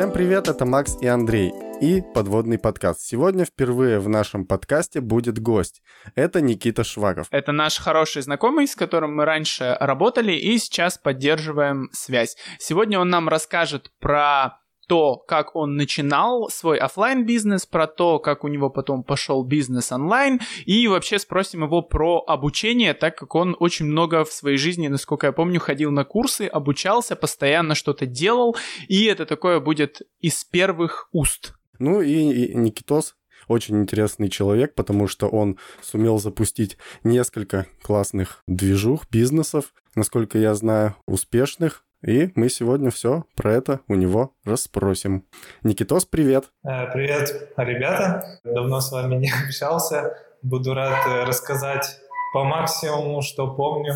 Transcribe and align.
Всем 0.00 0.12
привет, 0.12 0.48
это 0.48 0.64
Макс 0.64 0.96
и 1.02 1.06
Андрей 1.06 1.52
и 1.78 2.00
подводный 2.14 2.58
подкаст. 2.58 3.02
Сегодня 3.02 3.44
впервые 3.44 3.98
в 3.98 4.08
нашем 4.08 4.46
подкасте 4.46 5.02
будет 5.02 5.38
гость. 5.38 5.82
Это 6.14 6.40
Никита 6.40 6.84
Швагов. 6.84 7.26
Это 7.30 7.52
наш 7.52 7.78
хороший 7.78 8.22
знакомый, 8.22 8.66
с 8.66 8.74
которым 8.74 9.14
мы 9.14 9.26
раньше 9.26 9.76
работали 9.78 10.32
и 10.32 10.56
сейчас 10.56 10.96
поддерживаем 10.96 11.90
связь. 11.92 12.38
Сегодня 12.58 12.98
он 12.98 13.10
нам 13.10 13.28
расскажет 13.28 13.92
про 14.00 14.59
то, 14.90 15.18
как 15.18 15.54
он 15.54 15.76
начинал 15.76 16.48
свой 16.50 16.76
офлайн 16.76 17.24
бизнес, 17.24 17.64
про 17.64 17.86
то, 17.86 18.18
как 18.18 18.42
у 18.42 18.48
него 18.48 18.70
потом 18.70 19.04
пошел 19.04 19.44
бизнес 19.44 19.92
онлайн, 19.92 20.40
и 20.66 20.88
вообще 20.88 21.20
спросим 21.20 21.62
его 21.62 21.80
про 21.80 22.24
обучение, 22.26 22.92
так 22.92 23.16
как 23.16 23.36
он 23.36 23.56
очень 23.60 23.86
много 23.86 24.24
в 24.24 24.32
своей 24.32 24.56
жизни, 24.56 24.88
насколько 24.88 25.28
я 25.28 25.32
помню, 25.32 25.60
ходил 25.60 25.92
на 25.92 26.04
курсы, 26.04 26.48
обучался, 26.48 27.14
постоянно 27.14 27.76
что-то 27.76 28.04
делал, 28.04 28.56
и 28.88 29.04
это 29.04 29.26
такое 29.26 29.60
будет 29.60 30.02
из 30.18 30.42
первых 30.42 31.08
уст. 31.12 31.54
Ну 31.78 32.00
и, 32.00 32.12
и 32.12 32.56
Никитос 32.56 33.14
очень 33.46 33.80
интересный 33.80 34.28
человек, 34.28 34.74
потому 34.74 35.06
что 35.06 35.28
он 35.28 35.56
сумел 35.82 36.18
запустить 36.18 36.78
несколько 37.04 37.68
классных 37.80 38.42
движух, 38.48 39.08
бизнесов, 39.08 39.72
насколько 39.94 40.36
я 40.36 40.52
знаю, 40.56 40.96
успешных, 41.06 41.84
и 42.02 42.30
мы 42.34 42.48
сегодня 42.48 42.90
все 42.90 43.24
про 43.36 43.52
это 43.52 43.80
у 43.88 43.94
него 43.94 44.34
расспросим. 44.44 45.24
Никитос, 45.62 46.04
привет! 46.04 46.50
Э, 46.64 46.90
привет, 46.92 47.52
ребята! 47.56 48.40
Давно 48.44 48.80
с 48.80 48.90
вами 48.90 49.16
не 49.16 49.30
общался. 49.46 50.16
Буду 50.42 50.74
рад 50.74 51.06
э, 51.06 51.24
рассказать 51.24 52.00
по 52.32 52.44
максимуму, 52.44 53.22
что 53.22 53.54
помню 53.54 53.94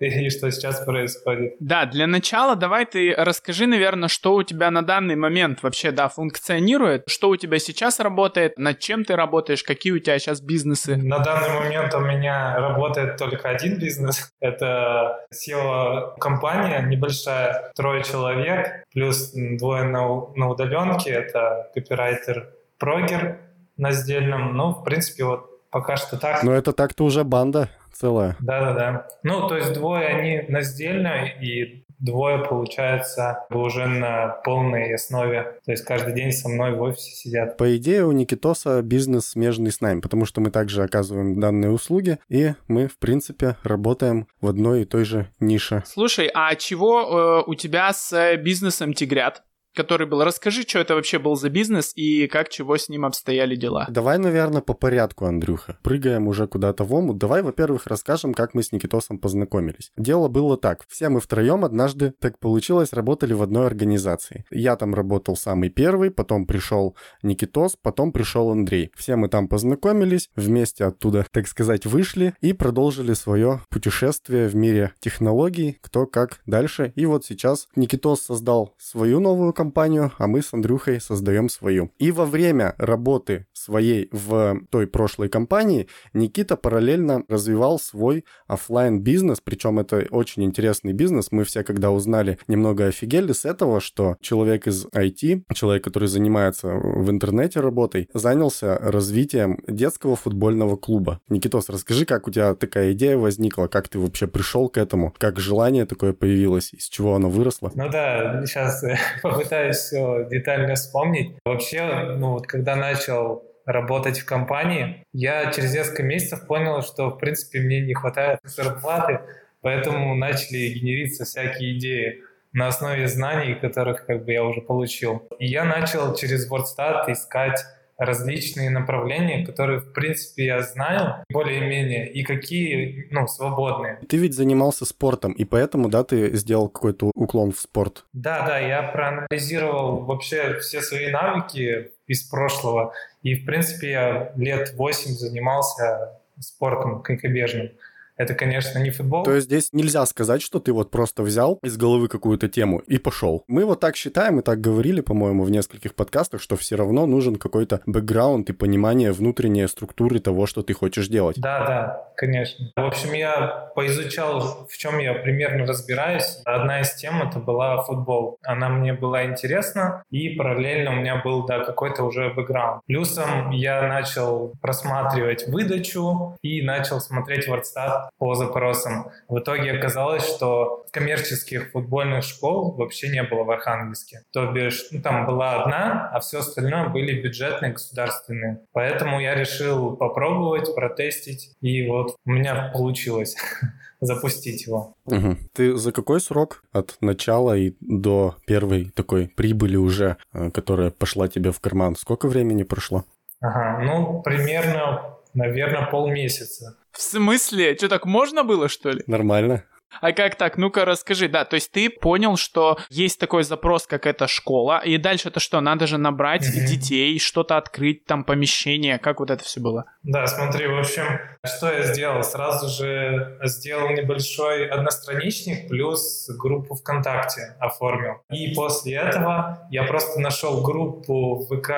и 0.24 0.30
что 0.30 0.50
сейчас 0.50 0.80
происходит. 0.84 1.56
Да, 1.60 1.84
для 1.84 2.06
начала 2.06 2.56
давай 2.56 2.86
ты 2.86 3.14
расскажи, 3.14 3.66
наверное, 3.66 4.08
что 4.08 4.34
у 4.34 4.42
тебя 4.42 4.70
на 4.70 4.82
данный 4.82 5.14
момент 5.14 5.62
вообще, 5.62 5.90
да, 5.90 6.08
функционирует, 6.08 7.04
что 7.06 7.28
у 7.28 7.36
тебя 7.36 7.58
сейчас 7.58 8.00
работает, 8.00 8.58
над 8.58 8.78
чем 8.78 9.04
ты 9.04 9.14
работаешь, 9.14 9.62
какие 9.62 9.92
у 9.92 9.98
тебя 9.98 10.18
сейчас 10.18 10.40
бизнесы? 10.40 10.96
На 10.96 11.18
данный 11.18 11.50
момент 11.50 11.94
у 11.94 12.00
меня 12.00 12.56
работает 12.56 13.18
только 13.18 13.50
один 13.50 13.78
бизнес. 13.78 14.30
Это 14.40 15.26
SEO-компания 15.34 16.80
небольшая, 16.80 17.72
трое 17.76 18.02
человек, 18.02 18.84
плюс 18.92 19.32
двое 19.32 19.84
на, 19.84 20.32
на 20.34 20.48
удаленке, 20.48 21.10
это 21.10 21.70
копирайтер-прогер 21.74 23.38
на 23.76 23.92
сдельном. 23.92 24.56
Ну, 24.56 24.70
в 24.70 24.82
принципе, 24.82 25.24
вот 25.24 25.68
пока 25.70 25.96
что 25.96 26.18
так. 26.18 26.42
Но 26.42 26.52
это 26.52 26.72
так-то 26.72 27.04
уже 27.04 27.24
банда 27.24 27.68
целая. 27.92 28.36
Да-да-да. 28.40 29.06
Ну, 29.22 29.48
то 29.48 29.56
есть 29.56 29.72
двое 29.72 30.06
они 30.06 30.42
на 30.48 30.62
сдельно, 30.62 31.26
и 31.26 31.84
двое, 32.00 32.38
получается, 32.38 33.46
уже 33.50 33.86
на 33.86 34.28
полной 34.44 34.94
основе. 34.94 35.60
То 35.64 35.72
есть 35.72 35.84
каждый 35.84 36.14
день 36.14 36.32
со 36.32 36.48
мной 36.48 36.72
в 36.72 36.82
офисе 36.82 37.10
сидят. 37.10 37.56
По 37.56 37.76
идее, 37.76 38.04
у 38.04 38.12
Никитоса 38.12 38.82
бизнес 38.82 39.26
смежный 39.26 39.70
с 39.70 39.80
нами, 39.80 40.00
потому 40.00 40.24
что 40.24 40.40
мы 40.40 40.50
также 40.50 40.82
оказываем 40.82 41.38
данные 41.38 41.70
услуги, 41.70 42.18
и 42.28 42.54
мы, 42.68 42.88
в 42.88 42.98
принципе, 42.98 43.56
работаем 43.62 44.26
в 44.40 44.48
одной 44.48 44.82
и 44.82 44.84
той 44.84 45.04
же 45.04 45.28
нише. 45.38 45.82
Слушай, 45.86 46.30
а 46.32 46.54
чего 46.54 47.44
э, 47.46 47.50
у 47.50 47.54
тебя 47.54 47.92
с 47.92 48.36
бизнесом 48.38 48.94
тигрят? 48.94 49.42
Который 49.74 50.06
был. 50.06 50.22
Расскажи, 50.24 50.62
что 50.62 50.78
это 50.78 50.94
вообще 50.94 51.18
был 51.18 51.36
за 51.36 51.48
бизнес 51.48 51.92
и 51.94 52.26
как, 52.26 52.48
чего 52.48 52.76
с 52.76 52.88
ним 52.88 53.04
обстояли 53.04 53.56
дела. 53.56 53.86
Давай, 53.88 54.18
наверное, 54.18 54.62
по 54.62 54.74
порядку, 54.74 55.26
Андрюха. 55.26 55.78
Прыгаем 55.82 56.28
уже 56.28 56.46
куда-то 56.46 56.84
в 56.84 56.94
омут. 56.94 57.18
Давай, 57.18 57.42
во-первых, 57.42 57.86
расскажем, 57.86 58.34
как 58.34 58.54
мы 58.54 58.62
с 58.62 58.72
Никитосом 58.72 59.18
познакомились. 59.18 59.92
Дело 59.96 60.28
было 60.28 60.56
так. 60.56 60.84
Все 60.88 61.08
мы 61.08 61.20
втроем 61.20 61.64
однажды, 61.64 62.12
так 62.20 62.38
получилось, 62.38 62.92
работали 62.92 63.32
в 63.32 63.42
одной 63.42 63.66
организации. 63.66 64.44
Я 64.50 64.76
там 64.76 64.94
работал 64.94 65.36
самый 65.36 65.70
первый, 65.70 66.10
потом 66.10 66.46
пришел 66.46 66.96
Никитос, 67.22 67.76
потом 67.80 68.12
пришел 68.12 68.50
Андрей. 68.50 68.90
Все 68.96 69.16
мы 69.16 69.28
там 69.28 69.48
познакомились, 69.48 70.30
вместе 70.36 70.84
оттуда, 70.84 71.26
так 71.30 71.46
сказать, 71.46 71.86
вышли 71.86 72.34
и 72.40 72.52
продолжили 72.52 73.12
свое 73.12 73.60
путешествие 73.70 74.48
в 74.48 74.56
мире 74.56 74.92
технологий, 75.00 75.78
кто 75.80 76.06
как 76.06 76.40
дальше. 76.46 76.92
И 76.96 77.06
вот 77.06 77.24
сейчас 77.24 77.68
Никитос 77.76 78.22
создал 78.22 78.74
свою 78.78 79.20
новую 79.20 79.52
компанию, 79.60 80.10
а 80.16 80.26
мы 80.26 80.40
с 80.40 80.54
Андрюхой 80.54 81.02
создаем 81.02 81.50
свою. 81.50 81.90
И 81.98 82.12
во 82.12 82.24
время 82.24 82.74
работы 82.78 83.44
своей 83.52 84.08
в 84.10 84.58
той 84.70 84.86
прошлой 84.86 85.28
компании 85.28 85.86
Никита 86.14 86.56
параллельно 86.56 87.24
развивал 87.28 87.78
свой 87.78 88.24
офлайн 88.46 89.00
бизнес, 89.00 89.42
причем 89.44 89.78
это 89.78 90.06
очень 90.10 90.44
интересный 90.44 90.94
бизнес. 90.94 91.30
Мы 91.30 91.44
все, 91.44 91.62
когда 91.62 91.90
узнали, 91.90 92.38
немного 92.48 92.86
офигели 92.86 93.32
с 93.32 93.44
этого, 93.44 93.82
что 93.82 94.16
человек 94.22 94.66
из 94.66 94.86
IT, 94.86 95.42
человек, 95.52 95.84
который 95.84 96.08
занимается 96.08 96.68
в 96.68 97.10
интернете 97.10 97.60
работой, 97.60 98.08
занялся 98.14 98.78
развитием 98.78 99.58
детского 99.68 100.16
футбольного 100.16 100.76
клуба. 100.76 101.20
Никитос, 101.28 101.68
расскажи, 101.68 102.06
как 102.06 102.28
у 102.28 102.30
тебя 102.30 102.54
такая 102.54 102.92
идея 102.92 103.18
возникла, 103.18 103.66
как 103.66 103.88
ты 103.88 103.98
вообще 103.98 104.26
пришел 104.26 104.70
к 104.70 104.78
этому, 104.78 105.14
как 105.18 105.38
желание 105.38 105.84
такое 105.84 106.14
появилось, 106.14 106.72
из 106.72 106.88
чего 106.88 107.14
оно 107.14 107.28
выросло? 107.28 107.70
Ну 107.74 107.90
да, 107.90 108.42
сейчас 108.46 108.82
попытаюсь 109.50 109.76
все 109.76 110.26
детально 110.30 110.74
вспомнить. 110.74 111.36
Вообще, 111.44 112.14
ну 112.16 112.32
вот 112.32 112.46
когда 112.46 112.76
начал 112.76 113.42
работать 113.66 114.20
в 114.20 114.24
компании, 114.24 115.04
я 115.12 115.50
через 115.52 115.74
несколько 115.74 116.02
месяцев 116.02 116.46
понял, 116.46 116.82
что, 116.82 117.10
в 117.10 117.18
принципе, 117.18 117.60
мне 117.60 117.80
не 117.80 117.94
хватает 117.94 118.38
зарплаты, 118.44 119.20
поэтому 119.60 120.14
начали 120.14 120.68
генериться 120.68 121.24
всякие 121.24 121.78
идеи 121.78 122.22
на 122.52 122.68
основе 122.68 123.06
знаний, 123.08 123.54
которых 123.54 124.06
как 124.06 124.24
бы 124.24 124.32
я 124.32 124.44
уже 124.44 124.60
получил. 124.60 125.28
И 125.38 125.46
я 125.46 125.64
начал 125.64 126.14
через 126.14 126.50
WordStat 126.50 127.10
искать 127.12 127.60
различные 128.00 128.70
направления, 128.70 129.44
которые, 129.44 129.80
в 129.80 129.92
принципе, 129.92 130.46
я 130.46 130.62
знаю 130.62 131.22
более-менее, 131.30 132.10
и 132.10 132.22
какие, 132.22 133.06
ну, 133.10 133.28
свободные. 133.28 134.00
Ты 134.08 134.16
ведь 134.16 134.34
занимался 134.34 134.86
спортом, 134.86 135.32
и 135.32 135.44
поэтому, 135.44 135.90
да, 135.90 136.02
ты 136.02 136.34
сделал 136.36 136.70
какой-то 136.70 137.12
уклон 137.14 137.52
в 137.52 137.60
спорт? 137.60 138.06
Да, 138.14 138.46
да, 138.46 138.58
я 138.58 138.82
проанализировал 138.82 140.00
вообще 140.06 140.58
все 140.60 140.80
свои 140.80 141.10
навыки 141.10 141.90
из 142.06 142.22
прошлого, 142.22 142.94
и, 143.22 143.34
в 143.34 143.44
принципе, 143.44 143.90
я 143.90 144.32
лет 144.34 144.72
8 144.76 145.10
занимался 145.10 146.18
спортом 146.40 147.02
конькобежным 147.02 147.70
это, 148.20 148.34
конечно, 148.34 148.78
не 148.78 148.90
футбол. 148.90 149.22
То 149.24 149.34
есть 149.34 149.46
здесь 149.46 149.70
нельзя 149.72 150.04
сказать, 150.04 150.42
что 150.42 150.60
ты 150.60 150.74
вот 150.74 150.90
просто 150.90 151.22
взял 151.22 151.58
из 151.62 151.78
головы 151.78 152.08
какую-то 152.08 152.48
тему 152.48 152.80
и 152.80 152.98
пошел. 152.98 153.44
Мы 153.48 153.64
вот 153.64 153.80
так 153.80 153.96
считаем 153.96 154.40
и 154.40 154.42
так 154.42 154.60
говорили, 154.60 155.00
по-моему, 155.00 155.44
в 155.44 155.50
нескольких 155.50 155.94
подкастах, 155.94 156.42
что 156.42 156.56
все 156.56 156.76
равно 156.76 157.06
нужен 157.06 157.36
какой-то 157.36 157.80
бэкграунд 157.86 158.50
и 158.50 158.52
понимание 158.52 159.12
внутренней 159.12 159.66
структуры 159.68 160.18
того, 160.20 160.44
что 160.44 160.62
ты 160.62 160.74
хочешь 160.74 161.08
делать. 161.08 161.40
Да, 161.40 161.66
да, 161.66 162.12
конечно. 162.14 162.70
В 162.76 162.84
общем, 162.84 163.14
я 163.14 163.70
поизучал, 163.74 164.66
в 164.68 164.76
чем 164.76 164.98
я 164.98 165.14
примерно 165.14 165.64
разбираюсь. 165.64 166.42
Одна 166.44 166.82
из 166.82 166.94
тем 166.96 167.22
это 167.22 167.38
была 167.38 167.82
футбол. 167.84 168.36
Она 168.42 168.68
мне 168.68 168.92
была 168.92 169.24
интересна, 169.24 170.02
и 170.10 170.28
параллельно 170.36 170.90
у 170.90 170.96
меня 170.96 171.22
был, 171.24 171.46
да, 171.46 171.64
какой-то 171.64 172.02
уже 172.04 172.34
бэкграунд. 172.34 172.82
Плюсом 172.86 173.50
я 173.50 173.88
начал 173.88 174.52
просматривать 174.60 175.48
выдачу 175.48 176.36
и 176.42 176.60
начал 176.60 177.00
смотреть 177.00 177.48
WordStat 177.48 178.09
по 178.18 178.34
запросам. 178.34 179.10
В 179.28 179.38
итоге 179.38 179.72
оказалось, 179.72 180.26
что 180.26 180.86
коммерческих 180.92 181.70
футбольных 181.72 182.24
школ 182.24 182.72
вообще 182.72 183.08
не 183.08 183.22
было 183.22 183.44
в 183.44 183.50
Архангельске. 183.50 184.22
То 184.32 184.52
бишь, 184.52 184.88
ну, 184.90 185.00
там 185.00 185.26
была 185.26 185.62
одна, 185.62 186.10
а 186.12 186.20
все 186.20 186.40
остальное 186.40 186.88
были 186.88 187.20
бюджетные, 187.20 187.72
государственные. 187.72 188.60
Поэтому 188.72 189.20
я 189.20 189.34
решил 189.34 189.96
попробовать, 189.96 190.74
протестить, 190.74 191.54
и 191.60 191.86
вот 191.88 192.16
у 192.24 192.30
меня 192.30 192.70
получилось 192.74 193.36
запустить 194.00 194.66
его. 194.66 194.94
Угу. 195.06 195.36
Ты 195.54 195.76
за 195.76 195.92
какой 195.92 196.20
срок 196.20 196.62
от 196.72 196.96
начала 197.00 197.56
и 197.56 197.74
до 197.80 198.36
первой 198.46 198.90
такой 198.90 199.28
прибыли 199.28 199.76
уже, 199.76 200.16
э, 200.32 200.50
которая 200.50 200.90
пошла 200.90 201.28
тебе 201.28 201.52
в 201.52 201.60
карман, 201.60 201.96
сколько 201.96 202.28
времени 202.28 202.62
прошло? 202.62 203.04
Ага, 203.40 203.82
ну, 203.82 204.22
примерно, 204.22 205.16
наверное, 205.34 205.86
полмесяца. 205.86 206.76
В 206.92 207.00
смысле? 207.00 207.76
Что, 207.76 207.88
так 207.88 208.06
можно 208.06 208.44
было, 208.44 208.68
что 208.68 208.90
ли? 208.90 209.02
Нормально. 209.06 209.64
А 210.00 210.12
как 210.12 210.36
так? 210.36 210.56
Ну-ка 210.56 210.84
расскажи. 210.84 211.28
Да, 211.28 211.44
то 211.44 211.54
есть 211.54 211.70
ты 211.72 211.90
понял, 211.90 212.36
что 212.36 212.78
есть 212.88 213.18
такой 213.18 213.42
запрос, 213.42 213.86
как 213.86 214.06
эта 214.06 214.26
школа, 214.26 214.80
и 214.84 214.96
дальше 214.96 215.28
это 215.28 215.40
что? 215.40 215.60
Надо 215.60 215.86
же 215.86 215.98
набрать 215.98 216.42
mm-hmm. 216.42 216.66
детей, 216.66 217.18
что-то 217.18 217.56
открыть, 217.56 218.04
там 218.04 218.24
помещение. 218.24 218.98
Как 218.98 219.20
вот 219.20 219.30
это 219.30 219.44
все 219.44 219.60
было? 219.60 219.84
Да, 220.02 220.26
смотри, 220.26 220.66
в 220.66 220.78
общем, 220.78 221.04
что 221.44 221.72
я 221.72 221.82
сделал? 221.82 222.22
Сразу 222.22 222.68
же 222.68 223.38
сделал 223.42 223.90
небольшой 223.90 224.66
одностраничник 224.66 225.68
плюс 225.68 226.28
группу 226.38 226.74
ВКонтакте 226.74 227.56
оформил. 227.58 228.22
И 228.30 228.54
после 228.54 228.96
этого 228.96 229.66
я 229.70 229.84
просто 229.84 230.20
нашел 230.20 230.62
группу 230.62 231.36
в 231.36 231.46
ВК 231.46 231.70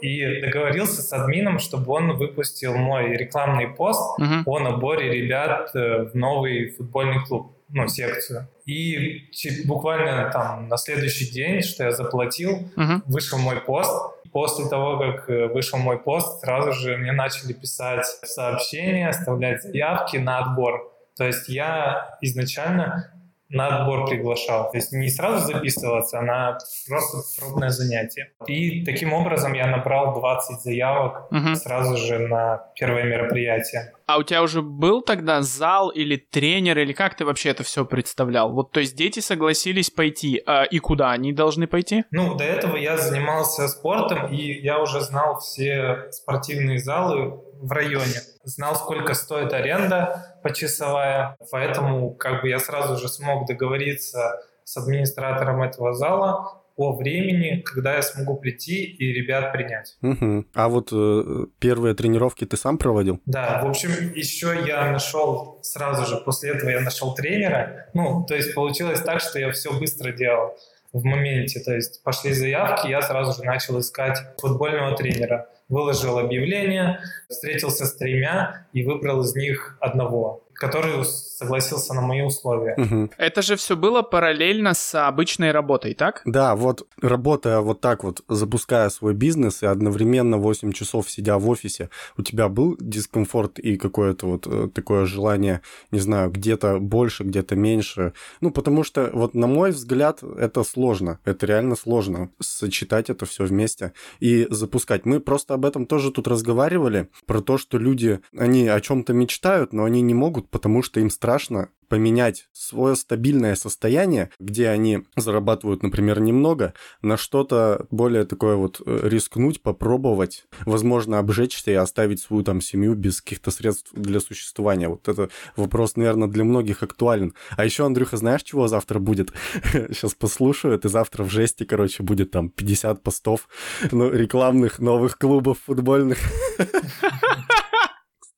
и 0.00 0.40
договорился 0.40 1.02
с 1.02 1.12
админом, 1.12 1.58
чтобы 1.58 1.92
он 1.92 2.16
выпустил 2.16 2.76
мой 2.76 3.16
рекламный 3.16 3.68
пост 3.68 4.18
mm-hmm. 4.20 4.42
о 4.46 4.58
наборе 4.58 5.12
ребят 5.12 5.70
э, 5.74 6.04
в 6.04 6.14
новый 6.14 6.70
футбольный 6.70 7.24
клуб 7.24 7.53
ну, 7.74 7.88
секцию. 7.88 8.48
И 8.66 9.30
буквально 9.66 10.30
там 10.32 10.68
на 10.68 10.76
следующий 10.76 11.30
день, 11.30 11.60
что 11.60 11.84
я 11.84 11.90
заплатил, 11.90 12.70
uh-huh. 12.76 13.02
вышел 13.06 13.38
мой 13.38 13.60
пост. 13.60 13.92
После 14.32 14.68
того, 14.68 14.98
как 14.98 15.28
э, 15.28 15.46
вышел 15.46 15.78
мой 15.78 15.98
пост, 15.98 16.40
сразу 16.40 16.72
же 16.72 16.96
мне 16.96 17.12
начали 17.12 17.52
писать 17.52 18.06
сообщения, 18.22 19.08
оставлять 19.08 19.62
заявки 19.62 20.16
на 20.16 20.38
отбор. 20.38 20.92
То 21.16 21.24
есть 21.24 21.48
я 21.48 22.16
изначально 22.20 23.13
на 23.54 23.68
отбор 23.68 24.06
приглашал. 24.06 24.70
То 24.70 24.76
есть 24.76 24.92
не 24.92 25.08
сразу 25.08 25.46
записываться, 25.46 26.18
а 26.18 26.22
на 26.22 26.58
просто 26.88 27.18
пробное 27.40 27.70
занятие. 27.70 28.32
И 28.46 28.84
таким 28.84 29.12
образом 29.12 29.52
я 29.52 29.66
набрал 29.66 30.14
20 30.14 30.60
заявок 30.60 31.32
угу. 31.32 31.54
сразу 31.54 31.96
же 31.96 32.18
на 32.18 32.66
первое 32.74 33.04
мероприятие. 33.04 33.92
А 34.06 34.18
у 34.18 34.22
тебя 34.22 34.42
уже 34.42 34.60
был 34.60 35.00
тогда 35.00 35.40
зал 35.40 35.88
или 35.88 36.16
тренер, 36.16 36.78
или 36.78 36.92
как 36.92 37.16
ты 37.16 37.24
вообще 37.24 37.50
это 37.50 37.62
все 37.62 37.86
представлял? 37.86 38.52
Вот, 38.52 38.70
то 38.70 38.80
есть 38.80 38.96
дети 38.96 39.20
согласились 39.20 39.90
пойти, 39.90 40.42
а, 40.44 40.64
и 40.64 40.78
куда 40.78 41.12
они 41.12 41.32
должны 41.32 41.66
пойти? 41.66 42.04
Ну, 42.10 42.34
до 42.34 42.44
этого 42.44 42.76
я 42.76 42.98
занимался 42.98 43.66
спортом, 43.68 44.26
и 44.26 44.60
я 44.60 44.80
уже 44.80 45.00
знал 45.00 45.38
все 45.38 46.08
спортивные 46.10 46.78
залы 46.80 47.40
в 47.64 47.72
районе. 47.72 48.20
Знал, 48.44 48.76
сколько 48.76 49.14
стоит 49.14 49.52
аренда 49.52 50.38
почасовая, 50.42 51.36
поэтому 51.50 52.14
как 52.14 52.42
бы 52.42 52.48
я 52.48 52.58
сразу 52.58 52.98
же 52.98 53.08
смог 53.08 53.46
договориться 53.46 54.40
с 54.64 54.76
администратором 54.76 55.62
этого 55.62 55.94
зала 55.94 56.60
о 56.76 56.96
времени, 56.96 57.62
когда 57.64 57.94
я 57.94 58.02
смогу 58.02 58.36
прийти 58.36 58.84
и 58.84 59.12
ребят 59.12 59.52
принять. 59.52 59.96
Угу. 60.02 60.46
А 60.54 60.68
вот 60.68 60.88
э, 60.92 61.46
первые 61.60 61.94
тренировки 61.94 62.44
ты 62.44 62.56
сам 62.56 62.78
проводил? 62.78 63.20
Да, 63.26 63.62
в 63.62 63.68
общем, 63.68 64.12
еще 64.14 64.56
я 64.66 64.90
нашел 64.90 65.60
сразу 65.62 66.04
же 66.04 66.20
после 66.20 66.50
этого 66.50 66.70
я 66.70 66.80
нашел 66.80 67.14
тренера. 67.14 67.88
Ну, 67.94 68.24
то 68.26 68.34
есть 68.34 68.54
получилось 68.54 69.00
так, 69.00 69.20
что 69.20 69.38
я 69.38 69.52
все 69.52 69.72
быстро 69.78 70.12
делал 70.12 70.56
в 70.92 71.04
моменте. 71.04 71.60
То 71.60 71.74
есть 71.74 72.02
пошли 72.02 72.32
заявки, 72.32 72.88
я 72.88 73.02
сразу 73.02 73.40
же 73.40 73.46
начал 73.46 73.78
искать 73.78 74.18
футбольного 74.38 74.96
тренера 74.96 75.48
выложил 75.74 76.18
объявление, 76.18 77.00
встретился 77.28 77.84
с 77.84 77.96
тремя 77.96 78.66
и 78.72 78.84
выбрал 78.84 79.22
из 79.22 79.34
них 79.34 79.76
одного 79.80 80.44
который 80.64 81.04
согласился 81.04 81.94
на 81.94 82.00
мои 82.00 82.22
условия. 82.22 82.74
Угу. 82.76 83.10
Это 83.18 83.42
же 83.42 83.56
все 83.56 83.76
было 83.76 84.02
параллельно 84.02 84.74
с 84.74 85.06
обычной 85.08 85.52
работой, 85.52 85.94
так? 85.94 86.22
Да, 86.24 86.54
вот 86.54 86.86
работая 87.02 87.60
вот 87.60 87.80
так 87.80 88.04
вот, 88.04 88.22
запуская 88.28 88.88
свой 88.88 89.14
бизнес 89.14 89.62
и 89.62 89.66
одновременно 89.66 90.38
8 90.38 90.72
часов 90.72 91.10
сидя 91.10 91.38
в 91.38 91.48
офисе, 91.48 91.90
у 92.16 92.22
тебя 92.22 92.48
был 92.48 92.76
дискомфорт 92.80 93.58
и 93.58 93.76
какое-то 93.76 94.26
вот 94.26 94.46
э, 94.46 94.68
такое 94.74 95.06
желание, 95.06 95.60
не 95.90 95.98
знаю, 95.98 96.30
где-то 96.30 96.78
больше, 96.78 97.24
где-то 97.24 97.56
меньше? 97.56 98.12
Ну, 98.40 98.50
потому 98.50 98.84
что 98.84 99.10
вот 99.12 99.34
на 99.34 99.46
мой 99.46 99.72
взгляд 99.72 100.22
это 100.22 100.64
сложно, 100.64 101.18
это 101.24 101.46
реально 101.46 101.76
сложно 101.76 102.30
сочетать 102.40 103.10
это 103.10 103.26
все 103.26 103.44
вместе 103.44 103.92
и 104.20 104.46
запускать. 104.50 105.04
Мы 105.04 105.20
просто 105.20 105.54
об 105.54 105.66
этом 105.66 105.86
тоже 105.86 106.10
тут 106.10 106.28
разговаривали, 106.28 107.08
про 107.26 107.40
то, 107.40 107.58
что 107.58 107.78
люди, 107.78 108.20
они 108.36 108.68
о 108.68 108.80
чем-то 108.80 109.12
мечтают, 109.12 109.72
но 109.72 109.84
они 109.84 110.00
не 110.00 110.14
могут 110.14 110.48
потому 110.54 110.84
что 110.84 111.00
им 111.00 111.10
страшно 111.10 111.70
поменять 111.88 112.48
свое 112.52 112.94
стабильное 112.94 113.56
состояние, 113.56 114.30
где 114.38 114.68
они 114.68 115.00
зарабатывают, 115.16 115.82
например, 115.82 116.20
немного, 116.20 116.74
на 117.02 117.16
что-то 117.16 117.88
более 117.90 118.24
такое 118.24 118.54
вот 118.54 118.80
э, 118.86 119.00
рискнуть, 119.02 119.62
попробовать, 119.62 120.46
возможно, 120.64 121.18
обжечься 121.18 121.72
и 121.72 121.74
оставить 121.74 122.20
свою 122.20 122.44
там 122.44 122.60
семью 122.60 122.94
без 122.94 123.20
каких-то 123.20 123.50
средств 123.50 123.90
для 123.94 124.20
существования. 124.20 124.88
Вот 124.88 125.08
это 125.08 125.28
вопрос, 125.56 125.96
наверное, 125.96 126.28
для 126.28 126.44
многих 126.44 126.84
актуален. 126.84 127.34
А 127.56 127.64
еще, 127.64 127.84
Андрюха, 127.84 128.16
знаешь, 128.16 128.44
чего 128.44 128.68
завтра 128.68 129.00
будет? 129.00 129.32
Сейчас 129.72 130.14
послушаю, 130.14 130.78
и 130.78 130.88
завтра 130.88 131.24
в 131.24 131.30
жести, 131.30 131.64
короче, 131.64 132.04
будет 132.04 132.30
там 132.30 132.48
50 132.48 133.02
постов 133.02 133.48
ну, 133.90 134.08
рекламных 134.08 134.78
новых 134.78 135.18
клубов 135.18 135.58
футбольных. 135.66 136.18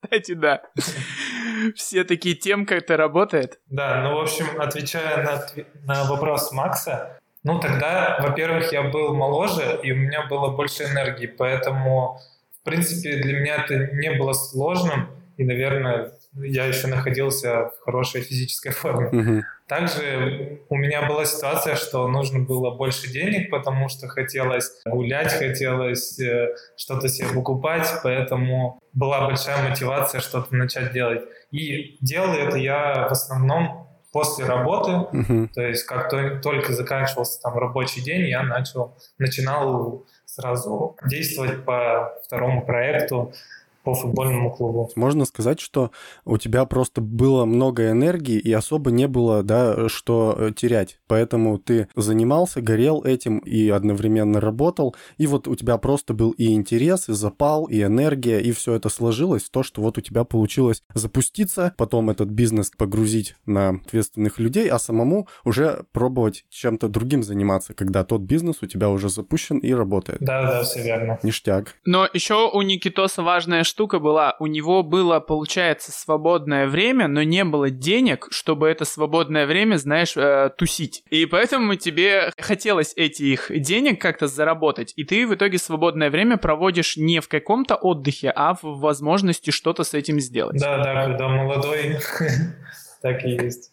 Кстати, 0.07 0.33
да. 0.33 0.61
Все 1.75 2.03
такие 2.03 2.35
тем, 2.35 2.65
как 2.65 2.79
это 2.79 2.97
работает. 2.97 3.59
Да, 3.67 4.01
ну, 4.01 4.15
в 4.15 4.21
общем, 4.21 4.45
отвечая 4.59 5.23
на, 5.23 5.45
на 5.85 6.03
вопрос 6.05 6.51
Макса, 6.51 7.19
ну, 7.43 7.59
тогда, 7.59 8.19
во-первых, 8.21 8.71
я 8.73 8.83
был 8.83 9.13
моложе, 9.13 9.79
и 9.83 9.91
у 9.91 9.95
меня 9.95 10.25
было 10.27 10.49
больше 10.49 10.83
энергии, 10.83 11.27
поэтому, 11.27 12.19
в 12.59 12.65
принципе, 12.65 13.21
для 13.21 13.39
меня 13.39 13.63
это 13.63 13.93
не 13.93 14.11
было 14.11 14.33
сложным, 14.33 15.09
и, 15.37 15.43
наверное, 15.43 16.11
я 16.43 16.65
еще 16.65 16.87
находился 16.87 17.69
в 17.69 17.83
хорошей 17.83 18.21
физической 18.21 18.71
форме. 18.71 19.07
Угу. 19.07 19.43
Также 19.67 20.61
у 20.69 20.75
меня 20.75 21.07
была 21.07 21.25
ситуация, 21.25 21.75
что 21.75 22.07
нужно 22.07 22.39
было 22.39 22.71
больше 22.71 23.11
денег, 23.11 23.49
потому 23.49 23.89
что 23.89 24.07
хотелось 24.07 24.71
гулять, 24.85 25.33
хотелось 25.33 26.19
э, 26.19 26.55
что-то 26.77 27.09
себе 27.09 27.27
покупать, 27.33 27.87
поэтому 28.01 28.79
была 28.93 29.27
большая 29.27 29.69
мотивация 29.69 30.21
что-то 30.21 30.55
начать 30.55 30.93
делать. 30.93 31.23
И 31.51 31.97
делал 32.01 32.33
это 32.33 32.57
я 32.57 33.07
в 33.09 33.11
основном 33.11 33.87
после 34.13 34.45
работы, 34.45 34.91
uh-huh. 34.91 35.49
то 35.53 35.61
есть 35.61 35.83
как 35.83 36.09
только 36.41 36.73
заканчивался 36.73 37.41
там 37.41 37.57
рабочий 37.57 38.01
день, 38.01 38.27
я 38.27 38.41
начал 38.43 38.97
начинал 39.17 40.05
сразу 40.25 40.97
действовать 41.05 41.65
по 41.65 42.13
второму 42.23 42.65
проекту, 42.65 43.33
по 43.87 43.93
футбольному 43.93 44.51
клубу. 44.51 44.91
Можно 44.97 45.23
сказать, 45.23 45.61
что 45.61 45.91
у 46.25 46.37
тебя 46.37 46.65
просто 46.65 46.99
было 46.99 47.45
много 47.45 47.89
энергии 47.89 48.37
и 48.37 48.51
особо 48.51 48.91
не 48.91 49.07
было, 49.07 49.43
да, 49.43 49.87
что 49.87 50.35
э, 50.37 50.51
терять. 50.53 50.99
Поэтому 51.07 51.57
ты 51.57 51.87
занимался, 51.95 52.61
горел 52.61 53.01
этим 53.01 53.37
и 53.37 53.69
одновременно 53.69 54.41
работал. 54.41 54.93
И 55.17 55.25
вот 55.25 55.47
у 55.47 55.55
тебя 55.55 55.77
просто 55.77 56.13
был 56.13 56.31
и 56.31 56.53
интерес, 56.53 57.07
и 57.07 57.13
запал, 57.13 57.63
и 57.67 57.81
энергия, 57.81 58.41
и 58.41 58.51
все 58.51 58.73
это 58.73 58.89
сложилось 58.89 59.49
то, 59.49 59.63
что 59.63 59.81
вот 59.81 59.97
у 59.97 60.01
тебя 60.01 60.25
получилось 60.25 60.83
запуститься, 60.93 61.73
потом 61.77 62.09
этот 62.09 62.27
бизнес 62.27 62.71
погрузить 62.77 63.35
на 63.45 63.69
ответственных 63.69 64.37
людей, 64.37 64.69
а 64.69 64.79
самому 64.79 65.29
уже 65.45 65.85
пробовать 65.93 66.43
чем-то 66.49 66.89
другим 66.89 67.23
заниматься, 67.23 67.73
когда 67.73 68.03
тот 68.03 68.23
бизнес 68.23 68.57
у 68.61 68.65
тебя 68.65 68.89
уже 68.89 69.07
запущен 69.07 69.59
и 69.59 69.71
работает. 69.71 70.19
Да, 70.19 70.41
да, 70.41 70.63
все 70.63 70.83
верно. 70.83 71.19
Ништяк. 71.23 71.75
Но 71.85 72.05
еще 72.13 72.51
у 72.51 72.61
Никитоса 72.61 73.23
важная 73.23 73.63
штука 73.63 73.76
штука 73.77 73.99
была, 73.99 74.35
у 74.39 74.47
него 74.47 74.81
было, 74.81 75.19
получается, 75.19 75.91
свободное 75.91 76.65
время, 76.65 77.07
но 77.07 77.21
не 77.21 77.43
было 77.43 77.69
денег, 77.69 78.27
чтобы 78.31 78.67
это 78.69 78.85
свободное 78.85 79.45
время, 79.45 79.75
знаешь, 79.75 80.17
э, 80.17 80.49
тусить. 80.57 81.03
И 81.11 81.27
поэтому 81.27 81.75
тебе 81.75 82.31
хотелось 82.39 82.93
этих 82.95 83.51
денег 83.51 84.01
как-то 84.01 84.25
заработать, 84.25 84.93
и 84.95 85.03
ты 85.03 85.27
в 85.27 85.35
итоге 85.35 85.59
свободное 85.59 86.09
время 86.09 86.37
проводишь 86.37 86.97
не 86.97 87.19
в 87.19 87.27
каком-то 87.27 87.75
отдыхе, 87.75 88.33
а 88.35 88.55
в 88.55 88.79
возможности 88.79 89.51
что-то 89.51 89.83
с 89.83 89.93
этим 89.93 90.19
сделать. 90.19 90.59
Да, 90.59 90.83
да, 90.83 91.05
когда 91.05 91.27
молодой, 91.27 91.97
так 93.03 93.23
и 93.25 93.29
есть. 93.29 93.69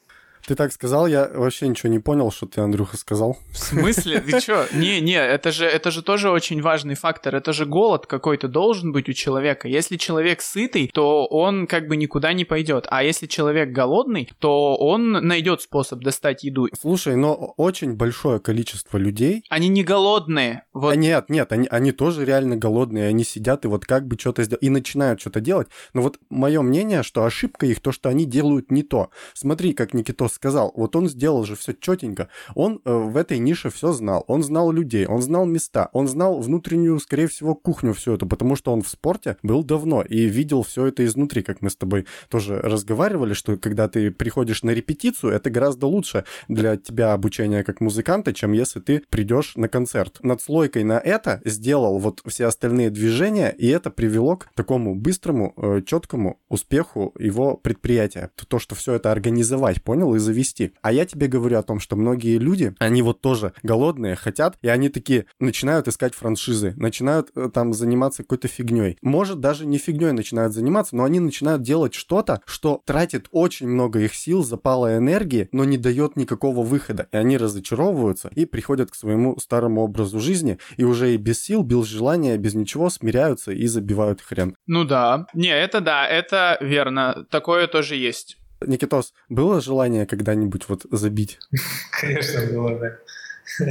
Ты 0.47 0.55
так 0.57 0.73
сказал, 0.73 1.07
я 1.07 1.31
вообще 1.33 1.69
ничего 1.69 1.91
не 1.91 2.01
понял, 2.01 2.31
что 2.31 2.47
ты, 2.47 2.61
Андрюха, 2.61 2.99
сказал. 2.99 3.39
В 3.51 3.59
смысле? 3.59 4.21
Ты 4.21 4.41
чё? 4.41 4.67
Не-не, 4.75 5.17
это 5.17 5.53
же, 5.53 5.65
это 5.65 5.91
же 5.91 6.03
тоже 6.03 6.31
очень 6.31 6.61
важный 6.61 6.95
фактор. 6.95 7.35
Это 7.35 7.55
же 7.55 7.65
голод 7.65 8.07
какой-то 8.07 8.47
должен 8.49 8.93
быть 8.93 9.09
у 9.09 9.15
человека. 9.15 9.69
Если 9.69 9.97
человек 9.97 10.43
сытый, 10.43 10.91
то 10.93 11.27
он 11.27 11.67
как 11.67 11.89
бы 11.89 11.97
никуда 11.97 12.35
не 12.35 12.45
пойдет. 12.45 12.87
А 12.91 13.03
если 13.03 13.27
человек 13.27 13.71
голодный, 13.71 14.31
то 14.39 14.77
он 14.77 15.13
найдет 15.13 15.63
способ 15.63 16.01
достать 16.01 16.45
еду. 16.45 16.69
Слушай, 16.79 17.17
но 17.17 17.55
очень 17.57 17.95
большое 17.95 18.39
количество 18.39 18.99
людей... 18.99 19.45
Они 19.49 19.69
не 19.69 19.83
голодные. 19.83 20.65
Вот. 20.75 20.93
А 20.93 20.97
нет, 20.97 21.31
нет, 21.31 21.53
они, 21.53 21.69
они 21.71 21.93
тоже 21.93 22.25
реально 22.27 22.57
голодные. 22.57 23.09
Они 23.09 23.25
сидят 23.25 23.65
и 23.65 23.69
вот 23.69 23.87
как 23.87 24.07
бы 24.07 24.19
что-то 24.19 24.43
сделать. 24.43 24.63
И 24.63 24.69
начинают 24.69 25.21
что-то 25.21 25.41
делать. 25.41 25.69
Но 25.95 26.03
вот 26.03 26.19
мое 26.29 26.61
мнение, 26.61 27.03
что 27.03 27.25
ошибка 27.25 27.65
их 27.65 27.81
то, 27.81 27.93
что 27.93 28.11
они 28.11 28.27
делают 28.27 28.71
не 28.71 28.83
то. 28.83 29.09
Смотри, 29.33 29.73
как 29.73 29.95
Никитос 29.95 30.34
сказал, 30.35 30.73
вот 30.75 30.97
он 30.97 31.09
сделал 31.09 31.45
же 31.45 31.57
все 31.57 31.73
четенько. 31.73 32.29
Он 32.55 32.81
э, 32.85 32.93
в 32.93 33.17
этой 33.17 33.39
нише 33.39 33.71
все 33.71 33.93
знал. 33.93 34.25
Он 34.27 34.43
знал 34.43 34.73
людей, 34.73 35.07
он 35.07 35.23
знал 35.23 35.47
места, 35.47 35.89
он 35.93 36.09
знал 36.09 36.41
внутреннюю, 36.41 36.99
скорее 37.01 37.29
всего, 37.29 37.55
кухню 37.55 37.95
всю 37.95 38.15
эту, 38.15 38.27
потому 38.27 38.57
что 38.57 38.73
он 38.73 38.83
в 38.83 38.89
спорте 38.89 39.37
был 39.43 39.65
давно 39.65 40.03
и 40.03 40.27
видел 40.27 40.63
все 40.63 40.87
это 40.87 41.05
изнутри, 41.05 41.43
как 41.43 41.63
мы 41.63 41.71
с 41.71 41.77
тобой 41.77 42.07
тоже 42.29 42.59
разговаривали, 42.61 43.35
что 43.35 43.57
когда 43.57 43.89
ты 43.89 44.11
приходишь 44.11 44.63
на 44.63 44.71
репетицию, 44.71 45.33
это 45.33 45.51
гораздо 45.51 45.87
лучше 45.87 46.25
для 46.49 46.77
тебя 46.77 47.13
обучение 47.13 47.65
как 47.65 47.81
музыканта, 47.81 48.33
чем 48.33 48.53
если 48.53 48.81
ты 48.81 49.03
придешь 49.09 49.57
на 49.57 49.69
концерт. 49.69 50.19
Над 50.23 50.43
слойкой 50.43 50.85
на 50.85 50.99
это 50.99 51.41
сделал 51.45 51.99
вот 51.99 52.23
все 52.27 52.47
остальные 52.47 52.91
движения, 52.91 53.51
и 53.51 53.69
это 53.69 53.91
привело 53.91 54.37
к 54.37 54.49
такому 54.55 54.95
быстрому, 54.95 55.55
э, 55.57 55.83
четкому 55.87 56.41
успеху 56.49 57.15
его 57.19 57.57
предприятия. 57.57 58.31
То, 58.49 58.59
что 58.59 58.75
все 58.75 58.95
это 58.95 59.13
организовать, 59.13 59.83
понял, 59.83 60.15
из 60.15 60.24
завести. 60.25 60.73
А 60.83 60.93
я 60.93 61.07
тебе 61.07 61.29
говорю 61.29 61.59
о 61.59 61.63
том, 61.63 61.79
что 61.79 61.95
многие 61.95 62.39
люди, 62.39 62.75
они 62.79 63.03
вот 63.03 63.21
тоже 63.21 63.53
голодные, 63.63 64.17
хотят, 64.17 64.59
и 64.63 64.69
они 64.69 64.89
такие 64.89 65.27
начинают 65.39 65.87
искать 65.87 66.15
франшизы, 66.15 66.75
начинают 66.77 67.29
э, 67.37 67.51
там 67.53 67.73
заниматься 67.73 68.23
какой-то 68.23 68.49
фигней. 68.49 68.99
Может, 69.03 69.41
даже 69.41 69.67
не 69.67 69.79
фигней 69.79 70.13
начинают 70.13 70.53
заниматься, 70.53 70.97
но 70.97 71.05
они 71.05 71.21
начинают 71.21 71.63
делать 71.63 71.95
что-то, 71.95 72.41
что 72.47 72.83
тратит 72.85 73.29
очень 73.31 73.69
много 73.69 74.01
их 74.01 74.15
сил, 74.15 74.43
запала 74.43 74.97
энергии, 74.97 75.49
но 75.53 75.65
не 75.65 75.79
дает 75.79 76.17
никакого 76.17 76.63
выхода. 76.63 77.09
И 77.13 77.17
они 77.17 77.37
разочаровываются 77.37 78.31
и 78.35 78.47
приходят 78.47 78.91
к 78.91 78.95
своему 78.95 79.39
старому 79.39 79.83
образу 79.83 80.21
жизни, 80.21 80.59
и 80.77 80.85
уже 80.85 81.15
и 81.15 81.19
без 81.19 81.43
сил, 81.43 81.63
без 81.63 81.85
желания, 81.85 82.37
без 82.39 82.55
ничего 82.55 82.91
смиряются 82.91 83.53
и 83.53 83.67
забивают 83.67 84.21
хрен. 84.21 84.57
Ну 84.67 84.85
да. 84.85 85.27
Не, 85.35 85.55
это 85.55 85.81
да, 85.81 86.07
это 86.07 86.57
верно. 86.61 87.27
Такое 87.31 87.67
тоже 87.67 87.97
есть. 87.97 88.39
Никитос, 88.61 89.13
было 89.29 89.61
желание 89.61 90.07
когда-нибудь 90.07 90.69
вот 90.69 90.87
забить? 90.91 91.39
Конечно, 92.01 92.47
было, 92.53 92.79
да. 92.79 92.99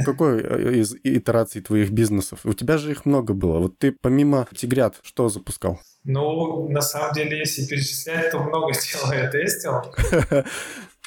Какой 0.04 0.40
э, 0.42 0.74
из 0.74 0.94
итераций 1.02 1.60
твоих 1.60 1.90
бизнесов? 1.90 2.40
У 2.44 2.52
тебя 2.52 2.78
же 2.78 2.92
их 2.92 3.06
много 3.06 3.34
было. 3.34 3.58
Вот 3.58 3.78
ты 3.78 3.92
помимо 3.92 4.46
тигрят 4.54 4.96
что 5.02 5.28
запускал? 5.28 5.80
Ну, 6.04 6.68
на 6.68 6.80
самом 6.80 7.12
деле, 7.12 7.38
если 7.38 7.66
перечислять, 7.66 8.30
то 8.30 8.38
много 8.38 8.72
чего 8.74 9.12
я 9.12 9.28
тестил. 9.28 9.82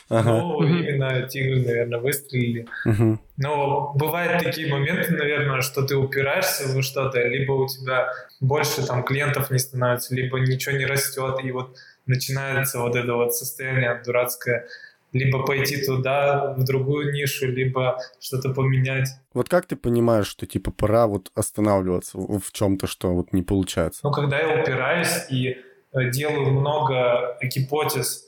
Ага. 0.10 0.38
Ну, 0.38 0.64
именно 0.64 1.28
тигры, 1.28 1.66
наверное, 1.66 2.00
выстрелили. 2.00 2.66
Угу. 2.86 3.20
Но 3.38 3.94
бывают 3.96 4.42
такие 4.42 4.72
моменты, 4.72 5.14
наверное, 5.14 5.62
что 5.62 5.82
ты 5.82 5.98
упираешься 5.98 6.74
во 6.74 6.82
что-то, 6.82 7.22
либо 7.28 7.52
у 7.52 7.68
тебя 7.68 8.10
больше 8.40 8.88
там 8.88 9.04
клиентов 9.04 9.52
не 9.52 9.60
становится, 9.60 10.16
либо 10.16 10.40
ничего 10.40 10.78
не 10.78 10.86
растет, 10.86 11.40
и 11.44 11.52
вот 11.52 11.76
начинается 12.08 12.80
вот 12.80 12.96
это 12.96 13.14
вот 13.14 13.36
состояние 13.36 14.02
дурацкое 14.06 14.68
либо 15.14 15.46
пойти 15.46 15.84
туда, 15.86 16.54
в 16.58 16.64
другую 16.64 17.14
нишу, 17.14 17.48
либо 17.48 17.98
что-то 18.20 18.54
поменять. 18.54 19.10
Вот 19.34 19.50
как 19.50 19.66
ты 19.66 19.76
понимаешь, 19.76 20.28
что 20.28 20.46
типа 20.46 20.72
пора 20.72 21.08
вот 21.08 21.32
останавливаться 21.34 22.18
в 22.18 22.52
чем-то, 22.52 22.88
что 22.88 23.14
вот 23.14 23.34
не 23.34 23.42
получается? 23.42 24.02
Ну, 24.04 24.12
когда 24.12 24.40
я 24.40 24.62
упираюсь 24.62 25.26
и 25.30 25.58
э, 25.94 26.10
делаю 26.12 26.52
много 26.52 27.38
гипотез, 27.42 28.28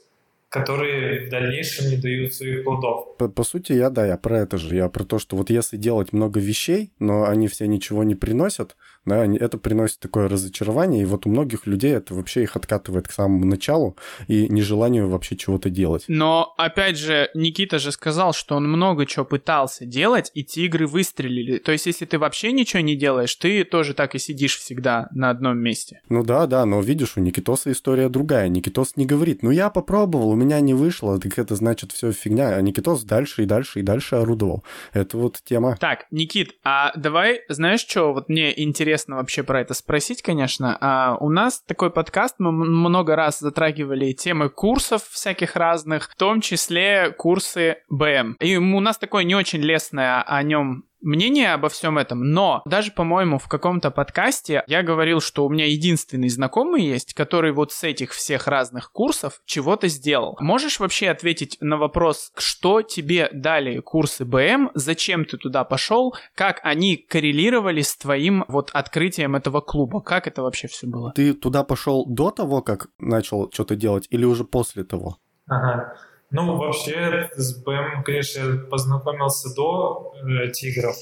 которые 0.50 1.28
в 1.28 1.30
дальнейшем 1.30 1.92
не 1.92 1.98
дают 1.98 2.34
своих 2.34 2.64
плодов. 2.64 3.18
По, 3.18 3.30
по 3.30 3.44
сути, 3.44 3.74
я, 3.74 3.92
да, 3.92 4.06
я 4.06 4.18
про 4.18 4.40
это 4.40 4.58
же. 4.58 4.76
Я 4.76 4.90
про 4.90 5.04
то, 5.04 5.20
что 5.20 5.36
вот 5.38 5.52
если 5.52 5.78
делать 5.78 6.12
много 6.12 6.40
вещей, 6.40 6.92
но 6.98 7.26
они 7.26 7.48
все 7.48 7.68
ничего 7.68 8.04
не 8.04 8.16
приносят, 8.16 8.76
да, 9.10 9.26
это 9.26 9.58
приносит 9.58 10.00
такое 10.00 10.28
разочарование, 10.28 11.02
и 11.02 11.06
вот 11.06 11.26
у 11.26 11.30
многих 11.30 11.68
людей 11.68 11.94
это 11.94 12.14
вообще 12.14 12.44
их 12.44 12.56
откатывает 12.56 13.08
к 13.08 13.12
самому 13.12 13.46
началу 13.46 13.98
и 14.28 14.48
нежеланию 14.48 15.10
вообще 15.10 15.36
чего-то 15.36 15.70
делать. 15.70 16.06
Но, 16.08 16.54
опять 16.58 16.98
же, 16.98 17.30
Никита 17.34 17.80
же 17.80 17.92
сказал, 17.92 18.34
что 18.34 18.56
он 18.56 18.70
много 18.70 19.06
чего 19.06 19.26
пытался 19.26 19.86
делать, 19.86 20.32
и 20.34 20.44
тигры 20.44 20.88
выстрелили. 20.88 21.58
То 21.58 21.72
есть, 21.72 21.86
если 21.86 22.06
ты 22.06 22.18
вообще 22.18 22.52
ничего 22.52 22.82
не 22.82 22.96
делаешь, 22.96 23.36
ты 23.36 23.64
тоже 23.64 23.94
так 23.94 24.16
и 24.16 24.20
сидишь 24.20 24.58
всегда 24.58 25.10
на 25.12 25.30
одном 25.30 25.58
месте. 25.58 26.02
Ну 26.10 26.24
да, 26.24 26.46
да, 26.48 26.66
но 26.66 26.82
видишь, 26.82 27.18
у 27.18 27.22
Никитоса 27.22 27.72
история 27.72 28.10
другая. 28.10 28.48
Никитос 28.48 28.96
не 28.96 29.06
говорит, 29.06 29.44
ну 29.44 29.52
я 29.52 29.70
попробовал, 29.70 30.36
меня 30.36 30.60
не 30.60 30.74
вышло, 30.74 31.20
так 31.20 31.38
это 31.38 31.56
значит 31.56 31.92
все 31.92 32.12
фигня. 32.12 32.56
А 32.56 32.62
Никитос 32.62 33.04
дальше 33.04 33.44
и 33.44 33.46
дальше 33.46 33.80
и 33.80 33.84
дальше 33.84 34.16
орудовал. 34.16 34.64
Это 34.94 35.18
вот 35.18 35.42
тема. 35.44 35.78
Так, 35.80 36.06
Никит, 36.12 36.56
а 36.64 36.92
давай, 36.96 37.42
знаешь 37.50 37.82
что, 37.82 38.14
вот 38.14 38.30
мне 38.30 38.54
интересно 38.62 38.99
вообще 39.08 39.44
про 39.44 39.62
это 39.62 39.74
спросить, 39.74 40.22
конечно. 40.22 40.78
А 40.82 41.18
у 41.20 41.30
нас 41.30 41.62
такой 41.62 41.92
подкаст, 41.92 42.36
мы 42.40 42.52
много 42.52 43.16
раз 43.16 43.40
затрагивали 43.40 44.12
темы 44.14 44.50
курсов 44.50 45.04
всяких 45.10 45.56
разных, 45.56 46.12
в 46.12 46.16
том 46.16 46.42
числе 46.42 47.12
курсы 47.18 47.78
БМ. 47.90 48.34
И 48.40 48.58
у 48.58 48.80
нас 48.80 48.98
такое 48.98 49.24
не 49.24 49.36
очень 49.36 49.62
лестное 49.62 50.22
о 50.22 50.44
нем 50.44 50.89
мнение 51.02 51.54
обо 51.54 51.70
всем 51.70 51.98
этом, 51.98 52.32
но 52.32 52.62
даже, 52.66 52.92
по-моему, 52.92 53.38
в 53.38 53.48
каком-то 53.48 53.92
подкасте 53.92 54.64
я 54.68 54.84
говорил, 54.84 55.22
что 55.22 55.46
у 55.46 55.50
меня 55.50 55.66
единственный 55.66 56.30
знакомый 56.30 56.84
есть, 56.84 57.14
который 57.14 57.52
вот 57.52 57.72
с 57.72 57.84
этих 57.84 58.12
всех 58.12 58.48
разных 58.48 58.92
курсов 58.92 59.42
чего-то 59.46 59.88
сделал. 59.88 60.38
Можешь 60.40 60.80
вообще 60.80 61.10
ответить 61.10 61.58
на 61.62 61.78
вопрос, 61.78 62.32
что 62.38 62.82
тебе 62.82 63.30
дали 63.32 63.80
курсы 63.80 64.26
БМ, 64.26 64.72
зачем 64.74 65.26
ты 65.26 65.38
туда 65.38 65.64
пошел, 65.64 66.16
как 66.36 66.60
они 66.64 66.98
коррелировали 66.98 67.82
с 67.82 67.96
твоим 67.96 68.46
вот 68.48 68.72
открытием 68.74 69.36
этого 69.36 69.62
клуба, 69.62 70.02
как 70.02 70.28
это 70.28 70.44
вообще 70.44 70.68
все 70.68 70.88
было? 70.88 71.12
Ты 71.14 71.34
туда 71.34 71.64
пошел 71.64 72.06
до 72.06 72.32
того, 72.32 72.62
как 72.62 72.88
начал 72.98 73.50
что-то 73.52 73.76
делать, 73.76 74.08
или 74.10 74.26
уже 74.26 74.44
после 74.44 74.84
того? 74.84 75.18
Ага. 75.48 75.96
Ну, 76.32 76.58
вообще, 76.58 77.30
с 77.36 77.56
БМ, 77.64 78.04
конечно, 78.04 78.58
познакомился 78.70 79.54
до 79.56 80.14
э, 80.24 80.50
«Тигров». 80.52 80.96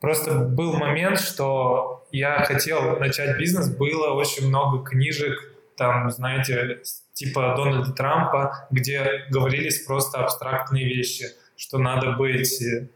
Просто 0.00 0.34
был 0.34 0.74
момент, 0.74 1.20
что 1.20 2.06
я 2.10 2.44
хотел 2.44 2.98
начать 2.98 3.38
бизнес, 3.38 3.70
было 3.70 4.12
очень 4.12 4.48
много 4.48 4.84
книжек, 4.84 5.38
там, 5.76 6.10
знаете, 6.10 6.80
типа 7.14 7.54
Дональда 7.56 7.92
Трампа, 7.92 8.66
где 8.70 9.24
говорились 9.30 9.84
просто 9.84 10.22
абстрактные 10.24 10.84
вещи, 10.84 11.26
что 11.56 11.78
надо 11.78 12.12
быть, 12.12 12.62
э, 12.62 12.88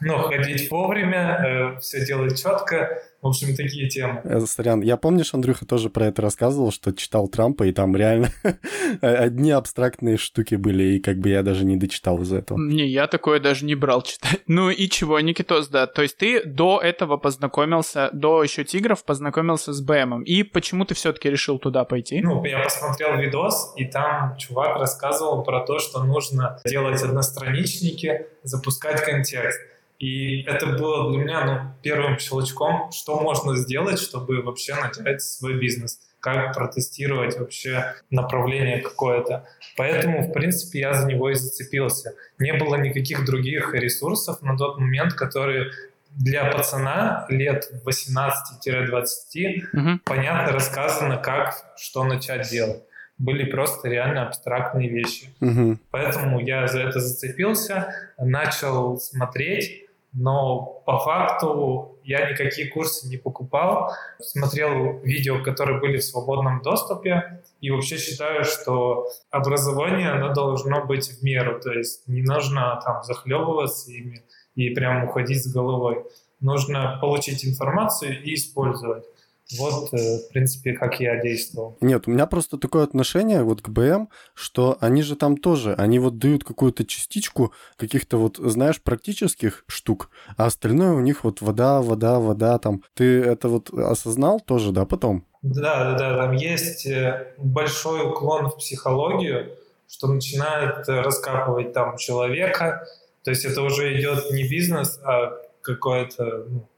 ну, 0.00 0.18
ходить 0.22 0.70
вовремя, 0.70 1.76
э, 1.76 1.78
все 1.80 2.04
делать 2.04 2.40
четко, 2.40 3.02
в 3.20 3.26
общем, 3.26 3.56
такие 3.56 3.88
темы. 3.88 4.20
Э, 4.22 4.40
сорян, 4.40 4.80
я 4.80 4.96
помнишь, 4.96 5.34
Андрюха 5.34 5.66
тоже 5.66 5.90
про 5.90 6.06
это 6.06 6.22
рассказывал, 6.22 6.70
что 6.70 6.92
читал 6.92 7.26
Трампа, 7.26 7.64
и 7.64 7.72
там 7.72 7.96
реально 7.96 8.30
одни 9.00 9.50
абстрактные 9.50 10.16
штуки 10.16 10.54
были, 10.54 10.84
и 10.94 11.00
как 11.00 11.18
бы 11.18 11.30
я 11.30 11.42
даже 11.42 11.64
не 11.64 11.76
дочитал 11.76 12.22
из 12.22 12.32
этого. 12.32 12.58
Не, 12.58 12.86
я 12.86 13.08
такое 13.08 13.40
даже 13.40 13.64
не 13.64 13.74
брал 13.74 14.02
читать. 14.02 14.40
Ну 14.46 14.70
и 14.70 14.88
чего, 14.88 15.18
Никитос, 15.18 15.68
да, 15.68 15.86
то 15.88 16.02
есть 16.02 16.16
ты 16.16 16.44
до 16.44 16.80
этого 16.80 17.16
познакомился, 17.16 18.10
до 18.12 18.42
еще 18.42 18.64
Тигров 18.64 19.04
познакомился 19.04 19.72
с 19.72 19.80
БМом, 19.80 20.22
и 20.22 20.44
почему 20.44 20.84
ты 20.84 20.94
все-таки 20.94 21.28
решил 21.28 21.58
туда 21.58 21.84
пойти? 21.84 22.20
Ну, 22.20 22.44
я 22.44 22.62
посмотрел 22.62 23.16
видос, 23.16 23.72
и 23.76 23.84
там 23.84 24.36
чувак 24.36 24.78
рассказывал 24.78 25.42
про 25.42 25.66
то, 25.66 25.80
что 25.80 26.04
нужно 26.04 26.60
делать 26.64 27.02
одностраничники, 27.02 28.26
запускать 28.44 29.02
контекст. 29.04 29.60
И 29.98 30.42
это 30.42 30.66
было 30.66 31.10
для 31.10 31.18
меня 31.18 31.44
ну, 31.44 31.74
первым 31.82 32.18
щелчком, 32.18 32.92
что 32.92 33.18
можно 33.20 33.56
сделать, 33.56 33.98
чтобы 33.98 34.42
вообще 34.42 34.74
начать 34.74 35.22
свой 35.22 35.58
бизнес 35.58 36.00
как 36.20 36.54
протестировать 36.54 37.38
вообще 37.38 37.94
направление 38.10 38.80
какое-то. 38.80 39.46
Поэтому, 39.76 40.22
в 40.22 40.32
принципе, 40.32 40.80
я 40.80 40.92
за 40.92 41.06
него 41.06 41.30
и 41.30 41.34
зацепился. 41.34 42.14
Не 42.38 42.54
было 42.54 42.74
никаких 42.76 43.24
других 43.24 43.72
ресурсов 43.74 44.42
на 44.42 44.56
тот 44.56 44.78
момент, 44.78 45.14
которые 45.14 45.70
для 46.10 46.50
пацана 46.50 47.26
лет 47.28 47.70
18-20 47.86 49.04
угу. 49.72 50.00
понятно 50.04 50.52
рассказано, 50.52 51.16
как, 51.16 51.54
что 51.76 52.04
начать 52.04 52.50
делать. 52.50 52.82
Были 53.18 53.44
просто 53.50 53.88
реально 53.88 54.26
абстрактные 54.26 54.88
вещи. 54.88 55.28
Угу. 55.40 55.78
Поэтому 55.90 56.40
я 56.40 56.66
за 56.66 56.80
это 56.80 57.00
зацепился, 57.00 57.94
начал 58.16 58.96
смотреть, 58.98 59.87
но 60.18 60.82
по 60.84 60.98
факту 60.98 61.98
я 62.02 62.28
никакие 62.30 62.68
курсы 62.68 63.08
не 63.08 63.18
покупал, 63.18 63.92
смотрел 64.20 64.98
видео, 65.00 65.42
которые 65.42 65.78
были 65.78 65.98
в 65.98 66.04
свободном 66.04 66.60
доступе, 66.62 67.42
и 67.60 67.70
вообще 67.70 67.98
считаю, 67.98 68.44
что 68.44 69.06
образование, 69.30 70.10
оно 70.10 70.32
должно 70.32 70.84
быть 70.84 71.06
в 71.06 71.22
меру, 71.22 71.60
то 71.60 71.72
есть 71.72 72.08
не 72.08 72.22
нужно 72.22 72.80
там 72.84 73.02
захлебываться 73.04 73.92
ими 73.92 74.24
и 74.56 74.70
прям 74.70 75.04
уходить 75.04 75.44
с 75.44 75.52
головой. 75.52 76.04
Нужно 76.40 76.98
получить 77.00 77.44
информацию 77.44 78.20
и 78.20 78.34
использовать. 78.34 79.04
Вот, 79.56 79.94
э, 79.94 80.18
в 80.18 80.32
принципе, 80.32 80.74
как 80.74 81.00
я 81.00 81.20
действовал. 81.20 81.78
Нет, 81.80 82.06
у 82.06 82.10
меня 82.10 82.26
просто 82.26 82.58
такое 82.58 82.84
отношение 82.84 83.42
вот 83.42 83.62
к 83.62 83.68
БМ, 83.70 84.08
что 84.34 84.76
они 84.80 85.02
же 85.02 85.16
там 85.16 85.36
тоже, 85.36 85.74
они 85.74 85.98
вот 85.98 86.18
дают 86.18 86.44
какую-то 86.44 86.84
частичку 86.84 87.52
каких-то 87.76 88.18
вот, 88.18 88.36
знаешь, 88.36 88.82
практических 88.82 89.64
штук, 89.66 90.10
а 90.36 90.46
остальное 90.46 90.92
у 90.92 91.00
них 91.00 91.24
вот 91.24 91.40
вода, 91.40 91.80
вода, 91.80 92.18
вода 92.18 92.58
там. 92.58 92.82
Ты 92.94 93.22
это 93.22 93.48
вот 93.48 93.72
осознал 93.72 94.40
тоже, 94.40 94.72
да, 94.72 94.84
потом? 94.84 95.24
Да, 95.42 95.92
да, 95.92 95.98
да, 95.98 96.16
там 96.16 96.32
есть 96.32 96.86
э, 96.86 97.32
большой 97.38 98.06
уклон 98.06 98.50
в 98.50 98.56
психологию, 98.56 99.56
что 99.88 100.12
начинает 100.12 100.86
э, 100.88 101.00
раскапывать 101.00 101.72
там 101.72 101.96
человека, 101.96 102.86
то 103.24 103.30
есть 103.30 103.44
это 103.44 103.62
уже 103.62 103.98
идет 103.98 104.30
не 104.32 104.46
бизнес, 104.46 104.98
а 105.02 105.38
какое-то 105.62 106.46
ну, 106.48 106.68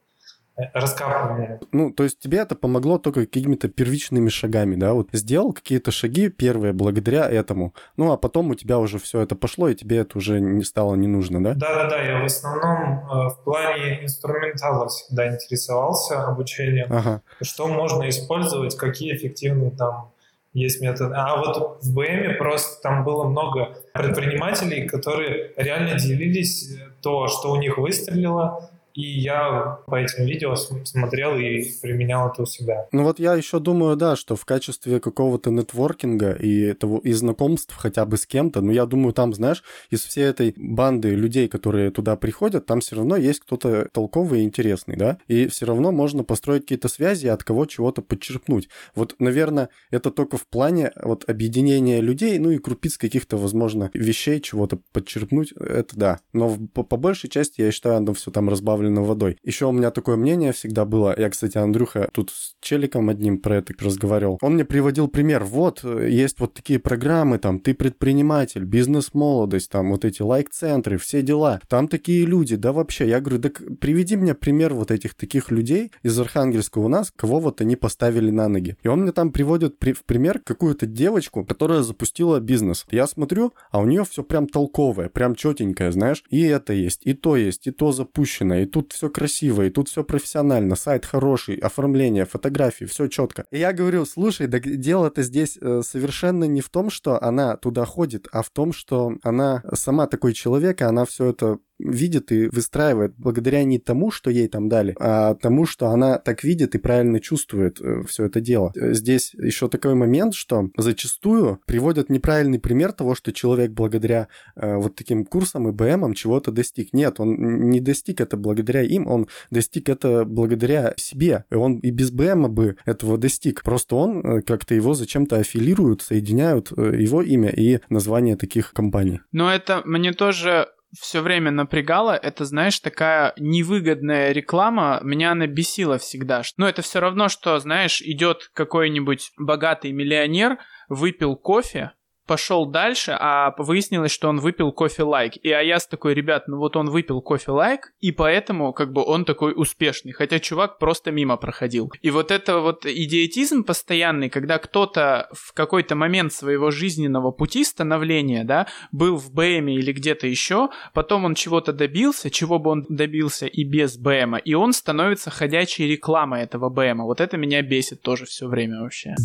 раскапывание. 0.75 1.61
Ну, 1.73 1.91
то 1.91 2.05
есть 2.05 2.19
тебе 2.19 2.39
это 2.39 2.55
помогло 2.55 2.99
только 2.99 3.21
какими-то 3.21 3.69
первичными 3.69 4.29
шагами, 4.29 4.77
да? 4.77 4.93
Вот 4.93 5.09
сделал 5.13 5.53
какие-то 5.53 5.91
шаги 5.91 6.29
первые 6.29 6.73
благодаря 6.73 7.29
этому. 7.29 7.75
Ну, 7.97 8.13
а 8.13 8.17
потом 8.17 8.51
у 8.51 8.55
тебя 8.55 8.79
уже 8.79 8.99
все 8.99 9.21
это 9.21 9.37
пошло, 9.37 9.69
и 9.69 9.75
тебе 9.75 9.99
это 9.99 10.19
уже 10.19 10.41
не 10.41 10.65
стало 10.65 10.95
не 10.95 11.09
нужно, 11.09 11.43
да? 11.43 11.55
Да-да-да, 11.55 12.03
я 12.03 12.21
в 12.21 12.25
основном 12.25 12.99
э, 12.99 13.29
в 13.31 13.45
плане 13.45 14.05
инструментала 14.05 14.89
всегда 14.89 15.35
интересовался 15.35 16.25
обучением. 16.25 16.87
Ага. 16.91 17.23
Что 17.41 17.69
можно 17.69 18.09
использовать, 18.09 18.77
какие 18.77 19.15
эффективные 19.15 19.71
там 19.71 20.13
есть 20.53 20.81
методы. 20.81 21.15
А 21.15 21.37
вот 21.37 21.79
в 21.83 21.95
БМе 21.95 22.31
просто 22.39 22.83
там 22.83 23.05
было 23.05 23.25
много 23.25 23.77
предпринимателей, 23.95 24.89
которые 24.89 25.53
реально 25.57 25.99
делились 25.99 26.77
то, 27.03 27.29
что 27.29 27.53
у 27.53 27.57
них 27.57 27.79
выстрелило, 27.79 28.71
и 28.95 29.03
я 29.03 29.79
по 29.87 29.97
этим 29.97 30.27
видео 30.27 30.55
смотрел 30.57 31.37
и 31.37 31.65
применял 31.81 32.31
это 32.31 32.43
у 32.43 32.47
себя. 32.47 32.87
Ну 32.93 33.05
вот 33.05 33.19
я 33.19 33.35
еще 33.35 33.59
думаю, 33.61 33.97
да, 33.97 34.17
что 34.17 34.37
в 34.37 34.45
качестве 34.45 35.01
какого-то 35.01 35.51
нетворкинга 35.51 36.33
и, 36.33 36.73
того, 36.73 36.99
и 36.99 37.13
знакомств 37.13 37.75
хотя 37.77 38.05
бы 38.05 38.17
с 38.17 38.27
кем-то, 38.27 38.61
ну 38.61 38.73
я 38.73 38.87
думаю, 38.87 39.13
там, 39.13 39.33
знаешь, 39.33 39.63
из 39.91 40.05
всей 40.05 40.25
этой 40.25 40.55
банды 40.57 41.15
людей, 41.15 41.49
которые 41.49 41.91
туда 41.91 42.17
приходят, 42.17 42.67
там 42.67 42.81
все 42.81 42.97
равно 42.97 43.17
есть 43.17 43.41
кто-то 43.41 43.89
толковый 43.93 44.41
и 44.41 44.45
интересный, 44.45 44.97
да, 44.97 45.19
и 45.29 45.47
все 45.47 45.67
равно 45.67 45.93
можно 45.93 46.25
построить 46.25 46.63
какие-то 46.63 46.89
связи 46.89 47.27
от 47.29 47.45
кого 47.45 47.67
чего-то 47.67 48.03
подчерпнуть. 48.03 48.69
Вот, 48.95 49.15
наверное, 49.19 49.69
это 49.91 50.11
только 50.11 50.37
в 50.37 50.47
плане 50.47 50.93
вот 51.03 51.29
объединения 51.29 52.01
людей, 52.01 52.39
ну 52.39 52.51
и 52.51 52.59
крупиц 52.59 52.99
каких-то, 52.99 53.37
возможно, 53.37 53.91
вещей, 53.95 54.41
чего-то 54.41 54.79
подчерпнуть, 54.93 55.53
это 55.53 55.97
да. 55.97 56.21
Но 56.33 56.57
по, 56.75 56.83
по 56.83 56.97
большей 56.97 57.31
части, 57.31 57.61
я 57.61 57.73
считаю, 57.73 57.97
оно 57.97 58.15
все 58.15 58.31
там 58.31 58.49
разбавлено 58.49 58.80
разбавлено 58.81 59.05
водой. 59.05 59.37
Еще 59.43 59.67
у 59.67 59.73
меня 59.73 59.91
такое 59.91 60.17
мнение 60.17 60.53
всегда 60.53 60.85
было. 60.85 61.15
Я, 61.17 61.31
кстати, 61.31 61.59
Андрюха 61.59 62.09
тут 62.13 62.31
с 62.31 62.55
челиком 62.61 63.09
одним 63.09 63.39
про 63.39 63.57
это 63.57 63.75
разговаривал. 63.79 64.39
Он 64.43 64.55
мне 64.55 64.65
приводил 64.65 65.09
пример. 65.09 65.45
Вот, 65.45 65.85
есть 65.85 66.41
вот 66.41 66.55
такие 66.55 66.79
программы, 66.79 67.39
там, 67.39 67.59
ты 67.61 67.75
предприниматель, 67.75 68.65
бизнес-молодость, 68.65 69.71
там, 69.71 69.91
вот 69.91 70.05
эти 70.05 70.23
лайк-центры, 70.23 70.99
все 70.99 71.23
дела. 71.23 71.61
Там 71.69 71.89
такие 71.89 72.25
люди, 72.27 72.57
да 72.57 72.73
вообще. 72.73 73.09
Я 73.09 73.21
говорю, 73.21 73.39
да 73.39 73.51
приведи 73.81 74.17
мне 74.17 74.35
пример 74.35 74.75
вот 74.75 74.91
этих 74.91 75.15
таких 75.15 75.51
людей 75.51 75.91
из 76.03 76.19
Архангельска 76.19 76.79
у 76.79 76.89
нас, 76.89 77.13
кого 77.15 77.41
вот 77.41 77.61
они 77.61 77.77
поставили 77.77 78.31
на 78.31 78.49
ноги. 78.49 78.77
И 78.83 78.89
он 78.89 79.03
мне 79.03 79.13
там 79.13 79.33
приводит 79.33 79.79
при, 79.79 79.93
в 79.93 80.05
пример 80.05 80.41
какую-то 80.41 80.87
девочку, 80.87 81.45
которая 81.45 81.83
запустила 81.83 82.41
бизнес. 82.41 82.87
Я 82.91 83.07
смотрю, 83.07 83.53
а 83.71 83.81
у 83.81 83.87
нее 83.87 84.05
все 84.05 84.23
прям 84.23 84.47
толковое, 84.47 85.09
прям 85.09 85.35
четенькое, 85.35 85.93
знаешь. 85.93 86.25
И 86.31 86.43
это 86.43 86.73
есть, 86.73 87.03
и 87.05 87.15
то 87.15 87.37
есть, 87.37 87.67
и 87.67 87.71
то 87.71 87.93
запущено, 87.93 88.57
и 88.57 88.67
тут 88.71 88.93
все 88.93 89.11
красиво, 89.11 89.63
и 89.63 89.71
тут 89.71 89.89
все 89.89 90.05
профессионально, 90.05 90.77
сайт 90.77 91.05
хороший, 91.05 91.57
оформление, 91.57 92.25
фотографии, 92.25 92.85
все 92.85 93.09
четко. 93.09 93.45
И 93.51 93.59
я 93.59 93.73
говорю, 93.73 94.05
слушай, 94.05 94.47
да 94.47 94.59
дело-то 94.59 95.23
здесь 95.23 95.59
э, 95.61 95.83
совершенно 95.85 96.45
не 96.45 96.61
в 96.61 96.69
том, 96.71 96.91
что 96.91 97.23
она 97.23 97.57
туда 97.57 97.85
ходит, 97.85 98.29
а 98.33 98.43
в 98.43 98.51
том, 98.51 98.73
что 98.73 99.13
она 99.23 99.63
сама 99.75 100.07
такой 100.07 100.33
человек, 100.33 100.81
и 100.81 100.85
она 100.85 101.05
все 101.05 101.27
это 101.27 101.59
видит 101.85 102.33
и 102.33 102.49
выстраивает 102.49 103.15
благодаря 103.17 103.65
не 103.65 103.79
тому, 103.79 104.11
что 104.11 104.31
ей 104.31 104.49
там 104.49 104.69
дали, 104.69 104.95
а 104.99 105.35
тому, 105.35 105.67
что 105.67 105.89
она 105.89 106.19
так 106.19 106.45
видит 106.45 106.75
и 106.75 106.79
правильно 106.79 107.21
чувствует 107.21 107.81
э, 107.81 108.03
все 108.07 108.25
это 108.27 108.41
дело. 108.41 108.73
Э, 108.77 108.93
здесь 108.93 109.35
еще 109.35 109.69
такой 109.69 109.95
момент, 109.95 110.35
что 110.35 110.71
зачастую 110.77 111.61
приводят 111.67 112.11
неправильный 112.11 112.59
пример 112.59 112.93
того, 112.93 113.15
что 113.15 113.33
человек 113.33 113.73
благодаря 113.73 114.29
э, 114.57 114.77
вот 114.77 114.97
таким 114.97 115.25
курсам 115.25 115.69
и 115.69 115.73
БМам 115.73 116.15
чего-то 116.15 116.51
достиг. 116.53 116.93
Нет, 116.93 117.21
он 117.21 117.71
не 117.71 117.81
достиг 117.81 118.21
это 118.21 118.37
благодаря 118.37 118.83
им, 118.83 119.07
он 119.07 119.29
достиг 119.51 119.89
это 119.89 120.25
благодаря 120.25 120.95
себе. 120.97 121.45
И 121.51 121.55
он 121.55 121.79
и 121.79 121.91
без 121.91 122.11
БМа 122.11 122.49
бы 122.49 122.77
этого 122.85 123.19
достиг. 123.19 123.63
Просто 123.63 123.97
он 123.97 124.43
как-то 124.43 124.75
его 124.75 124.95
зачем-то 124.95 125.37
аффилируют, 125.37 126.03
соединяют 126.03 126.71
его 126.71 127.23
имя 127.23 127.51
и 127.51 127.81
название 127.89 128.37
таких 128.37 128.73
компаний. 128.73 129.21
Но 129.33 129.53
это 129.53 129.83
мне 129.85 130.13
тоже 130.13 130.69
все 130.99 131.21
время 131.21 131.51
напрягало, 131.51 132.17
это, 132.17 132.45
знаешь, 132.45 132.79
такая 132.81 133.33
невыгодная 133.37 134.33
реклама, 134.33 135.01
меня 135.03 135.33
она 135.33 135.47
бесила 135.47 135.99
всегда. 135.99 136.43
Но 136.57 136.69
это 136.69 136.83
все 136.83 137.01
равно, 137.01 137.29
что, 137.29 137.59
знаешь, 137.59 138.01
идет 138.03 138.51
какой-нибудь 138.55 139.33
богатый 139.39 139.93
миллионер, 139.93 140.59
выпил 140.89 141.37
кофе, 141.37 141.93
пошел 142.31 142.65
дальше, 142.65 143.17
а 143.19 143.53
выяснилось, 143.59 144.13
что 144.13 144.29
он 144.29 144.39
выпил 144.39 144.71
кофе 144.71 145.03
лайк. 145.03 145.33
И 145.43 145.51
Аяс 145.51 145.89
такой, 145.89 146.15
ребят, 146.15 146.47
ну 146.47 146.59
вот 146.59 146.77
он 146.77 146.89
выпил 146.89 147.21
кофе 147.21 147.51
лайк, 147.51 147.93
и 147.99 148.13
поэтому 148.13 148.73
как 148.73 148.93
бы 148.93 149.03
он 149.03 149.25
такой 149.25 149.53
успешный, 149.57 150.13
хотя 150.13 150.39
чувак 150.39 150.79
просто 150.79 151.11
мимо 151.11 151.37
проходил. 151.37 151.91
И 152.03 152.11
вот 152.11 152.31
это 152.31 152.61
вот 152.61 152.87
идиотизм 152.87 153.65
постоянный, 153.65 154.31
когда 154.31 154.59
кто-то 154.59 155.29
в 155.33 155.53
какой-то 155.55 155.97
момент 155.97 156.33
своего 156.33 156.71
жизненного 156.71 157.33
пути 157.33 157.65
становления, 157.65 158.45
да, 158.45 158.69
был 158.93 159.17
в 159.17 159.33
БМе 159.33 159.75
или 159.75 159.93
где-то 159.93 160.29
еще, 160.29 160.69
потом 160.95 161.25
он 161.25 161.35
чего-то 161.35 161.73
добился, 161.73 162.31
чего 162.31 162.61
бы 162.61 162.71
он 162.71 162.87
добился 162.89 163.47
и 163.47 163.65
без 163.65 163.99
БМа, 163.99 164.39
и 164.39 164.55
он 164.55 164.73
становится 164.73 165.31
ходячей 165.31 165.91
рекламой 165.91 166.43
этого 166.43 166.71
БМа. 166.71 167.07
Вот 167.07 167.21
это 167.21 167.37
меня 167.37 167.61
бесит 167.63 168.03
тоже 168.03 168.25
все 168.27 168.47
время 168.47 168.83
вообще. 168.83 169.17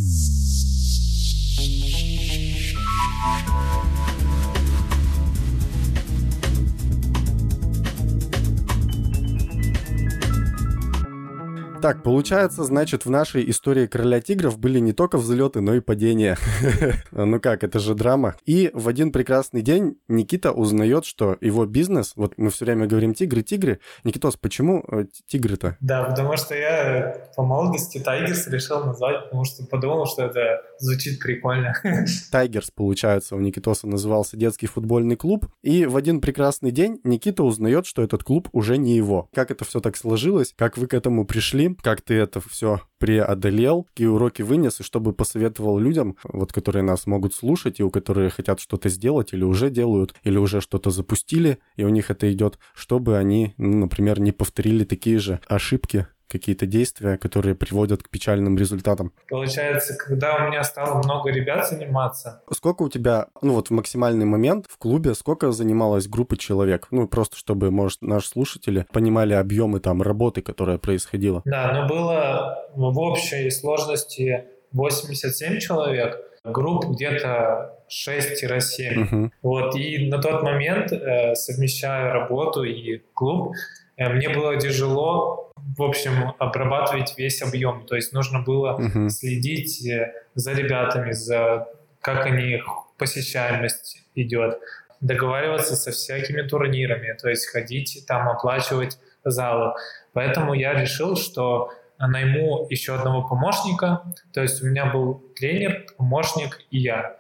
Так, 11.85 12.01
получается, 12.01 12.63
значит, 12.63 13.05
в 13.05 13.11
нашей 13.11 13.47
истории 13.47 13.85
Короля 13.85 14.19
Тигров 14.19 14.57
были 14.57 14.79
не 14.79 14.91
только 14.91 15.19
взлеты, 15.19 15.61
но 15.61 15.75
и 15.75 15.81
падения. 15.81 16.35
ну 17.11 17.39
как, 17.39 17.63
это 17.63 17.77
же 17.77 17.93
драма. 17.93 18.33
И 18.43 18.71
в 18.73 18.88
один 18.88 19.11
прекрасный 19.11 19.61
день 19.61 19.99
Никита 20.07 20.51
узнает, 20.51 21.05
что 21.05 21.38
его 21.41 21.67
бизнес, 21.67 22.13
вот 22.15 22.33
мы 22.38 22.49
все 22.49 22.65
время 22.65 22.88
говорим 22.88 23.13
тигры, 23.13 23.43
тигры. 23.43 23.81
Никитос, 24.03 24.35
почему 24.35 24.83
э, 24.91 25.05
тигры-то? 25.27 25.77
Да, 25.79 26.05
потому 26.05 26.35
что 26.38 26.55
я 26.55 27.29
по 27.35 27.43
молодости 27.43 27.99
Тайгерс 27.99 28.47
решил 28.47 28.83
назвать, 28.83 29.25
потому 29.25 29.45
что 29.45 29.63
подумал, 29.67 30.07
что 30.07 30.23
это 30.23 30.63
звучит 30.79 31.19
прикольно. 31.19 31.73
Тайгерс, 32.31 32.71
получается, 32.71 33.35
у 33.35 33.39
Никитоса 33.39 33.88
назывался 33.88 34.38
детский 34.38 34.67
футбольный 34.67 35.15
клуб. 35.15 35.47
И 35.63 35.85
в 35.85 35.95
один 35.95 36.21
прекрасный 36.21 36.71
день 36.71 36.99
Никита 37.03 37.43
узнает, 37.43 37.85
что 37.85 38.01
этот 38.01 38.23
клуб 38.23 38.49
уже 38.51 38.77
не 38.77 38.95
его. 38.95 39.29
Как 39.33 39.51
это 39.51 39.65
все 39.65 39.79
так 39.79 39.97
сложилось? 39.97 40.53
Как 40.55 40.77
вы 40.77 40.88
к 40.88 40.93
этому 40.93 41.25
пришли? 41.25 41.75
как 41.81 42.01
ты 42.01 42.15
это 42.15 42.41
все 42.41 42.81
преодолел, 42.97 43.83
какие 43.83 44.07
уроки 44.07 44.41
вынес, 44.41 44.79
и 44.79 44.83
чтобы 44.83 45.13
посоветовал 45.13 45.77
людям, 45.77 46.17
вот 46.23 46.51
которые 46.51 46.83
нас 46.83 47.05
могут 47.05 47.35
слушать, 47.35 47.79
и 47.79 47.83
у 47.83 47.91
которых 47.91 48.33
хотят 48.33 48.59
что-то 48.59 48.89
сделать, 48.89 49.33
или 49.33 49.43
уже 49.43 49.69
делают, 49.69 50.15
или 50.23 50.38
уже 50.38 50.61
что-то 50.61 50.89
запустили, 50.89 51.59
и 51.75 51.83
у 51.83 51.89
них 51.89 52.09
это 52.09 52.31
идет, 52.33 52.57
чтобы 52.73 53.17
они, 53.17 53.53
ну, 53.57 53.77
например, 53.77 54.19
не 54.19 54.31
повторили 54.31 54.83
такие 54.83 55.19
же 55.19 55.39
ошибки, 55.47 56.07
какие-то 56.27 56.65
действия, 56.65 57.17
которые 57.17 57.55
приводят 57.55 58.03
к 58.03 58.09
печальным 58.09 58.57
результатам. 58.57 59.13
Получается, 59.29 59.95
когда 59.95 60.35
у 60.35 60.47
меня 60.47 60.63
стало 60.63 61.01
много 61.03 61.31
ребят 61.31 61.67
заниматься... 61.67 62.41
Сколько 62.51 62.83
у 62.83 62.89
тебя, 62.89 63.27
ну 63.41 63.53
вот 63.53 63.67
в 63.67 63.71
максимальный 63.71 64.25
момент 64.25 64.65
в 64.69 64.77
клубе, 64.77 65.13
сколько 65.13 65.51
занималась 65.51 66.07
группа 66.07 66.38
человек? 66.38 66.88
Ну, 66.91 67.07
просто 67.07 67.38
чтобы, 67.38 67.71
может, 67.71 68.01
наши 68.01 68.29
слушатели 68.29 68.85
понимали 68.91 69.33
объемы 69.33 69.79
там 69.79 70.01
работы, 70.01 70.41
которая 70.41 70.77
происходила. 70.77 71.41
Да, 71.45 71.71
но 71.73 71.88
было 71.88 72.69
в 72.75 72.99
общей 72.99 73.49
сложности 73.49 74.45
87 74.71 75.59
человек, 75.59 76.19
групп 76.43 76.85
где-то 76.85 77.75
6-7. 77.89 79.03
Угу. 79.03 79.31
Вот, 79.41 79.75
и 79.75 80.09
на 80.09 80.21
тот 80.21 80.43
момент, 80.43 80.91
э, 80.91 81.35
совмещая 81.35 82.11
работу 82.11 82.63
и 82.63 83.01
клуб, 83.13 83.53
э, 83.97 84.09
мне 84.09 84.29
было 84.29 84.57
тяжело 84.57 85.51
в 85.78 85.82
общем, 85.82 86.34
обрабатывать 86.38 87.17
весь 87.17 87.41
объем. 87.41 87.86
То 87.86 87.95
есть 87.95 88.13
нужно 88.13 88.41
было 88.41 88.80
uh-huh. 88.80 89.10
следить 89.10 89.86
э, 89.86 90.13
за 90.36 90.54
ребятами, 90.54 91.12
за 91.12 91.67
как 92.01 92.25
они 92.25 92.62
посещаемость 92.97 94.04
идет, 94.13 94.60
договариваться 95.01 95.75
со 95.75 95.91
всякими 95.91 96.41
турнирами, 96.43 97.17
то 97.19 97.30
есть 97.30 97.47
ходить 97.47 98.06
там 98.08 98.30
оплачивать 98.30 98.99
залы. 99.23 99.73
Поэтому 100.13 100.54
я 100.54 100.73
решил, 100.73 101.15
что 101.17 101.71
найму 101.97 102.67
еще 102.69 102.95
одного 102.95 103.28
помощника. 103.28 104.04
То 104.34 104.41
есть 104.41 104.62
у 104.62 104.67
меня 104.67 104.86
был 104.86 105.23
тренер, 105.36 105.86
помощник 105.97 106.60
и 106.69 106.80
я. 106.80 107.17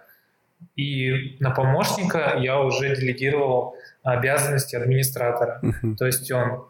И 0.75 1.37
на 1.39 1.51
помощника 1.51 2.35
я 2.37 2.59
уже 2.59 2.95
делегировал 2.95 3.75
обязанности 4.03 4.75
администратора. 4.75 5.59
Uh-huh. 5.63 5.95
То 5.95 6.05
есть 6.05 6.31
он 6.31 6.65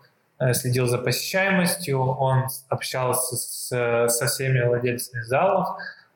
следил 0.53 0.87
за 0.87 0.97
посещаемостью, 0.97 1.99
он 1.99 2.45
общался 2.69 3.35
с, 3.35 4.07
со 4.09 4.25
всеми 4.27 4.61
владельцами 4.61 5.21
залов 5.21 5.67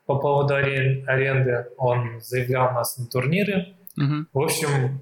по 0.05 0.15
поводу 0.15 0.55
аренды, 0.55 1.67
он 1.77 2.19
заявлял 2.19 2.73
нас 2.73 2.97
на 2.97 3.05
турниры. 3.05 3.75
Угу. 3.95 4.25
В 4.34 4.39
общем, 4.39 5.01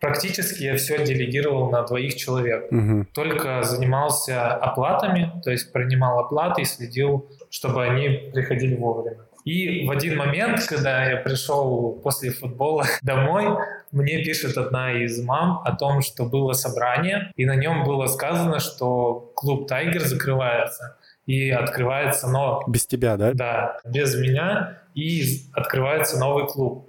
практически 0.00 0.64
я 0.64 0.76
все 0.76 1.04
делегировал 1.04 1.70
на 1.70 1.82
двоих 1.82 2.16
человек. 2.16 2.66
Угу. 2.72 3.06
Только 3.14 3.62
занимался 3.62 4.52
оплатами, 4.52 5.40
то 5.44 5.52
есть 5.52 5.72
принимал 5.72 6.18
оплаты 6.18 6.62
и 6.62 6.64
следил, 6.64 7.30
чтобы 7.48 7.84
они 7.84 8.30
приходили 8.32 8.74
вовремя. 8.74 9.18
И 9.44 9.86
в 9.86 9.90
один 9.90 10.16
момент, 10.16 10.66
когда 10.66 11.08
я 11.08 11.18
пришел 11.18 12.00
после 12.02 12.30
футбола 12.30 12.86
домой, 13.02 13.56
мне 13.92 14.22
пишет 14.22 14.56
одна 14.56 14.92
из 14.92 15.22
мам 15.22 15.62
о 15.64 15.74
том, 15.74 16.02
что 16.02 16.24
было 16.24 16.52
собрание, 16.52 17.32
и 17.36 17.44
на 17.44 17.56
нем 17.56 17.84
было 17.84 18.06
сказано, 18.06 18.60
что 18.60 19.32
клуб 19.34 19.66
«Тайгер» 19.68 20.02
закрывается 20.02 20.96
и 21.26 21.50
открывается 21.50 22.28
новый. 22.28 22.64
Без 22.68 22.86
тебя, 22.86 23.16
да? 23.16 23.32
Да, 23.34 23.80
без 23.84 24.16
меня, 24.16 24.80
и 24.94 25.42
открывается 25.52 26.18
новый 26.18 26.46
клуб. 26.46 26.88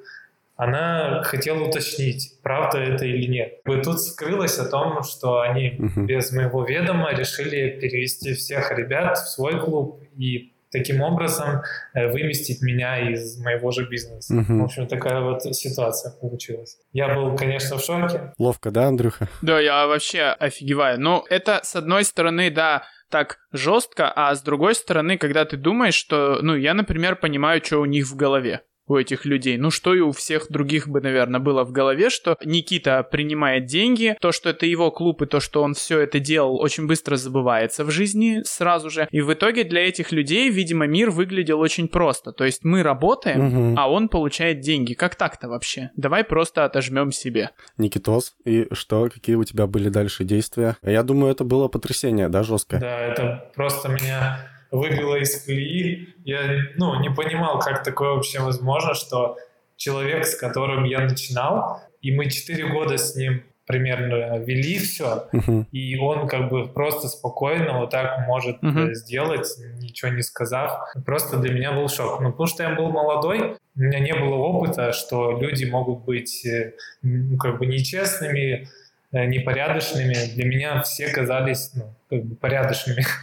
она 0.56 1.24
хотела 1.24 1.68
уточнить, 1.68 2.36
правда 2.44 2.78
это 2.78 3.06
или 3.06 3.26
нет. 3.26 3.60
И 3.66 3.82
тут 3.82 4.00
скрылось 4.00 4.60
о 4.60 4.66
том, 4.66 5.02
что 5.04 5.42
они 5.42 5.76
угу. 5.80 6.06
без 6.06 6.32
моего 6.32 6.64
ведома 6.64 7.14
решили 7.14 7.80
перевести 7.80 8.34
всех 8.34 8.72
ребят 8.78 9.18
в 9.18 9.28
свой 9.28 9.60
клуб 9.60 10.00
и 10.18 10.54
таким 10.72 11.02
образом 11.02 11.62
э, 11.94 12.08
выместить 12.12 12.62
меня 12.62 13.10
из 13.10 13.38
моего 13.40 13.72
же 13.72 13.88
бизнеса. 13.88 14.36
Угу. 14.36 14.60
В 14.60 14.64
общем, 14.64 14.88
такая 14.88 15.22
вот 15.22 15.44
ситуация 15.56 16.14
получилась. 16.20 16.78
Я 16.94 17.14
был, 17.14 17.36
конечно, 17.36 17.78
в 17.78 17.84
шоке. 17.84 18.34
Ловко, 18.40 18.72
да, 18.72 18.88
Андрюха? 18.88 19.28
Да, 19.42 19.60
я 19.60 19.86
вообще 19.88 20.24
офигеваю. 20.40 21.00
Но 21.00 21.26
это, 21.30 21.60
с 21.64 21.76
одной 21.76 22.04
стороны, 22.06 22.50
да, 22.50 22.84
так 23.10 23.40
жестко, 23.52 24.12
а 24.16 24.34
с 24.34 24.42
другой 24.42 24.74
стороны, 24.74 25.18
когда 25.18 25.46
ты 25.46 25.58
думаешь, 25.58 25.96
что, 25.96 26.40
ну, 26.42 26.56
я, 26.56 26.74
например, 26.74 27.18
понимаю, 27.18 27.62
что 27.64 27.80
у 27.80 27.86
них 27.86 28.08
в 28.08 28.16
голове 28.16 28.62
у 28.92 28.98
этих 28.98 29.26
людей. 29.26 29.58
Ну, 29.58 29.72
что 29.72 29.94
и 29.94 30.00
у 30.00 30.12
всех 30.12 30.48
других 30.50 30.88
бы, 30.88 31.02
наверное, 31.02 31.40
было 31.40 31.64
в 31.64 31.72
голове, 31.72 32.10
что 32.10 32.38
Никита 32.44 33.04
принимает 33.04 33.66
деньги, 33.66 34.16
то, 34.20 34.32
что 34.32 34.50
это 34.50 34.66
его 34.66 34.92
клуб 34.92 35.22
и 35.22 35.26
то, 35.26 35.40
что 35.40 35.64
он 35.64 35.74
все 35.74 36.00
это 36.00 36.20
делал, 36.20 36.60
очень 36.60 36.88
быстро 36.88 37.16
забывается 37.16 37.86
в 37.86 37.92
жизни 37.92 38.42
сразу 38.44 38.90
же. 38.90 39.08
И 39.12 39.22
в 39.22 39.34
итоге 39.34 39.64
для 39.64 39.88
этих 39.88 40.12
людей, 40.12 40.50
видимо, 40.50 40.88
мир 40.88 41.10
выглядел 41.10 41.60
очень 41.60 41.88
просто. 41.88 42.32
То 42.32 42.44
есть 42.44 42.64
мы 42.64 42.84
работаем, 42.84 43.72
угу. 43.72 43.76
а 43.78 43.90
он 43.90 44.10
получает 44.10 44.60
деньги. 44.60 44.94
Как 44.94 45.16
так-то 45.16 45.48
вообще? 45.48 45.92
Давай 45.96 46.24
просто 46.24 46.66
отожмем 46.66 47.12
себе. 47.12 47.52
Никитос, 47.78 48.36
и 48.46 48.68
что, 48.74 49.10
какие 49.10 49.36
у 49.36 49.44
тебя 49.44 49.68
были 49.68 49.90
дальше 49.90 50.24
действия? 50.24 50.78
Я 50.82 51.04
думаю, 51.04 51.32
это 51.32 51.44
было 51.44 51.68
потрясение, 51.68 52.30
да, 52.30 52.44
жесткое? 52.44 52.80
Да, 52.80 53.00
это 53.00 53.52
просто 53.56 53.90
меня 53.90 54.48
выбило 54.72 55.16
из 55.18 55.44
колеи. 55.44 56.10
Я 56.24 56.40
ну, 56.76 57.00
не 57.00 57.10
понимал, 57.10 57.60
как 57.60 57.84
такое 57.84 58.12
вообще 58.12 58.40
возможно, 58.40 58.94
что 58.94 59.38
человек, 59.76 60.26
с 60.26 60.36
которым 60.36 60.86
я 60.86 61.02
начинал, 61.02 61.82
и 62.02 62.12
мы 62.12 62.30
четыре 62.30 62.68
года 62.68 62.98
с 62.98 63.16
ним 63.16 63.44
примерно 63.66 64.38
вели 64.40 64.78
все, 64.80 65.28
uh-huh. 65.32 65.66
и 65.72 65.98
он 65.98 66.28
как 66.28 66.50
бы 66.50 66.68
просто 66.68 67.08
спокойно 67.08 67.80
вот 67.80 67.92
так 67.92 68.28
может 68.28 68.62
uh-huh. 68.62 68.94
сделать, 68.94 69.48
ничего 69.78 70.12
не 70.12 70.24
сказав. 70.24 70.94
Просто 71.06 71.38
для 71.38 71.54
меня 71.54 71.72
был 71.72 71.88
шок. 71.88 72.20
Ну, 72.20 72.32
потому 72.32 72.48
что 72.48 72.64
я 72.64 72.76
был 72.76 72.90
молодой, 72.90 73.58
у 73.76 73.80
меня 73.80 74.00
не 74.00 74.14
было 74.14 74.36
опыта, 74.36 74.92
что 74.92 75.40
люди 75.40 75.66
могут 75.66 76.04
быть 76.04 76.46
э, 76.46 76.74
ну, 77.02 77.38
как 77.38 77.60
бы 77.60 77.66
нечестными, 77.66 78.68
э, 79.14 79.26
непорядочными. 79.26 80.16
Для 80.36 80.46
меня 80.46 80.82
все 80.82 81.08
казались 81.08 81.72
ну, 81.74 81.94
как 82.10 82.26
бы 82.26 82.36
порядочными. 82.36 83.06